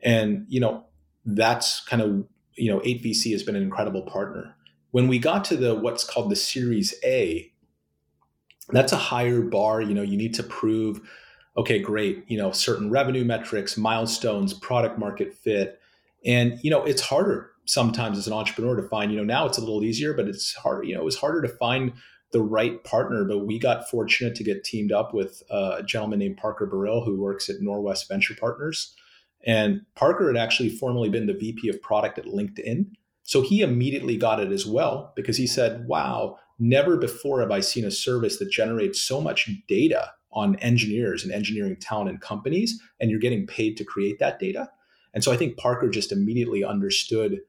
And, 0.01 0.45
you 0.49 0.59
know, 0.59 0.84
that's 1.26 1.80
kind 1.86 2.01
of, 2.01 2.26
you 2.55 2.72
know, 2.72 2.80
8VC 2.82 3.32
has 3.32 3.41
been 3.41 3.55
an 3.55 3.63
incredible 3.63 4.01
partner. 4.03 4.55
When 4.91 5.07
we 5.07 5.17
got 5.17 5.45
to 5.45 5.57
the 5.57 5.76
what's 5.76 6.03
called 6.03 6.30
the 6.30 6.36
Series 6.36 6.93
A, 7.03 7.51
that's 8.70 8.91
a 8.91 8.97
higher 8.97 9.41
bar. 9.41 9.82
You 9.82 9.93
know, 9.93 10.01
you 10.01 10.17
need 10.17 10.34
to 10.36 10.43
prove, 10.43 10.99
okay, 11.57 11.80
great, 11.80 12.26
you 12.28 12.38
know, 12.38 12.51
certain 12.51 12.91
revenue 12.91 13.24
metrics, 13.24 13.78
milestones, 13.78 14.53
product 14.53 14.99
market 14.99 15.34
fit. 15.34 15.80
And, 16.26 16.59
you 16.61 16.70
know, 16.70 16.84
it's 16.84 17.01
harder 17.01 17.51
sometimes 17.65 18.17
as 18.17 18.28
an 18.28 18.34
entrepreneur 18.34 18.76
to 18.76 18.88
find, 18.89 19.11
you 19.11 19.17
know, 19.17 19.24
now 19.24 19.45
it's 19.45 19.57
a 19.57 19.61
little 19.61 19.84
easier, 19.84 20.13
but 20.13 20.28
it's 20.28 20.53
harder, 20.55 20.84
you 20.84 20.95
know, 20.95 21.01
it 21.01 21.05
was 21.05 21.17
harder 21.17 21.41
to 21.43 21.47
find 21.47 21.93
the 22.32 22.42
right 22.42 22.84
partner, 22.84 23.26
but 23.26 23.46
we 23.46 23.58
got 23.58 23.90
fortunate 23.90 24.36
to 24.36 24.44
get 24.44 24.64
teamed 24.64 24.92
up 24.92 25.14
with 25.14 25.42
a 25.50 25.82
gentleman 25.84 26.20
named 26.20 26.38
Parker 26.38 26.68
Barrile 26.68 27.04
who 27.04 27.20
works 27.20 27.50
at 27.50 27.60
Norwest 27.60 28.08
Venture 28.08 28.36
Partners. 28.40 28.94
And 29.46 29.82
Parker 29.96 30.28
had 30.28 30.38
actually 30.38 30.70
formerly 30.70 31.10
been 31.10 31.28
the 31.28 31.34
VP 31.34 31.70
of 31.70 31.82
product 31.82 32.20
at 32.20 32.26
LinkedIn. 32.26 32.92
So 33.24 33.42
he 33.42 33.62
immediately 33.62 34.18
got 34.18 34.40
it 34.40 34.52
as 34.52 34.66
well 34.66 35.14
because 35.16 35.38
he 35.38 35.48
said, 35.48 35.88
wow, 35.88 36.38
never 36.60 36.98
before 36.98 37.40
have 37.40 37.52
I 37.52 37.62
seen 37.62 37.86
a 37.86 37.92
service 37.92 38.38
that 38.40 38.52
generates 38.52 39.02
so 39.02 39.22
much 39.22 39.50
data 39.68 40.12
on 40.32 40.56
engineers 40.58 41.24
and 41.24 41.34
engineering 41.34 41.76
talent 41.80 42.10
and 42.10 42.22
companies, 42.22 42.80
and 43.00 43.10
you're 43.10 43.20
getting 43.20 43.48
paid 43.48 43.78
to 43.78 43.84
create 43.84 44.20
that 44.20 44.40
data. 44.40 44.70
And 45.14 45.24
so 45.24 45.32
I 45.32 45.38
think 45.38 45.58
Parker 45.58 45.90
just 45.90 46.12
immediately 46.12 46.64
understood 46.64 47.40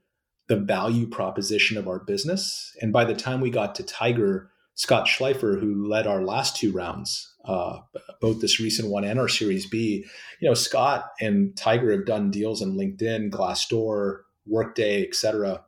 the 0.47 0.57
value 0.57 1.07
proposition 1.07 1.77
of 1.77 1.87
our 1.87 1.99
business. 1.99 2.75
And 2.81 2.93
by 2.93 3.05
the 3.05 3.15
time 3.15 3.41
we 3.41 3.51
got 3.51 3.75
to 3.75 3.83
Tiger, 3.83 4.51
Scott 4.81 5.07
Shleifer, 5.07 5.61
who 5.61 5.87
led 5.87 6.07
our 6.07 6.25
last 6.25 6.57
two 6.57 6.73
rounds, 6.73 7.35
uh, 7.45 7.81
both 8.19 8.41
this 8.41 8.59
recent 8.59 8.89
one 8.89 9.05
and 9.05 9.21
our 9.21 9.29
Series 9.29 9.67
B. 9.67 10.07
You 10.41 10.49
know, 10.49 10.55
Scott 10.55 11.11
and 11.21 11.55
Tiger 11.55 11.93
have 11.93 12.07
done 12.07 12.31
deals 12.31 12.63
in 12.63 12.79
LinkedIn, 12.79 13.29
Glassdoor, 13.29 14.21
Workday, 14.47 15.07
et 15.07 15.15
cetera. 15.15 15.63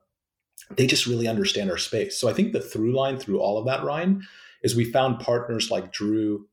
They 0.78 0.86
just 0.86 1.04
really 1.04 1.28
understand 1.28 1.70
our 1.70 1.76
space. 1.76 2.18
So 2.18 2.26
I 2.26 2.32
think 2.32 2.54
the 2.54 2.60
through 2.62 2.96
line 2.96 3.18
through 3.18 3.38
all 3.38 3.58
of 3.58 3.66
that, 3.66 3.84
Ryan, 3.84 4.22
is 4.62 4.74
we 4.74 4.90
found 4.90 5.20
partners 5.20 5.70
like 5.70 5.92
Drew, 5.92 6.46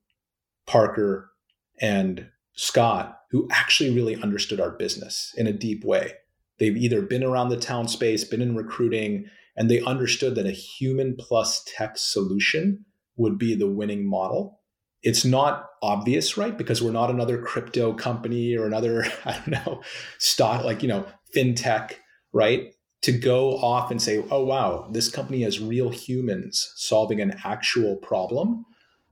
Parker, 0.68 1.32
and 1.80 2.28
Scott 2.56 3.22
who 3.32 3.48
actually 3.52 3.96
really 3.96 4.22
understood 4.22 4.60
our 4.60 4.72
business 4.72 5.34
in 5.38 5.48
a 5.48 5.54
deep 5.54 5.86
way. 5.86 6.12
They've 6.58 6.76
either 6.76 7.02
been 7.04 7.24
around 7.24 7.50
the 7.50 7.58
town 7.58 7.88
space, 7.88 8.26
been 8.26 8.42
in 8.42 8.54
recruiting, 8.54 9.30
and 9.60 9.70
they 9.70 9.82
understood 9.82 10.36
that 10.36 10.48
a 10.48 10.52
human 10.52 11.18
plus 11.20 11.62
tech 11.68 11.98
solution 11.98 12.86
would 13.18 13.38
be 13.38 13.54
the 13.54 13.68
winning 13.68 14.08
model. 14.08 14.62
It's 15.04 15.26
not 15.26 15.68
obvious, 15.84 16.38
right? 16.38 16.58
Because 16.58 16.82
we're 16.82 16.92
not 16.92 17.10
another 17.10 17.42
crypto 17.42 17.94
company 17.94 18.56
or 18.56 18.66
another, 18.66 19.06
I 19.26 19.34
don't 19.34 19.66
know, 19.66 19.82
stock 20.18 20.64
like, 20.64 20.82
you 20.82 20.88
know, 20.88 21.06
fintech, 21.36 21.92
right? 22.32 22.74
To 23.04 23.12
go 23.12 23.58
off 23.58 23.92
and 23.92 24.02
say, 24.02 24.24
oh, 24.32 24.46
wow, 24.46 24.90
this 24.92 25.10
company 25.10 25.42
has 25.44 25.60
real 25.60 25.90
humans 25.90 26.74
solving 26.78 27.20
an 27.20 27.36
actual 27.44 27.98
problem. 27.98 28.66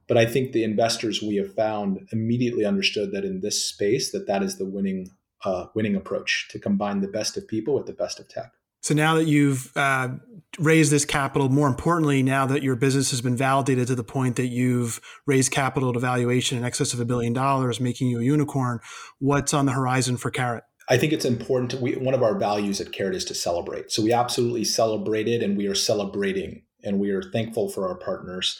But 0.08 0.18
I 0.18 0.26
think 0.26 0.54
the 0.54 0.64
investors 0.64 1.22
we 1.22 1.36
have 1.36 1.54
found 1.54 2.08
immediately 2.14 2.64
understood 2.64 3.12
that 3.12 3.26
in 3.26 3.41
this 3.41 3.64
space, 3.66 4.12
that 4.12 4.28
that 4.28 4.41
is 4.43 4.58
the 4.58 4.66
winning 4.66 5.10
uh, 5.45 5.68
winning 5.76 5.95
approach 5.95 6.48
to 6.50 6.58
combine 6.58 7.02
the 7.02 7.08
best 7.08 7.38
of 7.38 7.48
people 7.48 7.76
with 7.76 7.86
the 7.86 7.93
best 7.93 8.20
of 8.20 8.28
tech. 8.28 8.52
So 8.88 8.93
now 8.93 9.15
that 9.15 9.25
you've 9.25 9.75
uh, 9.75 10.11
raised 10.59 10.93
this 10.93 11.03
capital, 11.03 11.49
more 11.49 11.67
importantly, 11.67 12.23
now 12.23 12.45
that 12.45 12.63
your 12.63 12.77
business 12.77 13.11
has 13.11 13.19
been 13.19 13.35
validated 13.35 13.88
to 13.88 13.95
the 13.95 14.03
point 14.03 14.38
that 14.38 14.47
you've 14.47 15.01
raised 15.25 15.51
capital 15.51 15.91
to 15.91 15.99
valuation 15.99 16.57
in 16.57 16.63
excess 16.63 16.93
of 16.93 17.01
a 17.01 17.03
billion 17.03 17.33
dollars, 17.33 17.81
making 17.81 18.07
you 18.07 18.21
a 18.21 18.23
unicorn, 18.23 18.79
what's 19.19 19.53
on 19.53 19.65
the 19.65 19.73
horizon 19.73 20.15
for 20.15 20.31
Karat? 20.31 20.63
I 20.88 20.95
think 20.95 21.11
it's 21.11 21.25
important. 21.25 21.71
To, 21.71 21.77
we, 21.79 21.95
one 21.97 22.13
of 22.13 22.23
our 22.23 22.39
values 22.39 22.79
at 22.79 22.93
Karat 22.93 23.13
is 23.13 23.25
to 23.25 23.35
celebrate. 23.35 23.91
So 23.91 24.01
we 24.01 24.13
absolutely 24.13 24.63
celebrated 24.63 25.43
and 25.43 25.57
we 25.57 25.67
are 25.67 25.75
celebrating 25.75 26.63
and 26.81 26.97
we 26.97 27.09
are 27.09 27.21
thankful 27.21 27.67
for 27.67 27.89
our 27.89 27.95
partners. 27.95 28.57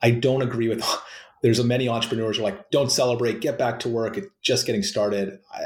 I 0.00 0.12
don't 0.12 0.40
agree 0.40 0.70
with 0.70 0.82
there's 1.42 1.58
a 1.58 1.64
many 1.64 1.90
entrepreneurs 1.90 2.38
who 2.38 2.42
are 2.42 2.50
like, 2.50 2.70
don't 2.70 2.90
celebrate, 2.90 3.40
get 3.40 3.58
back 3.58 3.80
to 3.80 3.90
work. 3.90 4.16
It's 4.16 4.28
just 4.42 4.64
getting 4.64 4.82
started. 4.82 5.38
I, 5.52 5.60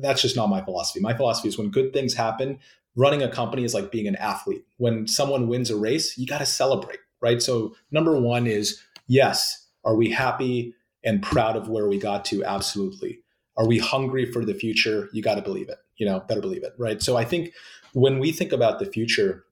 that's 0.00 0.22
just 0.22 0.36
not 0.36 0.48
my 0.48 0.62
philosophy. 0.62 1.00
My 1.00 1.14
philosophy 1.14 1.48
is 1.48 1.58
when 1.58 1.70
good 1.70 1.92
things 1.92 2.14
happen, 2.14 2.58
running 2.96 3.22
a 3.22 3.30
company 3.30 3.64
is 3.64 3.74
like 3.74 3.90
being 3.90 4.06
an 4.06 4.16
athlete. 4.16 4.64
When 4.76 5.06
someone 5.06 5.48
wins 5.48 5.70
a 5.70 5.76
race, 5.76 6.16
you 6.18 6.26
got 6.26 6.38
to 6.38 6.46
celebrate, 6.46 6.98
right? 7.20 7.42
So, 7.42 7.74
number 7.90 8.18
one 8.20 8.46
is 8.46 8.82
yes, 9.06 9.66
are 9.84 9.96
we 9.96 10.10
happy 10.10 10.74
and 11.04 11.22
proud 11.22 11.56
of 11.56 11.68
where 11.68 11.88
we 11.88 11.98
got 11.98 12.24
to? 12.26 12.44
Absolutely. 12.44 13.20
Are 13.56 13.66
we 13.66 13.78
hungry 13.78 14.30
for 14.30 14.44
the 14.44 14.54
future? 14.54 15.08
You 15.12 15.22
got 15.22 15.34
to 15.34 15.42
believe 15.42 15.68
it. 15.68 15.78
You 15.96 16.06
know, 16.06 16.20
better 16.20 16.40
believe 16.40 16.64
it, 16.64 16.72
right? 16.78 17.02
So 17.02 17.16
I 17.16 17.24
think 17.24 17.52
when 17.92 18.18
we 18.18 18.32
think 18.32 18.52
about 18.52 18.78
the 18.78 18.86
future, 18.86 19.44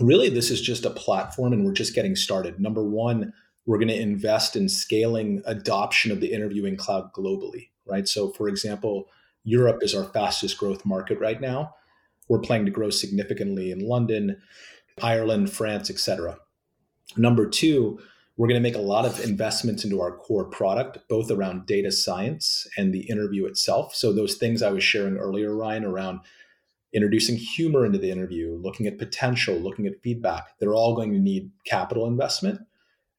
really 0.00 0.28
this 0.28 0.50
is 0.50 0.60
just 0.60 0.84
a 0.84 0.90
platform 0.90 1.52
and 1.52 1.64
we're 1.64 1.72
just 1.72 1.94
getting 1.94 2.16
started. 2.16 2.58
Number 2.58 2.82
one, 2.82 3.32
we're 3.66 3.78
going 3.78 3.88
to 3.88 4.00
invest 4.00 4.56
in 4.56 4.68
scaling 4.68 5.42
adoption 5.44 6.10
of 6.10 6.20
the 6.20 6.32
interviewing 6.32 6.76
cloud 6.76 7.12
globally, 7.12 7.68
right? 7.86 8.08
So, 8.08 8.30
for 8.30 8.48
example, 8.48 9.08
Europe 9.44 9.82
is 9.82 9.94
our 9.94 10.04
fastest 10.04 10.56
growth 10.56 10.84
market 10.86 11.20
right 11.20 11.40
now. 11.40 11.74
We're 12.28 12.40
planning 12.40 12.66
to 12.66 12.72
grow 12.72 12.90
significantly 12.90 13.70
in 13.70 13.80
London, 13.80 14.40
Ireland, 15.02 15.50
France, 15.50 15.90
etc. 15.90 16.38
Number 17.16 17.48
two, 17.48 17.98
we're 18.36 18.48
going 18.48 18.62
to 18.62 18.68
make 18.68 18.76
a 18.76 18.80
lot 18.80 19.04
of 19.04 19.20
investments 19.20 19.84
into 19.84 20.00
our 20.00 20.12
core 20.12 20.44
product, 20.44 20.98
both 21.08 21.30
around 21.30 21.66
data 21.66 21.90
science 21.90 22.68
and 22.76 22.94
the 22.94 23.10
interview 23.10 23.46
itself. 23.46 23.94
So, 23.94 24.12
those 24.12 24.36
things 24.36 24.62
I 24.62 24.70
was 24.70 24.84
sharing 24.84 25.16
earlier, 25.16 25.54
Ryan, 25.54 25.84
around 25.84 26.20
introducing 26.92 27.36
humor 27.36 27.84
into 27.84 27.98
the 27.98 28.10
interview, 28.10 28.58
looking 28.62 28.86
at 28.86 28.98
potential, 28.98 29.56
looking 29.56 29.86
at 29.86 30.00
feedback, 30.02 30.58
they're 30.58 30.74
all 30.74 30.94
going 30.94 31.12
to 31.12 31.18
need 31.18 31.50
capital 31.66 32.06
investment. 32.06 32.60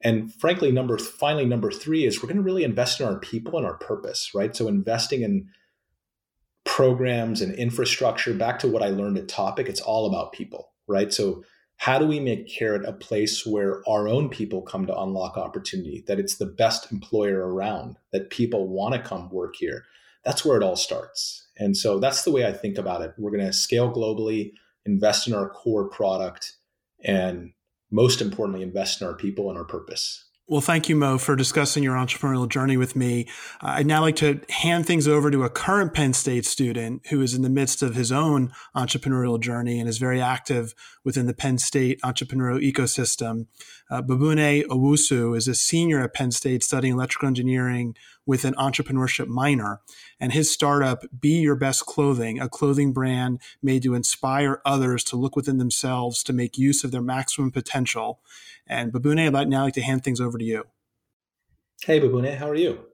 And 0.01 0.34
frankly, 0.34 0.72
number 0.72 0.97
finally, 0.97 1.45
number 1.45 1.72
three 1.72 2.05
is 2.05 2.22
we're 2.22 2.30
going 2.30 2.38
to 2.38 2.43
really 2.43 2.64
invest 2.64 3.01
in 3.01 3.05
our 3.05 3.20
people 3.20 3.57
and 3.57 3.68
our 3.68 3.78
purpose, 3.78 4.32
right? 4.34 4.55
So 4.55 4.68
investing 4.68 5.22
in 5.22 5.49
programs 6.66 7.41
and 7.41 7.53
infrastructure, 7.55 8.34
back 8.34 8.60
to 8.60 8.68
what 8.68 8.84
I 8.84 8.89
learned 8.89 9.18
at 9.18 9.28
Topic, 9.28 9.68
it's 9.68 9.82
all 9.82 10.07
about 10.07 10.34
people, 10.34 10.72
right? 10.88 11.14
So 11.14 11.43
how 11.78 11.97
do 11.97 12.05
we 12.05 12.20
make 12.20 12.53
Karat 12.53 12.86
a 12.86 12.93
place 12.93 13.45
where 13.45 13.82
our 13.88 14.07
own 14.07 14.30
people 14.30 14.62
come 14.62 14.86
to 14.86 14.99
unlock 14.99 15.38
opportunity, 15.38 16.03
that 16.07 16.20
it's 16.20 16.36
the 16.36 16.45
best 16.45 16.91
employer 16.91 17.47
around, 17.47 17.97
that 18.12 18.30
people 18.30 18.68
want 18.68 18.95
to 18.95 19.01
come 19.01 19.30
work 19.30 19.55
here? 19.55 19.86
That's 20.26 20.43
where 20.43 20.57
it 20.57 20.64
all 20.64 20.76
starts. 20.76 21.47
And 21.57 21.78
so 21.78 21.99
that's 21.99 22.24
the 22.24 22.32
way 22.32 22.45
I 22.45 22.51
think 22.51 22.78
about 22.78 23.01
it. 23.01 23.14
We're 23.18 23.32
going 23.32 23.45
to 23.45 23.53
scale 23.53 23.91
globally, 23.93 24.51
invest 24.86 25.28
in 25.28 25.34
our 25.34 25.49
core 25.49 25.89
product, 25.89 26.57
and 27.03 27.53
most 27.91 28.22
importantly, 28.22 28.62
invest 28.62 29.01
in 29.01 29.07
our 29.07 29.16
people 29.16 29.49
and 29.49 29.57
our 29.57 29.66
purpose. 29.66 30.29
Well, 30.50 30.62
thank 30.62 30.89
you, 30.89 30.95
Mo, 30.95 31.20
for 31.20 31.36
discussing 31.36 31.84
your 31.84 31.93
entrepreneurial 31.93 32.50
journey 32.50 32.76
with 32.76 32.95
me. 32.95 33.28
Uh, 33.62 33.68
I'd 33.78 33.86
now 33.86 34.02
like 34.02 34.16
to 34.16 34.41
hand 34.50 34.88
things 34.88 35.08
over 35.08 35.30
to 35.30 35.43
a 35.43 35.50
current 35.50 35.93
Penn 35.93 36.12
State 36.14 36.43
student 36.43 37.06
who 37.10 37.22
is 37.22 37.36
in 37.36 37.43
the 37.43 37.52
midst 37.52 37.84
of 37.84 37.93
his 37.93 38.12
own 38.12 38.52
entrepreneurial 38.76 39.39
journey 39.39 39.80
and 39.80 39.88
is 39.88 40.00
very 40.00 40.20
active 40.20 40.74
within 41.06 41.28
the 41.28 41.36
Penn 41.36 41.60
State 41.60 42.02
entrepreneurial 42.02 42.60
ecosystem. 42.60 43.45
Uh, 43.91 44.02
Babune 44.02 44.66
Owusu 44.66 45.38
is 45.38 45.47
a 45.47 45.54
senior 45.54 46.02
at 46.02 46.16
Penn 46.16 46.32
State 46.32 46.64
studying 46.64 46.95
electrical 46.95 47.28
engineering 47.28 47.95
with 48.26 48.46
an 48.46 48.54
entrepreneurship 48.56 49.28
minor. 49.28 49.82
And 50.20 50.32
his 50.32 50.52
startup, 50.52 51.04
Be 51.20 51.40
Your 51.40 51.56
Best 51.56 51.86
Clothing, 51.86 52.40
a 52.40 52.48
clothing 52.48 52.94
brand 52.94 53.42
made 53.62 53.84
to 53.84 53.96
inspire 53.96 54.62
others 54.66 55.04
to 55.06 55.16
look 55.16 55.36
within 55.36 55.58
themselves 55.58 56.24
to 56.24 56.34
make 56.34 56.58
use 56.58 56.84
of 56.84 56.92
their 56.92 57.02
maximum 57.02 57.52
potential. 57.52 58.20
And 58.68 58.94
Babune, 58.94 59.26
I'd 59.26 59.34
like 59.34 59.48
now 59.48 59.64
like 59.64 59.74
to 59.74 59.82
hand 59.82 60.04
things 60.04 60.22
over 60.22 60.38
to 60.38 60.46
you. 60.46 60.66
Hey, 61.84 62.00
Babune, 62.00 62.38
how 62.38 62.50
are 62.50 62.56
you? 62.56 62.86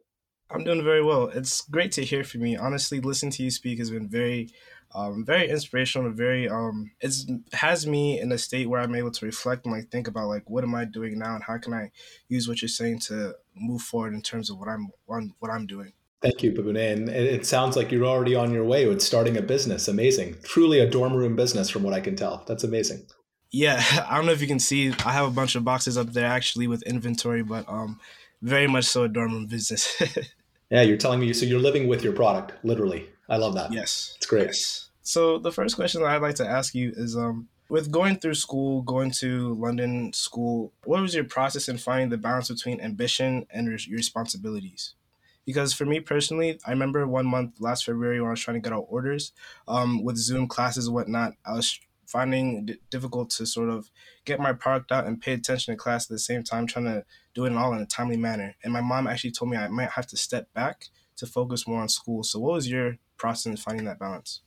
I'm 0.50 0.64
doing 0.64 0.84
very 0.84 1.04
well. 1.04 1.28
It's 1.28 1.62
great 1.62 1.92
to 1.94 2.06
hear 2.06 2.24
from 2.24 2.46
you. 2.46 2.58
Honestly, 2.60 3.00
listening 3.00 3.32
to 3.34 3.44
you 3.44 3.50
speak 3.50 3.80
has 3.80 3.90
been 3.90 4.08
very, 4.08 4.50
um, 4.94 5.26
very 5.26 5.50
inspirational. 5.50 6.12
Very, 6.12 6.48
um, 6.48 6.92
it's 7.02 7.26
has 7.52 7.88
me 7.88 8.20
in 8.22 8.32
a 8.32 8.38
state 8.38 8.70
where 8.70 8.80
I'm 8.80 8.96
able 8.96 9.12
to 9.12 9.26
reflect 9.26 9.66
and 9.66 9.74
like 9.74 9.90
think 9.90 10.08
about 10.08 10.28
like 10.28 10.48
what 10.50 10.64
am 10.64 10.76
I 10.76 10.86
doing 10.86 11.18
now 11.18 11.36
and 11.36 11.44
how 11.44 11.58
can 11.58 11.74
I 11.74 11.92
use 12.30 12.48
what 12.48 12.62
you're 12.62 12.70
saying 12.70 13.00
to 13.08 13.36
move 13.56 13.82
forward 13.82 14.14
in 14.14 14.22
terms 14.22 14.50
of 14.50 14.58
what 14.58 14.68
I'm 14.68 14.90
what 15.06 15.52
I'm 15.52 15.66
doing. 15.66 15.94
Thank 16.22 16.42
you, 16.42 16.52
Babune. 16.52 16.78
And 16.78 17.10
it 17.10 17.46
sounds 17.46 17.76
like 17.76 17.92
you're 17.92 18.06
already 18.06 18.34
on 18.34 18.52
your 18.52 18.64
way 18.64 18.88
with 18.88 19.02
starting 19.02 19.38
a 19.38 19.42
business. 19.42 19.88
Amazing. 19.88 20.38
Truly 20.44 20.80
a 20.80 20.90
dorm 20.90 21.14
room 21.14 21.36
business, 21.36 21.70
from 21.70 21.84
what 21.84 21.94
I 21.94 22.00
can 22.00 22.16
tell. 22.16 22.44
That's 22.48 22.64
amazing. 22.64 23.06
Yeah, 23.52 23.82
I 24.10 24.18
don't 24.18 24.26
know 24.26 24.32
if 24.32 24.42
you 24.42 24.48
can 24.48 24.60
see. 24.60 24.92
I 25.06 25.12
have 25.12 25.28
a 25.28 25.32
bunch 25.32 25.56
of 25.56 25.64
boxes 25.64 25.98
up 25.98 26.14
there 26.14 26.26
actually 26.26 26.68
with 26.68 26.82
inventory, 26.84 27.44
but 27.44 27.68
um, 27.70 28.00
very 28.42 28.68
much 28.68 28.86
so 28.86 29.04
a 29.04 29.08
dorm 29.08 29.34
room 29.34 29.46
business. 29.46 30.02
yeah, 30.72 30.82
you're 30.82 30.98
telling 30.98 31.20
me. 31.20 31.32
So 31.34 31.46
you're 31.46 31.60
living 31.60 31.88
with 31.88 32.04
your 32.04 32.14
product, 32.14 32.54
literally. 32.64 33.08
I 33.30 33.38
love 33.38 33.54
that. 33.56 33.72
Yes, 33.72 34.14
it's 34.18 34.26
great. 34.26 34.48
Yes. 34.48 34.90
So 35.02 35.38
the 35.38 35.52
first 35.52 35.76
question 35.76 36.02
that 36.02 36.10
I'd 36.10 36.22
like 36.22 36.36
to 36.36 36.48
ask 36.48 36.74
you 36.74 36.92
is, 36.96 37.16
um, 37.16 37.48
with 37.70 37.92
going 37.92 38.20
through 38.20 38.36
school, 38.36 38.82
going 38.82 39.12
to 39.12 39.54
London 39.56 40.14
school, 40.14 40.72
what 40.84 41.02
was 41.02 41.16
your 41.16 41.24
process 41.24 41.68
in 41.68 41.78
finding 41.78 42.10
the 42.10 42.18
balance 42.18 42.50
between 42.50 42.80
ambition 42.80 43.48
and 43.50 43.68
your 43.68 43.98
responsibilities? 43.98 44.94
Because 45.46 45.74
for 45.74 45.86
me 45.86 46.00
personally, 46.00 46.60
I 46.66 46.72
remember 46.72 47.06
one 47.08 47.26
month 47.26 47.60
last 47.60 47.86
February 47.86 48.20
when 48.20 48.28
I 48.28 48.32
was 48.32 48.40
trying 48.40 48.62
to 48.62 48.62
get 48.62 48.74
out 48.74 48.88
orders 48.90 49.32
um, 49.68 50.04
with 50.04 50.18
Zoom 50.18 50.48
classes 50.48 50.88
and 50.88 50.96
whatnot. 50.96 51.34
I 51.46 51.54
was 51.54 51.80
finding 52.08 52.68
it 52.70 52.90
difficult 52.90 53.30
to 53.32 53.46
sort 53.46 53.70
of 53.70 53.90
get 54.26 54.40
my 54.40 54.54
product 54.54 54.92
out 54.92 55.06
and 55.06 55.22
pay 55.22 55.34
attention 55.34 55.74
to 55.74 55.78
class 55.78 56.06
at 56.06 56.10
the 56.10 56.20
same 56.20 56.44
time, 56.44 56.68
trying 56.68 56.86
to 56.86 57.06
do 57.34 57.46
it 57.46 57.54
all 57.54 57.74
in 57.74 57.82
a 57.82 57.86
timely 57.86 58.18
manner. 58.18 58.56
And 58.64 58.74
my 58.74 58.82
mom 58.82 59.08
actually 59.08 59.32
told 59.32 59.52
me 59.52 59.58
I 59.58 59.68
might 59.68 59.92
have 59.92 60.08
to 60.08 60.18
step 60.18 60.52
back 60.54 60.90
to 61.18 61.26
focus 61.26 61.68
more 61.68 61.82
on 61.82 61.90
school. 61.90 62.24
So, 62.24 62.40
what 62.40 62.54
was 62.54 62.70
your 62.70 62.98
process 63.18 63.46
in 63.46 63.58
finding 63.58 63.86
that 63.86 64.00
balance? 64.00 64.42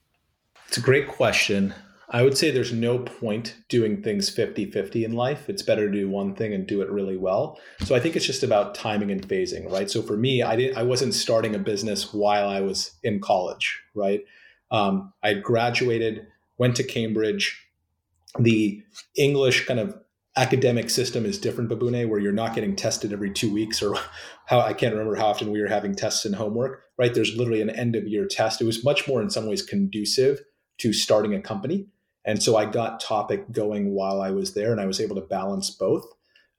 It's 0.68 0.78
a 0.78 0.82
great 0.82 1.08
question. 1.08 1.74
I 2.10 2.22
would 2.22 2.38
say 2.38 2.50
there's 2.50 2.72
no 2.72 2.98
point 2.98 3.56
doing 3.68 4.02
things 4.02 4.30
50 4.30 4.70
50 4.70 5.04
in 5.04 5.12
life. 5.12 5.48
It's 5.48 5.62
better 5.62 5.86
to 5.86 5.92
do 5.92 6.08
one 6.08 6.34
thing 6.34 6.54
and 6.54 6.66
do 6.66 6.80
it 6.80 6.90
really 6.90 7.18
well. 7.18 7.58
So 7.80 7.94
I 7.94 8.00
think 8.00 8.16
it's 8.16 8.24
just 8.24 8.42
about 8.42 8.74
timing 8.74 9.10
and 9.10 9.26
phasing, 9.26 9.70
right? 9.70 9.90
So 9.90 10.00
for 10.00 10.16
me, 10.16 10.42
I 10.42 10.56
didn't 10.56 10.78
I 10.78 10.84
wasn't 10.84 11.14
starting 11.14 11.54
a 11.54 11.58
business 11.58 12.14
while 12.14 12.48
I 12.48 12.60
was 12.60 12.92
in 13.02 13.20
college, 13.20 13.82
right? 13.94 14.22
Um, 14.70 15.12
I 15.22 15.34
graduated, 15.34 16.26
went 16.56 16.76
to 16.76 16.84
Cambridge. 16.84 17.66
The 18.38 18.82
English 19.16 19.66
kind 19.66 19.80
of 19.80 19.94
academic 20.36 20.88
system 20.88 21.26
is 21.26 21.38
different, 21.38 21.70
Babune, 21.70 22.08
where 22.08 22.20
you're 22.20 22.32
not 22.32 22.54
getting 22.54 22.76
tested 22.76 23.12
every 23.12 23.32
two 23.32 23.52
weeks 23.52 23.82
or 23.82 23.96
how 24.46 24.60
I 24.60 24.72
can't 24.72 24.94
remember 24.94 25.16
how 25.16 25.26
often 25.26 25.50
we 25.50 25.60
were 25.60 25.68
having 25.68 25.94
tests 25.94 26.24
and 26.24 26.36
homework, 26.36 26.84
right? 26.96 27.12
There's 27.12 27.36
literally 27.36 27.60
an 27.60 27.70
end 27.70 27.96
of 27.96 28.08
year 28.08 28.26
test. 28.26 28.62
It 28.62 28.66
was 28.66 28.84
much 28.84 29.06
more 29.06 29.20
in 29.20 29.28
some 29.28 29.46
ways 29.46 29.62
conducive 29.62 30.40
to 30.78 30.92
starting 30.94 31.34
a 31.34 31.42
company 31.42 31.88
and 32.24 32.42
so 32.42 32.56
I 32.56 32.66
got 32.66 33.00
topic 33.00 33.50
going 33.52 33.94
while 33.94 34.20
I 34.20 34.30
was 34.30 34.54
there 34.54 34.72
and 34.72 34.80
I 34.80 34.86
was 34.86 35.00
able 35.00 35.16
to 35.16 35.22
balance 35.22 35.70
both. 35.70 36.06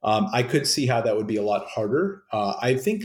Um, 0.02 0.28
I 0.34 0.44
could 0.44 0.66
see 0.66 0.88
how 0.88 1.02
that 1.02 1.16
would 1.16 1.28
be 1.28 1.36
a 1.36 1.44
lot 1.44 1.68
harder. 1.68 2.24
Uh, 2.32 2.54
I 2.62 2.76
think, 2.76 3.04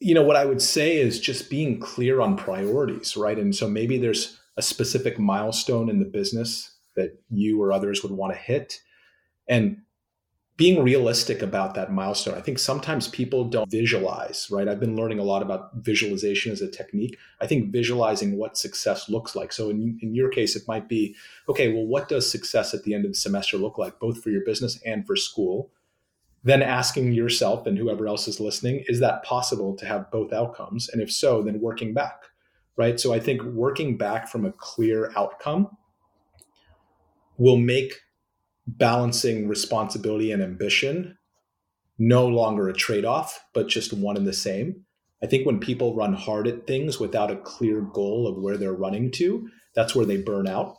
you 0.00 0.14
know, 0.14 0.22
what 0.22 0.36
I 0.36 0.44
would 0.44 0.60
say 0.60 0.96
is 0.96 1.20
just 1.20 1.48
being 1.48 1.78
clear 1.78 2.20
on 2.20 2.36
priorities, 2.36 3.16
right? 3.16 3.38
And 3.38 3.54
so 3.54 3.68
maybe 3.68 3.96
there's 3.98 4.38
a 4.56 4.62
specific 4.62 5.18
milestone 5.18 5.88
in 5.88 5.98
the 5.98 6.04
business 6.04 6.74
that 6.96 7.20
you 7.30 7.62
or 7.62 7.72
others 7.72 8.02
would 8.02 8.12
want 8.12 8.32
to 8.32 8.38
hit. 8.38 8.80
And 9.48 9.82
being 10.56 10.82
realistic 10.82 11.42
about 11.42 11.74
that 11.74 11.92
milestone. 11.92 12.34
I 12.34 12.40
think 12.40 12.58
sometimes 12.58 13.08
people 13.08 13.44
don't 13.44 13.70
visualize, 13.70 14.48
right? 14.50 14.68
I've 14.68 14.80
been 14.80 14.96
learning 14.96 15.18
a 15.18 15.22
lot 15.24 15.42
about 15.42 15.74
visualization 15.76 16.50
as 16.50 16.62
a 16.62 16.70
technique. 16.70 17.18
I 17.42 17.46
think 17.46 17.72
visualizing 17.72 18.38
what 18.38 18.56
success 18.56 19.10
looks 19.10 19.36
like. 19.36 19.52
So 19.52 19.68
in, 19.68 19.98
in 20.00 20.14
your 20.14 20.30
case, 20.30 20.56
it 20.56 20.66
might 20.66 20.88
be, 20.88 21.14
okay, 21.48 21.72
well, 21.72 21.84
what 21.84 22.08
does 22.08 22.30
success 22.30 22.72
at 22.72 22.84
the 22.84 22.94
end 22.94 23.04
of 23.04 23.10
the 23.10 23.18
semester 23.18 23.58
look 23.58 23.76
like, 23.76 24.00
both 24.00 24.22
for 24.22 24.30
your 24.30 24.44
business 24.46 24.80
and 24.86 25.06
for 25.06 25.14
school? 25.14 25.70
Then 26.42 26.62
asking 26.62 27.12
yourself 27.12 27.66
and 27.66 27.76
whoever 27.76 28.06
else 28.06 28.26
is 28.26 28.40
listening, 28.40 28.82
is 28.88 29.00
that 29.00 29.24
possible 29.24 29.76
to 29.76 29.84
have 29.84 30.10
both 30.10 30.32
outcomes? 30.32 30.88
And 30.88 31.02
if 31.02 31.12
so, 31.12 31.42
then 31.42 31.60
working 31.60 31.92
back, 31.92 32.22
right? 32.76 32.98
So 32.98 33.12
I 33.12 33.20
think 33.20 33.42
working 33.42 33.98
back 33.98 34.26
from 34.26 34.46
a 34.46 34.52
clear 34.52 35.12
outcome 35.16 35.76
will 37.36 37.58
make 37.58 38.00
balancing 38.66 39.48
responsibility 39.48 40.32
and 40.32 40.42
ambition 40.42 41.16
no 41.98 42.26
longer 42.26 42.68
a 42.68 42.74
trade-off 42.74 43.40
but 43.54 43.68
just 43.68 43.92
one 43.92 44.16
and 44.16 44.26
the 44.26 44.32
same. 44.32 44.84
I 45.22 45.26
think 45.26 45.46
when 45.46 45.60
people 45.60 45.94
run 45.94 46.12
hard 46.12 46.46
at 46.46 46.66
things 46.66 47.00
without 47.00 47.30
a 47.30 47.36
clear 47.36 47.80
goal 47.80 48.26
of 48.26 48.36
where 48.36 48.56
they're 48.56 48.72
running 48.72 49.10
to 49.12 49.48
that's 49.74 49.94
where 49.94 50.06
they 50.06 50.16
burn 50.16 50.48
out. 50.48 50.78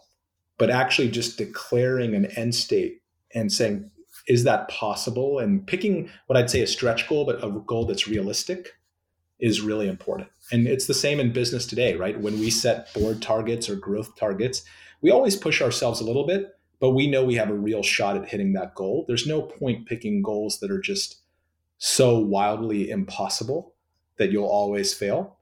But 0.58 0.72
actually 0.72 1.10
just 1.12 1.38
declaring 1.38 2.16
an 2.16 2.26
end 2.36 2.56
state 2.56 3.02
and 3.34 3.52
saying 3.52 3.92
is 4.28 4.44
that 4.44 4.68
possible? 4.68 5.40
and 5.40 5.66
picking 5.66 6.10
what 6.26 6.38
i'd 6.38 6.50
say 6.50 6.62
a 6.62 6.68
stretch 6.68 7.08
goal 7.08 7.26
but 7.26 7.44
a 7.44 7.50
goal 7.66 7.86
that's 7.86 8.08
realistic 8.08 8.74
is 9.40 9.62
really 9.62 9.88
important. 9.88 10.28
And 10.52 10.68
it's 10.68 10.88
the 10.88 10.96
same 10.96 11.20
in 11.20 11.32
business 11.32 11.66
today 11.66 11.96
right? 11.96 12.20
When 12.20 12.40
we 12.40 12.50
set 12.50 12.94
board 12.94 13.22
targets 13.22 13.70
or 13.70 13.76
growth 13.76 14.16
targets 14.18 14.64
we 15.02 15.12
always 15.12 15.36
push 15.36 15.62
ourselves 15.62 16.02
a 16.02 16.06
little 16.06 16.26
bit 16.26 16.57
but 16.80 16.92
we 16.92 17.08
know 17.08 17.24
we 17.24 17.36
have 17.36 17.50
a 17.50 17.56
real 17.56 17.84
shot 17.84 18.16
at 18.16 18.30
hitting 18.30 18.54
that 18.54 18.76
goal. 18.76 19.06
There's 19.08 19.28
no 19.28 19.42
point 19.42 19.88
picking 19.88 20.22
goals 20.22 20.60
that 20.60 20.72
are 20.72 20.82
just 20.82 21.22
so 21.78 22.20
wildly 22.20 22.90
impossible 22.90 23.74
that 24.18 24.32
you'll 24.32 24.46
always 24.46 24.94
fail. 24.94 25.38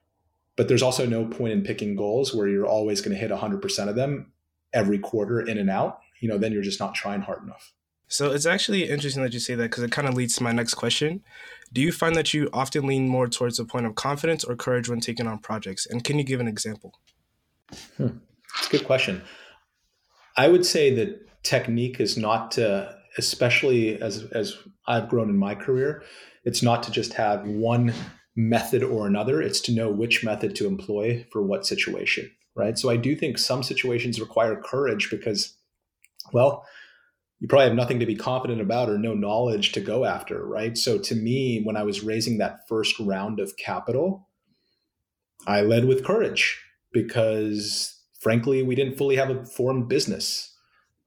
But 0.56 0.68
there's 0.68 0.82
also 0.82 1.06
no 1.06 1.26
point 1.26 1.54
in 1.54 1.64
picking 1.64 1.96
goals 1.96 2.34
where 2.34 2.48
you're 2.48 2.68
always 2.68 3.02
going 3.02 3.14
to 3.14 3.20
hit 3.20 3.32
100% 3.32 3.90
of 3.90 3.96
them 3.96 4.32
every 4.74 5.00
quarter 5.00 5.42
in 5.42 5.58
and 5.58 5.70
out. 5.70 6.00
You 6.22 6.30
know, 6.30 6.38
then 6.38 6.54
you're 6.54 6.62
just 6.62 6.80
not 6.80 6.96
trying 6.96 7.22
hard 7.22 7.44
enough. 7.44 7.74
So 8.08 8.32
it's 8.32 8.46
actually 8.46 8.90
interesting 8.90 9.24
that 9.24 9.34
you 9.34 9.40
say 9.40 9.56
that 9.56 9.64
because 9.64 9.84
it 9.84 9.92
kind 9.92 10.08
of 10.08 10.14
leads 10.14 10.36
to 10.38 10.44
my 10.44 10.52
next 10.52 10.76
question. 10.76 11.24
Do 11.74 11.82
you 11.82 11.92
find 11.92 12.16
that 12.16 12.34
you 12.34 12.50
often 12.54 12.86
lean 12.86 13.10
more 13.10 13.28
towards 13.28 13.60
a 13.60 13.66
point 13.66 13.86
of 13.86 13.96
confidence 13.96 14.44
or 14.44 14.56
courage 14.56 14.88
when 14.88 15.00
taking 15.02 15.28
on 15.28 15.40
projects? 15.40 15.86
And 15.86 16.04
can 16.04 16.18
you 16.18 16.24
give 16.24 16.40
an 16.40 16.48
example? 16.48 16.94
Hmm. 17.98 18.20
It's 18.58 18.68
a 18.68 18.72
good 18.72 18.86
question. 18.86 19.24
I 20.38 20.48
would 20.48 20.66
say 20.66 20.94
that 20.96 21.44
technique 21.44 22.00
is 22.00 22.18
not 22.18 22.52
to, 22.52 22.96
especially 23.18 24.02
as 24.02 24.24
as 24.32 24.58
I've 24.88 25.10
grown 25.10 25.30
in 25.30 25.38
my 25.38 25.56
career, 25.56 26.04
it's 26.44 26.62
not 26.62 26.84
to 26.84 26.92
just 26.92 27.14
have 27.14 27.46
one 27.48 27.94
method 28.36 28.84
or 28.84 29.08
another. 29.08 29.42
It's 29.42 29.62
to 29.62 29.74
know 29.74 29.90
which 29.90 30.24
method 30.24 30.56
to 30.58 30.68
employ 30.68 31.26
for 31.32 31.42
what 31.42 31.66
situation, 31.66 32.30
right? 32.56 32.78
So 32.78 32.90
I 32.90 32.98
do 32.98 33.16
think 33.16 33.38
some 33.38 33.64
situations 33.64 34.20
require 34.20 34.62
courage 34.62 35.10
because, 35.10 35.56
well, 36.34 36.66
you 37.40 37.48
probably 37.48 37.68
have 37.68 37.76
nothing 37.76 38.00
to 38.00 38.06
be 38.06 38.16
confident 38.16 38.62
about 38.62 38.90
or 38.90 38.98
no 38.98 39.14
knowledge 39.14 39.72
to 39.74 39.82
go 39.82 40.06
after, 40.06 40.46
right? 40.46 40.78
So 40.78 40.98
to 40.98 41.16
me, 41.16 41.62
when 41.64 41.78
I 41.78 41.84
was 41.84 42.04
raising 42.04 42.38
that 42.38 42.68
first 42.68 43.00
round 43.00 43.40
of 43.40 43.58
capital, 43.58 44.30
I 45.48 45.62
led 45.62 45.86
with 45.86 46.06
courage 46.06 46.62
because 46.92 47.95
frankly, 48.26 48.64
we 48.64 48.74
didn't 48.74 48.98
fully 48.98 49.16
have 49.18 49.30
a 49.30 49.46
formed 49.46 49.88
business. 49.88 50.52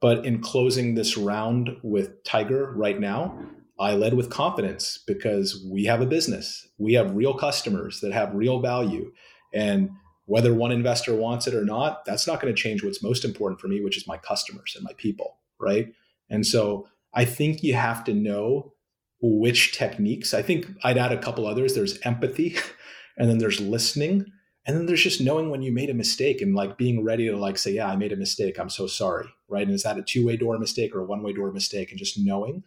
But 0.01 0.25
in 0.25 0.41
closing 0.41 0.95
this 0.95 1.19
round 1.19 1.77
with 1.83 2.23
Tiger 2.23 2.73
right 2.77 3.01
now, 3.01 3.37
I 3.77 3.95
led 3.95 4.15
with 4.15 4.31
confidence 4.31 5.01
because 5.05 5.67
we 5.69 5.87
have 5.87 6.01
a 6.01 6.07
business. 6.07 6.69
We 6.79 6.93
have 6.93 7.17
real 7.17 7.35
customers 7.35 7.99
that 8.03 8.13
have 8.13 8.37
real 8.37 8.61
value. 8.61 9.11
And 9.53 9.91
whether 10.27 10.55
one 10.55 10.71
investor 10.71 11.13
wants 11.13 11.49
it 11.49 11.55
or 11.55 11.65
not, 11.65 12.05
that's 12.05 12.29
not 12.29 12.41
going 12.41 12.55
to 12.55 12.63
change 12.63 12.85
what's 12.85 13.03
most 13.03 13.25
important 13.25 13.61
for 13.61 13.67
me, 13.67 13.81
which 13.81 13.97
is 13.97 14.07
my 14.07 14.17
customers 14.17 14.75
and 14.77 14.85
my 14.85 14.93
people. 14.97 15.39
Right. 15.59 15.93
And 16.31 16.47
so 16.47 16.87
I 17.15 17.25
think 17.25 17.65
you 17.65 17.75
have 17.75 18.05
to 18.05 18.15
know 18.15 18.75
which 19.21 19.73
techniques. 19.73 20.35
I 20.35 20.43
think 20.43 20.69
I'd 20.85 20.99
add 20.99 21.11
a 21.11 21.19
couple 21.19 21.49
others. 21.49 21.75
There's 21.75 21.99
empathy, 22.03 22.57
and 23.19 23.29
then 23.29 23.39
there's 23.39 23.61
listening. 23.61 24.27
And 24.69 24.77
then 24.77 24.85
there's 24.85 25.03
just 25.03 25.23
knowing 25.23 25.49
when 25.49 25.63
you 25.63 25.73
made 25.73 25.89
a 25.89 25.95
mistake 25.95 26.43
and 26.43 26.55
like 26.55 26.77
being 26.77 27.03
ready 27.03 27.27
to 27.29 27.37
like 27.39 27.57
say, 27.57 27.73
yeah, 27.73 27.89
I 27.89 27.97
made 27.97 28.13
a 28.13 28.17
mistake. 28.17 28.61
I'm 28.61 28.69
so 28.69 28.87
sorry. 28.87 29.27
Right. 29.49 29.67
And 29.67 29.75
is 29.75 29.83
that 29.85 29.97
a 29.97 30.03
two 30.03 30.27
way 30.27 30.37
door 30.37 30.59
mistake 30.59 30.95
or 30.95 31.01
a 31.01 31.07
one 31.07 31.23
way 31.23 31.33
door 31.33 31.51
mistake? 31.51 31.89
And 31.91 31.99
just 31.99 32.19
knowing. 32.19 32.63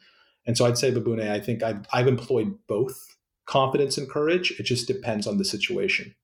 And 0.47 0.57
so 0.57 0.65
I'd 0.65 0.79
say, 0.79 0.91
Babune, 0.91 1.29
I 1.29 1.39
think 1.39 1.61
I've, 1.61 1.85
I've 1.93 2.07
employed 2.07 2.57
both 2.65 3.15
confidence 3.45 3.99
and 3.99 4.09
courage. 4.09 4.51
It 4.59 4.63
just 4.63 4.87
depends 4.87 5.27
on 5.27 5.37
the 5.37 5.45
situation. 5.45 6.15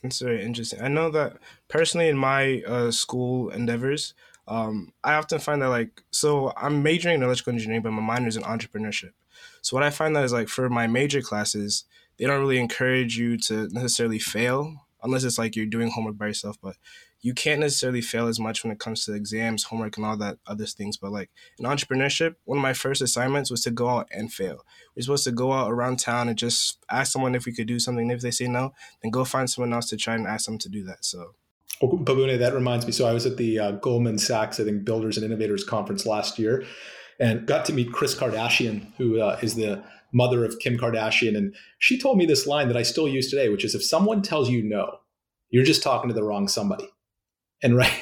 That's 0.00 0.20
very 0.20 0.44
interesting. 0.44 0.80
I 0.80 0.86
know 0.86 1.10
that 1.10 1.38
personally 1.66 2.06
in 2.06 2.16
my 2.16 2.62
uh, 2.62 2.92
school 2.92 3.50
endeavors, 3.50 4.14
um, 4.46 4.92
I 5.02 5.14
often 5.14 5.40
find 5.40 5.60
that 5.60 5.70
like, 5.70 6.04
so 6.12 6.52
I'm 6.56 6.84
majoring 6.84 7.16
in 7.16 7.22
electrical 7.24 7.52
engineering, 7.52 7.82
but 7.82 7.90
my 7.90 8.00
minor 8.00 8.28
is 8.28 8.36
in 8.36 8.44
entrepreneurship. 8.44 9.10
So 9.60 9.76
what 9.76 9.82
I 9.82 9.90
find 9.90 10.14
that 10.14 10.24
is 10.24 10.32
like 10.32 10.48
for 10.48 10.70
my 10.70 10.86
major 10.86 11.20
classes, 11.20 11.84
they 12.16 12.26
don't 12.26 12.40
really 12.40 12.60
encourage 12.60 13.18
you 13.18 13.36
to 13.38 13.68
necessarily 13.72 14.20
fail 14.20 14.86
unless 15.02 15.24
it's 15.24 15.38
like 15.38 15.56
you're 15.56 15.66
doing 15.66 15.90
homework 15.90 16.16
by 16.18 16.26
yourself. 16.26 16.56
But 16.62 16.76
you 17.22 17.34
can't 17.34 17.60
necessarily 17.60 18.00
fail 18.00 18.26
as 18.28 18.40
much 18.40 18.64
when 18.64 18.72
it 18.72 18.78
comes 18.78 19.04
to 19.04 19.14
exams, 19.14 19.64
homework, 19.64 19.96
and 19.96 20.06
all 20.06 20.16
that 20.16 20.38
other 20.46 20.66
things. 20.66 20.96
But 20.96 21.12
like 21.12 21.30
in 21.58 21.66
entrepreneurship, 21.66 22.36
one 22.44 22.58
of 22.58 22.62
my 22.62 22.72
first 22.72 23.02
assignments 23.02 23.50
was 23.50 23.62
to 23.62 23.70
go 23.70 23.88
out 23.88 24.08
and 24.10 24.32
fail. 24.32 24.64
We're 24.96 25.02
supposed 25.02 25.24
to 25.24 25.32
go 25.32 25.52
out 25.52 25.70
around 25.70 25.98
town 25.98 26.28
and 26.28 26.38
just 26.38 26.78
ask 26.90 27.12
someone 27.12 27.34
if 27.34 27.46
we 27.46 27.52
could 27.52 27.66
do 27.66 27.78
something. 27.78 28.10
If 28.10 28.22
they 28.22 28.30
say 28.30 28.46
no, 28.46 28.72
then 29.02 29.10
go 29.10 29.24
find 29.24 29.50
someone 29.50 29.72
else 29.72 29.88
to 29.90 29.96
try 29.96 30.14
and 30.14 30.26
ask 30.26 30.46
them 30.46 30.58
to 30.58 30.68
do 30.68 30.84
that. 30.84 31.04
So. 31.04 31.34
Oh, 31.82 31.88
Babune, 31.88 32.38
that 32.38 32.52
reminds 32.52 32.84
me. 32.84 32.92
So 32.92 33.06
I 33.06 33.12
was 33.12 33.24
at 33.24 33.36
the 33.36 33.58
uh, 33.58 33.70
Goldman 33.72 34.18
Sachs, 34.18 34.60
I 34.60 34.64
think, 34.64 34.84
Builders 34.84 35.16
and 35.16 35.24
Innovators 35.24 35.64
Conference 35.64 36.04
last 36.04 36.38
year, 36.38 36.64
and 37.18 37.46
got 37.46 37.64
to 37.66 37.72
meet 37.72 37.92
Kris 37.92 38.14
Kardashian, 38.14 38.92
who 38.96 39.20
uh, 39.20 39.38
is 39.40 39.54
the 39.54 39.82
mother 40.12 40.44
of 40.44 40.58
Kim 40.58 40.76
Kardashian, 40.76 41.36
and 41.36 41.54
she 41.78 41.98
told 41.98 42.18
me 42.18 42.26
this 42.26 42.46
line 42.46 42.68
that 42.68 42.76
I 42.76 42.82
still 42.82 43.08
use 43.08 43.30
today, 43.30 43.48
which 43.48 43.64
is, 43.64 43.74
"If 43.74 43.84
someone 43.84 44.22
tells 44.22 44.50
you 44.50 44.62
no, 44.62 44.98
you're 45.50 45.64
just 45.64 45.82
talking 45.82 46.08
to 46.08 46.14
the 46.14 46.24
wrong 46.24 46.48
somebody." 46.48 46.88
And 47.62 47.76
right, 47.76 47.92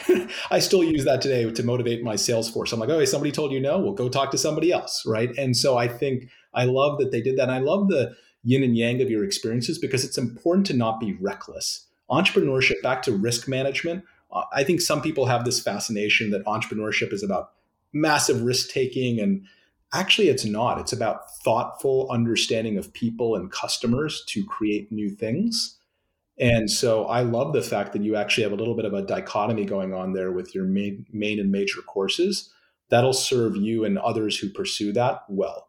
I 0.50 0.60
still 0.60 0.84
use 0.84 1.04
that 1.04 1.20
today 1.20 1.50
to 1.50 1.62
motivate 1.62 2.02
my 2.02 2.16
sales 2.16 2.48
force. 2.48 2.72
I'm 2.72 2.80
like, 2.80 2.90
oh, 2.90 3.04
somebody 3.04 3.32
told 3.32 3.52
you 3.52 3.60
no, 3.60 3.78
well, 3.78 3.92
go 3.92 4.08
talk 4.08 4.30
to 4.30 4.38
somebody 4.38 4.70
else, 4.72 5.02
right? 5.04 5.36
And 5.36 5.56
so 5.56 5.76
I 5.76 5.88
think 5.88 6.28
I 6.54 6.64
love 6.64 6.98
that 6.98 7.10
they 7.10 7.20
did 7.20 7.36
that. 7.38 7.44
And 7.44 7.52
I 7.52 7.58
love 7.58 7.88
the 7.88 8.14
yin 8.44 8.62
and 8.62 8.76
yang 8.76 9.02
of 9.02 9.10
your 9.10 9.24
experiences 9.24 9.78
because 9.78 10.04
it's 10.04 10.18
important 10.18 10.66
to 10.68 10.74
not 10.74 11.00
be 11.00 11.16
reckless. 11.20 11.86
Entrepreneurship, 12.10 12.80
back 12.82 13.02
to 13.02 13.12
risk 13.12 13.48
management. 13.48 14.04
Uh, 14.32 14.44
I 14.52 14.64
think 14.64 14.80
some 14.80 15.02
people 15.02 15.26
have 15.26 15.44
this 15.44 15.60
fascination 15.60 16.30
that 16.30 16.44
entrepreneurship 16.44 17.12
is 17.12 17.22
about 17.22 17.50
massive 17.92 18.42
risk 18.42 18.70
taking 18.70 19.18
and 19.18 19.44
actually 19.92 20.28
it's 20.28 20.44
not 20.44 20.78
it's 20.78 20.92
about 20.92 21.30
thoughtful 21.44 22.08
understanding 22.10 22.76
of 22.76 22.92
people 22.92 23.36
and 23.36 23.50
customers 23.50 24.22
to 24.26 24.44
create 24.44 24.92
new 24.92 25.08
things 25.08 25.78
and 26.40 26.70
so 26.70 27.06
I 27.06 27.22
love 27.22 27.52
the 27.52 27.62
fact 27.62 27.92
that 27.92 28.02
you 28.02 28.14
actually 28.14 28.44
have 28.44 28.52
a 28.52 28.56
little 28.56 28.76
bit 28.76 28.84
of 28.84 28.94
a 28.94 29.02
dichotomy 29.02 29.64
going 29.64 29.92
on 29.92 30.12
there 30.12 30.30
with 30.30 30.54
your 30.54 30.64
main, 30.64 31.04
main 31.12 31.40
and 31.40 31.50
major 31.50 31.82
courses. 31.82 32.52
That'll 32.90 33.12
serve 33.12 33.56
you 33.56 33.84
and 33.84 33.98
others 33.98 34.38
who 34.38 34.48
pursue 34.48 34.92
that 34.92 35.22
well. 35.28 35.68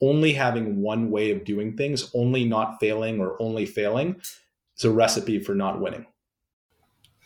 Only 0.00 0.32
having 0.32 0.80
one 0.80 1.10
way 1.10 1.30
of 1.30 1.44
doing 1.44 1.76
things, 1.76 2.10
only 2.14 2.44
not 2.44 2.78
failing 2.80 3.20
or 3.20 3.40
only 3.40 3.66
failing, 3.66 4.16
is 4.76 4.84
a 4.84 4.90
recipe 4.90 5.38
for 5.38 5.54
not 5.54 5.80
winning. 5.80 6.06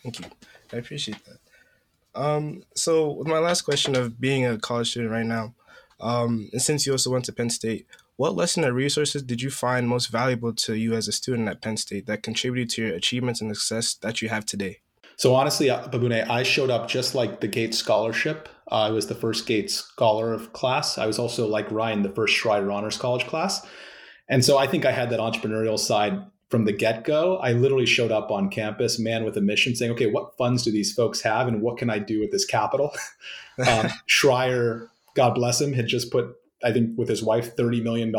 Thank 0.03 0.19
you. 0.19 0.25
I 0.73 0.77
appreciate 0.77 1.17
that. 1.25 2.19
Um, 2.19 2.63
so, 2.75 3.11
with 3.11 3.27
my 3.27 3.39
last 3.39 3.61
question 3.61 3.95
of 3.95 4.19
being 4.19 4.45
a 4.45 4.57
college 4.57 4.91
student 4.91 5.11
right 5.11 5.25
now, 5.25 5.53
um, 6.01 6.49
and 6.51 6.61
since 6.61 6.85
you 6.85 6.91
also 6.91 7.11
went 7.11 7.25
to 7.25 7.33
Penn 7.33 7.49
State, 7.49 7.87
what 8.17 8.35
lesson 8.35 8.65
or 8.65 8.73
resources 8.73 9.23
did 9.23 9.41
you 9.41 9.49
find 9.49 9.87
most 9.87 10.07
valuable 10.07 10.53
to 10.53 10.75
you 10.75 10.93
as 10.93 11.07
a 11.07 11.11
student 11.11 11.49
at 11.49 11.61
Penn 11.61 11.77
State 11.77 12.05
that 12.07 12.23
contributed 12.23 12.69
to 12.71 12.85
your 12.85 12.95
achievements 12.95 13.41
and 13.41 13.55
success 13.55 13.93
that 13.95 14.21
you 14.21 14.29
have 14.29 14.45
today? 14.45 14.79
So 15.15 15.35
honestly, 15.35 15.69
uh, 15.69 15.87
Babune, 15.87 16.27
I 16.29 16.43
showed 16.43 16.69
up 16.69 16.87
just 16.87 17.13
like 17.13 17.41
the 17.41 17.47
Gates 17.47 17.77
Scholarship. 17.77 18.49
Uh, 18.71 18.87
I 18.87 18.89
was 18.89 19.07
the 19.07 19.15
first 19.15 19.45
Gates 19.45 19.75
Scholar 19.75 20.33
of 20.33 20.53
class. 20.53 20.97
I 20.97 21.05
was 21.05 21.19
also 21.19 21.47
like 21.47 21.71
Ryan, 21.71 22.01
the 22.01 22.09
first 22.09 22.35
Schreyer 22.35 22.73
Honors 22.73 22.97
College 22.97 23.27
class. 23.27 23.65
And 24.29 24.43
so 24.43 24.57
I 24.57 24.65
think 24.65 24.85
I 24.85 24.91
had 24.91 25.09
that 25.09 25.19
entrepreneurial 25.19 25.77
side 25.77 26.23
from 26.49 26.65
the 26.65 26.73
get 26.73 27.03
go. 27.03 27.37
I 27.37 27.53
literally 27.53 27.85
showed 27.85 28.11
up 28.11 28.31
on 28.31 28.49
campus, 28.49 28.99
man 28.99 29.23
with 29.23 29.37
a 29.37 29.41
mission, 29.41 29.75
saying, 29.75 29.91
okay, 29.91 30.07
what 30.07 30.37
funds 30.37 30.63
do 30.63 30.71
these 30.71 30.93
folks 30.93 31.21
have 31.21 31.47
and 31.47 31.61
what 31.61 31.77
can 31.77 31.89
I 31.89 31.99
do 31.99 32.19
with 32.19 32.31
this 32.31 32.45
capital? 32.45 32.91
um, 33.59 33.87
Schreyer, 34.09 34.89
God 35.15 35.35
bless 35.35 35.59
him, 35.59 35.73
had 35.73 35.87
just 35.87 36.11
put 36.11 36.35
I 36.63 36.71
think 36.71 36.97
with 36.97 37.09
his 37.09 37.23
wife, 37.23 37.55
$30 37.55 37.83
million 37.83 38.13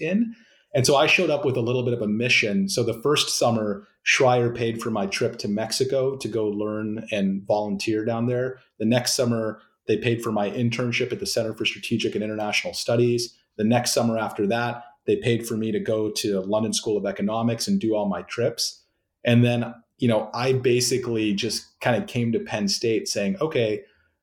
in. 0.00 0.34
And 0.74 0.86
so 0.86 0.96
I 0.96 1.06
showed 1.06 1.30
up 1.30 1.44
with 1.44 1.56
a 1.56 1.62
little 1.62 1.82
bit 1.82 1.94
of 1.94 2.02
a 2.02 2.06
mission. 2.06 2.68
So 2.68 2.82
the 2.82 3.00
first 3.02 3.36
summer, 3.36 3.86
Schreyer 4.06 4.54
paid 4.54 4.80
for 4.80 4.90
my 4.90 5.06
trip 5.06 5.38
to 5.38 5.48
Mexico 5.48 6.16
to 6.16 6.28
go 6.28 6.46
learn 6.46 7.06
and 7.10 7.42
volunteer 7.46 8.04
down 8.04 8.26
there. 8.26 8.58
The 8.78 8.84
next 8.84 9.14
summer, 9.16 9.60
they 9.86 9.96
paid 9.96 10.22
for 10.22 10.30
my 10.30 10.50
internship 10.50 11.12
at 11.12 11.18
the 11.18 11.26
Center 11.26 11.54
for 11.54 11.64
Strategic 11.64 12.14
and 12.14 12.22
International 12.22 12.72
Studies. 12.72 13.36
The 13.56 13.64
next 13.64 13.92
summer 13.92 14.16
after 14.16 14.46
that, 14.46 14.84
they 15.06 15.16
paid 15.16 15.46
for 15.46 15.56
me 15.56 15.72
to 15.72 15.80
go 15.80 16.10
to 16.10 16.40
London 16.40 16.72
School 16.72 16.96
of 16.96 17.04
Economics 17.04 17.66
and 17.66 17.80
do 17.80 17.96
all 17.96 18.06
my 18.06 18.22
trips. 18.22 18.84
And 19.24 19.44
then, 19.44 19.74
you 19.98 20.06
know, 20.06 20.30
I 20.32 20.52
basically 20.52 21.34
just 21.34 21.78
kind 21.80 22.00
of 22.00 22.08
came 22.08 22.30
to 22.32 22.38
Penn 22.38 22.68
State 22.68 23.08
saying, 23.08 23.36
okay, 23.40 23.82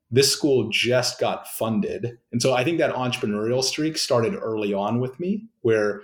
this 0.10 0.32
school 0.32 0.70
just 0.70 1.20
got 1.20 1.48
funded. 1.48 2.18
And 2.32 2.42
so 2.42 2.54
I 2.54 2.64
think 2.64 2.78
that 2.78 2.94
entrepreneurial 2.94 3.64
streak 3.64 3.98
started 3.98 4.36
early 4.36 4.74
on 4.74 5.00
with 5.00 5.20
me, 5.20 5.48
where 5.62 6.02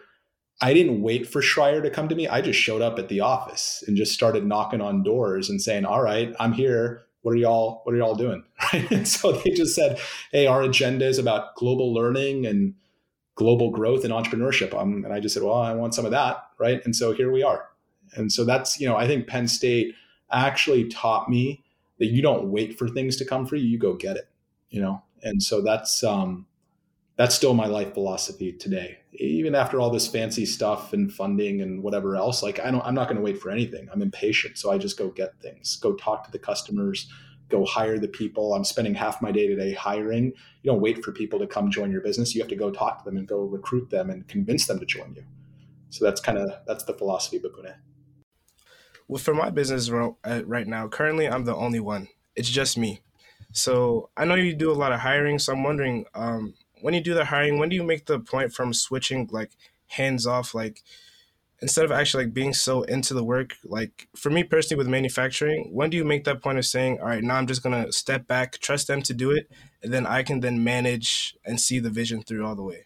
I 0.61 0.73
didn't 0.73 1.01
wait 1.01 1.27
for 1.27 1.41
Schreyer 1.41 1.81
to 1.81 1.89
come 1.89 2.07
to 2.09 2.15
me. 2.15 2.27
I 2.27 2.41
just 2.41 2.59
showed 2.59 2.81
up 2.81 2.99
at 2.99 3.07
the 3.07 3.21
office 3.21 3.83
and 3.87 3.97
just 3.97 4.13
started 4.13 4.45
knocking 4.45 4.81
on 4.81 5.03
doors 5.03 5.49
and 5.49 5.61
saying, 5.61 5.85
All 5.85 6.01
right, 6.01 6.33
I'm 6.39 6.53
here. 6.53 7.03
What 7.21 7.33
are 7.33 7.37
y'all, 7.37 7.81
what 7.83 7.95
are 7.95 7.97
y'all 7.97 8.15
doing? 8.15 8.43
Right. 8.73 8.89
And 8.91 9.07
so 9.07 9.31
they 9.33 9.51
just 9.51 9.75
said, 9.75 9.99
Hey, 10.31 10.47
our 10.47 10.61
agenda 10.61 11.05
is 11.05 11.17
about 11.17 11.55
global 11.55 11.93
learning 11.93 12.45
and 12.45 12.75
global 13.35 13.71
growth 13.71 14.03
and 14.03 14.13
entrepreneurship. 14.13 14.73
Um, 14.73 15.03
and 15.05 15.13
I 15.13 15.19
just 15.19 15.33
said, 15.33 15.43
Well, 15.43 15.55
I 15.55 15.73
want 15.73 15.95
some 15.95 16.05
of 16.05 16.11
that. 16.11 16.43
Right. 16.57 16.81
And 16.85 16.95
so 16.95 17.13
here 17.13 17.31
we 17.31 17.43
are. 17.43 17.69
And 18.15 18.31
so 18.31 18.45
that's, 18.45 18.79
you 18.79 18.87
know, 18.87 18.95
I 18.95 19.07
think 19.07 19.27
Penn 19.27 19.47
State 19.47 19.95
actually 20.31 20.87
taught 20.89 21.29
me 21.29 21.62
that 22.03 22.11
you 22.11 22.21
don't 22.21 22.51
wait 22.51 22.77
for 22.77 22.89
things 22.89 23.15
to 23.15 23.23
come 23.23 23.45
for 23.45 23.55
you, 23.55 23.65
you 23.65 23.77
go 23.77 23.93
get 23.93 24.17
it, 24.17 24.27
you 24.69 24.81
know? 24.81 25.01
And 25.21 25.41
so 25.41 25.61
that's, 25.61 26.03
um, 26.03 26.45
that's 27.15 27.33
still 27.33 27.53
my 27.53 27.65
life 27.65 27.93
philosophy 27.93 28.51
today. 28.51 28.97
Even 29.13 29.55
after 29.55 29.79
all 29.79 29.89
this 29.89 30.05
fancy 30.05 30.45
stuff 30.45 30.91
and 30.91 31.13
funding 31.13 31.61
and 31.61 31.81
whatever 31.81 32.17
else, 32.17 32.43
like 32.43 32.59
I 32.59 32.71
don't, 32.71 32.85
I'm 32.85 32.93
not 32.93 33.07
going 33.07 33.15
to 33.15 33.23
wait 33.23 33.39
for 33.39 33.51
anything. 33.51 33.87
I'm 33.89 34.01
impatient. 34.01 34.57
So 34.57 34.69
I 34.69 34.77
just 34.77 34.97
go 34.97 35.11
get 35.11 35.39
things, 35.39 35.77
go 35.77 35.93
talk 35.93 36.25
to 36.25 36.31
the 36.31 36.39
customers, 36.39 37.07
go 37.47 37.63
hire 37.63 37.97
the 37.97 38.09
people. 38.09 38.53
I'm 38.53 38.65
spending 38.65 38.95
half 38.95 39.21
my 39.21 39.31
day 39.31 39.47
today 39.47 39.71
hiring. 39.71 40.33
You 40.61 40.71
don't 40.71 40.81
wait 40.81 41.05
for 41.05 41.13
people 41.13 41.39
to 41.39 41.47
come 41.47 41.71
join 41.71 41.89
your 41.89 42.01
business. 42.01 42.35
You 42.35 42.41
have 42.41 42.49
to 42.49 42.57
go 42.57 42.69
talk 42.69 42.99
to 42.99 43.05
them 43.05 43.15
and 43.15 43.25
go 43.25 43.43
recruit 43.43 43.91
them 43.91 44.09
and 44.09 44.27
convince 44.27 44.67
them 44.67 44.79
to 44.79 44.85
join 44.85 45.13
you. 45.15 45.23
So 45.89 46.03
that's 46.03 46.19
kind 46.19 46.37
of, 46.37 46.51
that's 46.67 46.83
the 46.83 46.95
philosophy 46.95 47.37
of 47.37 47.43
Babune 47.43 47.75
well, 49.07 49.19
for 49.19 49.33
my 49.33 49.49
business 49.49 49.89
uh, 49.89 50.41
right 50.45 50.67
now, 50.67 50.87
currently 50.87 51.27
I'm 51.27 51.45
the 51.45 51.55
only 51.55 51.79
one. 51.79 52.07
It's 52.35 52.49
just 52.49 52.77
me. 52.77 53.01
So 53.51 54.09
I 54.17 54.25
know 54.25 54.35
you 54.35 54.55
do 54.55 54.71
a 54.71 54.73
lot 54.73 54.91
of 54.91 55.01
hiring. 55.01 55.39
So 55.39 55.53
I'm 55.53 55.63
wondering, 55.63 56.05
um, 56.15 56.55
when 56.81 56.93
you 56.93 57.01
do 57.01 57.13
the 57.13 57.25
hiring, 57.25 57.59
when 57.59 57.69
do 57.69 57.75
you 57.75 57.83
make 57.83 58.05
the 58.05 58.19
point 58.19 58.53
from 58.53 58.73
switching 58.73 59.29
like 59.31 59.51
hands 59.87 60.25
off, 60.25 60.55
like 60.55 60.81
instead 61.61 61.85
of 61.85 61.91
actually 61.91 62.25
like 62.25 62.33
being 62.33 62.53
so 62.53 62.81
into 62.83 63.13
the 63.13 63.23
work? 63.23 63.55
Like 63.63 64.07
for 64.15 64.29
me 64.29 64.43
personally 64.43 64.79
with 64.79 64.89
manufacturing, 64.89 65.69
when 65.71 65.89
do 65.89 65.97
you 65.97 66.03
make 66.03 66.23
that 66.23 66.41
point 66.41 66.57
of 66.57 66.65
saying, 66.65 66.99
all 66.99 67.07
right, 67.07 67.23
now 67.23 67.35
I'm 67.35 67.47
just 67.47 67.63
gonna 67.63 67.91
step 67.91 68.27
back, 68.27 68.57
trust 68.59 68.87
them 68.87 69.01
to 69.03 69.13
do 69.13 69.31
it, 69.31 69.49
and 69.83 69.93
then 69.93 70.07
I 70.07 70.23
can 70.23 70.39
then 70.39 70.63
manage 70.63 71.35
and 71.45 71.59
see 71.61 71.79
the 71.79 71.89
vision 71.89 72.23
through 72.23 72.45
all 72.45 72.55
the 72.55 72.63
way? 72.63 72.85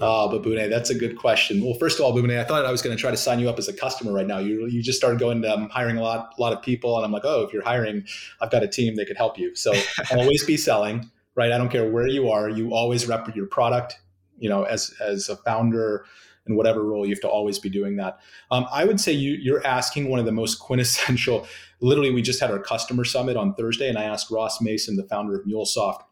Oh, 0.00 0.28
Babune, 0.32 0.70
that's 0.70 0.90
a 0.90 0.94
good 0.94 1.16
question. 1.16 1.64
Well, 1.64 1.74
first 1.74 1.98
of 1.98 2.04
all, 2.04 2.14
Babune, 2.14 2.38
I 2.38 2.44
thought 2.44 2.64
I 2.64 2.70
was 2.70 2.82
going 2.82 2.96
to 2.96 3.00
try 3.00 3.10
to 3.10 3.16
sign 3.16 3.40
you 3.40 3.48
up 3.48 3.58
as 3.58 3.68
a 3.68 3.72
customer 3.72 4.12
right 4.12 4.26
now. 4.26 4.38
You 4.38 4.66
you 4.66 4.82
just 4.82 4.98
started 4.98 5.18
going 5.18 5.42
to 5.42 5.52
um, 5.52 5.68
hiring 5.70 5.96
a 5.96 6.02
lot 6.02 6.34
a 6.38 6.40
lot 6.40 6.52
of 6.52 6.62
people, 6.62 6.96
and 6.96 7.04
I'm 7.04 7.12
like, 7.12 7.24
oh, 7.24 7.42
if 7.42 7.52
you're 7.52 7.64
hiring, 7.64 8.04
I've 8.40 8.50
got 8.50 8.62
a 8.62 8.68
team 8.68 8.94
that 8.96 9.06
could 9.06 9.16
help 9.16 9.38
you. 9.38 9.54
So 9.56 9.72
always 10.12 10.44
be 10.44 10.56
selling, 10.56 11.10
right? 11.34 11.50
I 11.50 11.58
don't 11.58 11.68
care 11.68 11.90
where 11.90 12.06
you 12.06 12.30
are. 12.30 12.48
You 12.48 12.72
always 12.72 13.06
rep 13.06 13.34
your 13.34 13.46
product. 13.46 13.98
You 14.38 14.48
know, 14.48 14.62
as 14.62 14.94
as 15.00 15.28
a 15.28 15.36
founder 15.36 16.04
in 16.46 16.56
whatever 16.56 16.84
role, 16.84 17.04
you 17.04 17.12
have 17.12 17.20
to 17.22 17.28
always 17.28 17.58
be 17.58 17.68
doing 17.68 17.96
that. 17.96 18.20
Um, 18.50 18.66
I 18.70 18.84
would 18.84 19.00
say 19.00 19.12
you 19.12 19.32
you're 19.32 19.66
asking 19.66 20.08
one 20.08 20.20
of 20.20 20.26
the 20.26 20.32
most 20.32 20.54
quintessential. 20.60 21.46
Literally, 21.80 22.12
we 22.12 22.22
just 22.22 22.40
had 22.40 22.50
our 22.50 22.60
customer 22.60 23.04
summit 23.04 23.36
on 23.36 23.54
Thursday, 23.54 23.88
and 23.88 23.98
I 23.98 24.04
asked 24.04 24.30
Ross 24.30 24.60
Mason, 24.60 24.96
the 24.96 25.04
founder 25.04 25.38
of 25.38 25.44
MuleSoft, 25.44 26.02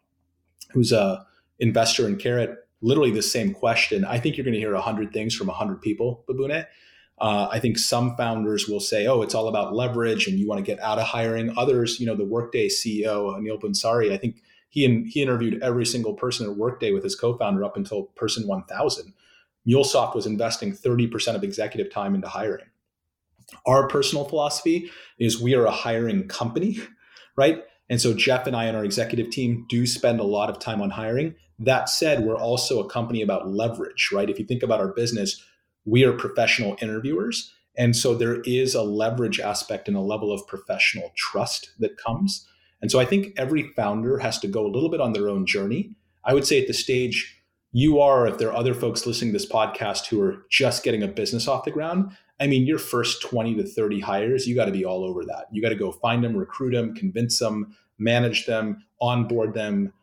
who's 0.71 0.91
a 0.91 1.25
investor 1.59 2.07
in 2.07 2.17
Karat 2.17 2.66
literally 2.81 3.11
the 3.11 3.21
same 3.21 3.53
question. 3.53 4.05
I 4.05 4.19
think 4.19 4.37
you're 4.37 4.43
going 4.43 4.53
to 4.53 4.59
hear 4.59 4.73
100 4.73 5.11
things 5.13 5.35
from 5.35 5.47
100 5.47 5.81
people, 5.81 6.23
Babune. 6.29 6.65
Uh, 7.19 7.47
I 7.51 7.59
think 7.59 7.79
some 7.79 8.15
founders 8.15 8.67
will 8.67 8.79
say, 8.79 9.07
oh, 9.07 9.23
it's 9.23 9.33
all 9.33 9.47
about 9.47 9.73
leverage 9.73 10.27
and 10.27 10.37
you 10.37 10.47
want 10.47 10.59
to 10.59 10.63
get 10.63 10.79
out 10.79 10.99
of 10.99 11.05
hiring. 11.05 11.57
Others, 11.57 11.99
you 11.99 12.05
know, 12.05 12.15
the 12.15 12.23
Workday 12.23 12.67
CEO, 12.67 13.35
Aneel 13.35 13.59
Bhusri, 13.59 14.11
I 14.11 14.17
think 14.17 14.43
he, 14.69 14.85
in, 14.85 15.05
he 15.05 15.23
interviewed 15.23 15.61
every 15.63 15.85
single 15.85 16.13
person 16.13 16.47
at 16.47 16.55
Workday 16.55 16.91
with 16.91 17.03
his 17.03 17.15
co 17.15 17.35
founder 17.35 17.63
up 17.63 17.75
until 17.75 18.03
person 18.15 18.47
1000. 18.47 19.13
MuleSoft 19.67 20.15
was 20.15 20.27
investing 20.27 20.71
30% 20.73 21.35
of 21.35 21.43
executive 21.43 21.91
time 21.91 22.13
into 22.13 22.27
hiring. 22.27 22.65
Our 23.65 23.87
personal 23.87 24.25
philosophy 24.25 24.91
is 25.17 25.41
we 25.41 25.55
are 25.55 25.65
a 25.65 25.71
hiring 25.71 26.27
company, 26.27 26.79
right? 27.35 27.63
And 27.89 27.99
so 27.99 28.13
Jeff 28.13 28.45
and 28.45 28.55
I 28.55 28.65
and 28.65 28.77
our 28.77 28.85
executive 28.85 29.31
team 29.31 29.65
do 29.69 29.87
spend 29.87 30.19
a 30.19 30.23
lot 30.23 30.49
of 30.49 30.59
time 30.59 30.81
on 30.81 30.91
hiring. 30.91 31.35
That 31.59 31.89
said, 31.89 32.23
we're 32.23 32.37
also 32.37 32.79
a 32.79 32.89
company 32.89 33.21
about 33.21 33.49
leverage, 33.49 34.09
right? 34.11 34.29
If 34.29 34.39
you 34.39 34.45
think 34.45 34.63
about 34.63 34.79
our 34.79 34.93
business, 34.93 35.43
we 35.85 36.03
are 36.03 36.13
professional 36.13 36.77
interviewers. 36.81 37.53
And 37.77 37.95
so 37.95 38.15
there 38.15 38.41
is 38.41 38.75
a 38.75 38.83
leverage 38.83 39.39
aspect 39.39 39.87
and 39.87 39.95
a 39.95 40.01
level 40.01 40.31
of 40.31 40.45
professional 40.47 41.11
trust 41.15 41.71
that 41.79 41.97
comes. 41.97 42.47
And 42.81 42.91
so 42.91 42.99
I 42.99 43.05
think 43.05 43.33
every 43.37 43.71
founder 43.75 44.19
has 44.19 44.39
to 44.39 44.47
go 44.47 44.65
a 44.65 44.69
little 44.69 44.89
bit 44.89 45.01
on 45.01 45.13
their 45.13 45.29
own 45.29 45.45
journey. 45.45 45.91
I 46.23 46.33
would 46.33 46.45
say 46.45 46.61
at 46.61 46.67
the 46.67 46.73
stage 46.73 47.41
you 47.71 47.99
are, 47.99 48.27
if 48.27 48.37
there 48.37 48.49
are 48.49 48.55
other 48.55 48.73
folks 48.73 49.05
listening 49.05 49.31
to 49.31 49.37
this 49.37 49.49
podcast 49.49 50.07
who 50.07 50.21
are 50.21 50.45
just 50.49 50.83
getting 50.83 51.03
a 51.03 51.07
business 51.07 51.47
off 51.47 51.65
the 51.65 51.71
ground, 51.71 52.11
I 52.39 52.47
mean, 52.47 52.67
your 52.67 52.77
first 52.77 53.21
20 53.21 53.55
to 53.55 53.63
30 53.63 53.99
hires, 53.99 54.47
you 54.47 54.55
got 54.55 54.65
to 54.65 54.71
be 54.71 54.85
all 54.85 55.03
over 55.03 55.25
that. 55.25 55.45
You 55.51 55.61
got 55.61 55.69
to 55.69 55.75
go 55.75 55.91
find 55.91 56.23
them, 56.23 56.35
recruit 56.35 56.71
them, 56.71 56.93
convince 56.95 57.39
them, 57.39 57.75
manage 57.97 58.45
them, 58.45 58.83
onboard 59.01 59.53
them, 59.53 59.93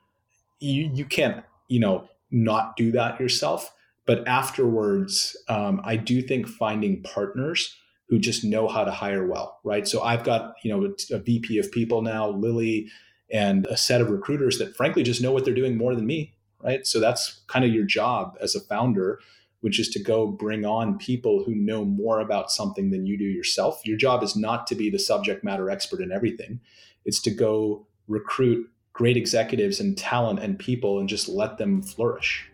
you 0.61 0.91
you 0.93 1.05
can't 1.05 1.45
you 1.69 1.81
know 1.81 2.09
not 2.31 2.77
do 2.77 2.93
that 2.93 3.21
yourself. 3.21 3.73
But 4.07 4.27
afterwards, 4.29 5.35
um, 5.49 5.81
I 5.83 5.97
do 5.97 6.21
think 6.21 6.47
finding 6.47 7.03
partners 7.03 7.75
who 8.09 8.19
just 8.19 8.45
know 8.45 8.69
how 8.69 8.85
to 8.85 8.91
hire 8.91 9.27
well, 9.27 9.61
right? 9.65 9.89
So 9.89 10.03
I've 10.03 10.25
got 10.25 10.55
you 10.63 10.71
know 10.71 10.95
a 11.11 11.19
VP 11.19 11.59
of 11.59 11.73
people 11.73 12.03
now, 12.03 12.29
Lily, 12.31 12.89
and 13.31 13.67
a 13.67 13.77
set 13.77 14.01
of 14.01 14.11
recruiters 14.11 14.59
that 14.59 14.77
frankly 14.77 15.03
just 15.03 15.23
know 15.23 15.33
what 15.33 15.45
they're 15.45 15.55
doing 15.55 15.77
more 15.77 15.95
than 15.95 16.07
me, 16.07 16.35
right? 16.63 16.87
So 16.87 17.01
that's 17.01 17.43
kind 17.47 17.65
of 17.65 17.73
your 17.73 17.85
job 17.85 18.37
as 18.41 18.55
a 18.55 18.61
founder 18.61 19.21
which 19.65 19.81
is 19.81 19.89
to 19.89 19.99
go 19.99 20.27
bring 20.27 20.67
on 20.67 20.99
people 20.99 21.43
who 21.43 21.55
know 21.55 21.87
more 21.87 22.21
about 22.21 22.51
something 22.51 22.91
than 22.91 23.07
you 23.07 23.17
do 23.17 23.25
yourself. 23.25 23.81
Your 23.87 23.97
job 23.97 24.23
is 24.23 24.37
not 24.37 24.67
to 24.67 24.75
be 24.75 24.91
the 24.91 24.99
subject 24.99 25.43
matter 25.43 25.71
expert 25.71 26.03
in 26.03 26.13
everything. 26.13 26.61
It's 27.07 27.19
to 27.23 27.31
go 27.31 27.87
recruit 28.07 28.69
great 28.95 29.17
executives 29.17 29.81
and 29.81 29.99
talent 29.99 30.39
and 30.39 30.59
people 30.59 31.01
and 31.01 31.09
just 31.09 31.29
let 31.29 31.59
them 31.59 31.83
flourish. 31.83 32.49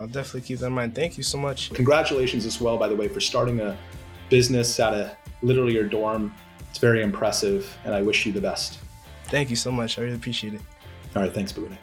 I'll 0.00 0.06
definitely 0.06 0.42
keep 0.42 0.58
that 0.58 0.66
in 0.66 0.72
mind. 0.72 0.94
Thank 0.94 1.16
you 1.16 1.22
so 1.22 1.38
much. 1.38 1.72
Congratulations 1.72 2.44
as 2.44 2.60
well, 2.60 2.76
by 2.76 2.88
the 2.88 2.96
way, 2.96 3.08
for 3.08 3.20
starting 3.20 3.60
a 3.60 3.76
business 4.28 4.78
out 4.78 4.92
of 4.92 5.10
literally 5.40 5.72
your 5.72 5.84
dorm. 5.84 6.34
It's 6.68 6.78
very 6.78 7.02
impressive, 7.02 7.76
and 7.84 7.94
I 7.94 8.02
wish 8.02 8.26
you 8.26 8.32
the 8.32 8.40
best. 8.40 8.78
Thank 9.24 9.50
you 9.50 9.56
so 9.56 9.70
much. 9.70 9.98
I 9.98 10.02
really 10.02 10.16
appreciate 10.16 10.54
it. 10.54 10.60
All 11.16 11.22
right. 11.22 11.32
Thanks, 11.32 11.52
Babune. 11.52 11.76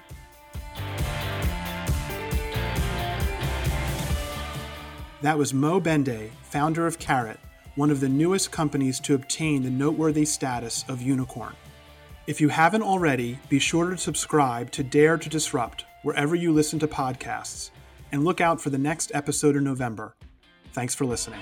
That 5.21 5.37
was 5.37 5.53
Mo 5.53 5.81
Bhende, 5.81 6.29
founder 6.43 6.85
of 6.85 6.99
Karat, 6.99 7.39
one 7.75 7.89
of 7.89 7.99
the 7.99 8.09
newest 8.09 8.51
companies 8.51 8.99
to 9.01 9.15
obtain 9.15 9.63
the 9.63 9.69
noteworthy 9.71 10.25
status 10.25 10.85
of 10.87 11.01
unicorn. 11.01 11.55
If 12.27 12.41
you 12.41 12.49
haven't 12.49 12.81
already, 12.81 13.37
be 13.49 13.59
sure 13.59 13.91
to 13.91 13.97
subscribe 13.97 14.71
to 14.71 14.83
Dare 14.83 15.15
to 15.17 15.29
Disrupt 15.29 15.85
wherever 16.01 16.33
you 16.33 16.51
listen 16.51 16.79
to 16.79 16.87
podcasts, 16.87 17.69
and 18.11 18.23
look 18.23 18.41
out 18.41 18.59
for 18.59 18.71
the 18.71 18.79
next 18.79 19.11
episode 19.13 19.55
in 19.55 19.63
November. 19.63 20.15
Thanks 20.73 20.95
for 20.95 21.05
listening. 21.05 21.39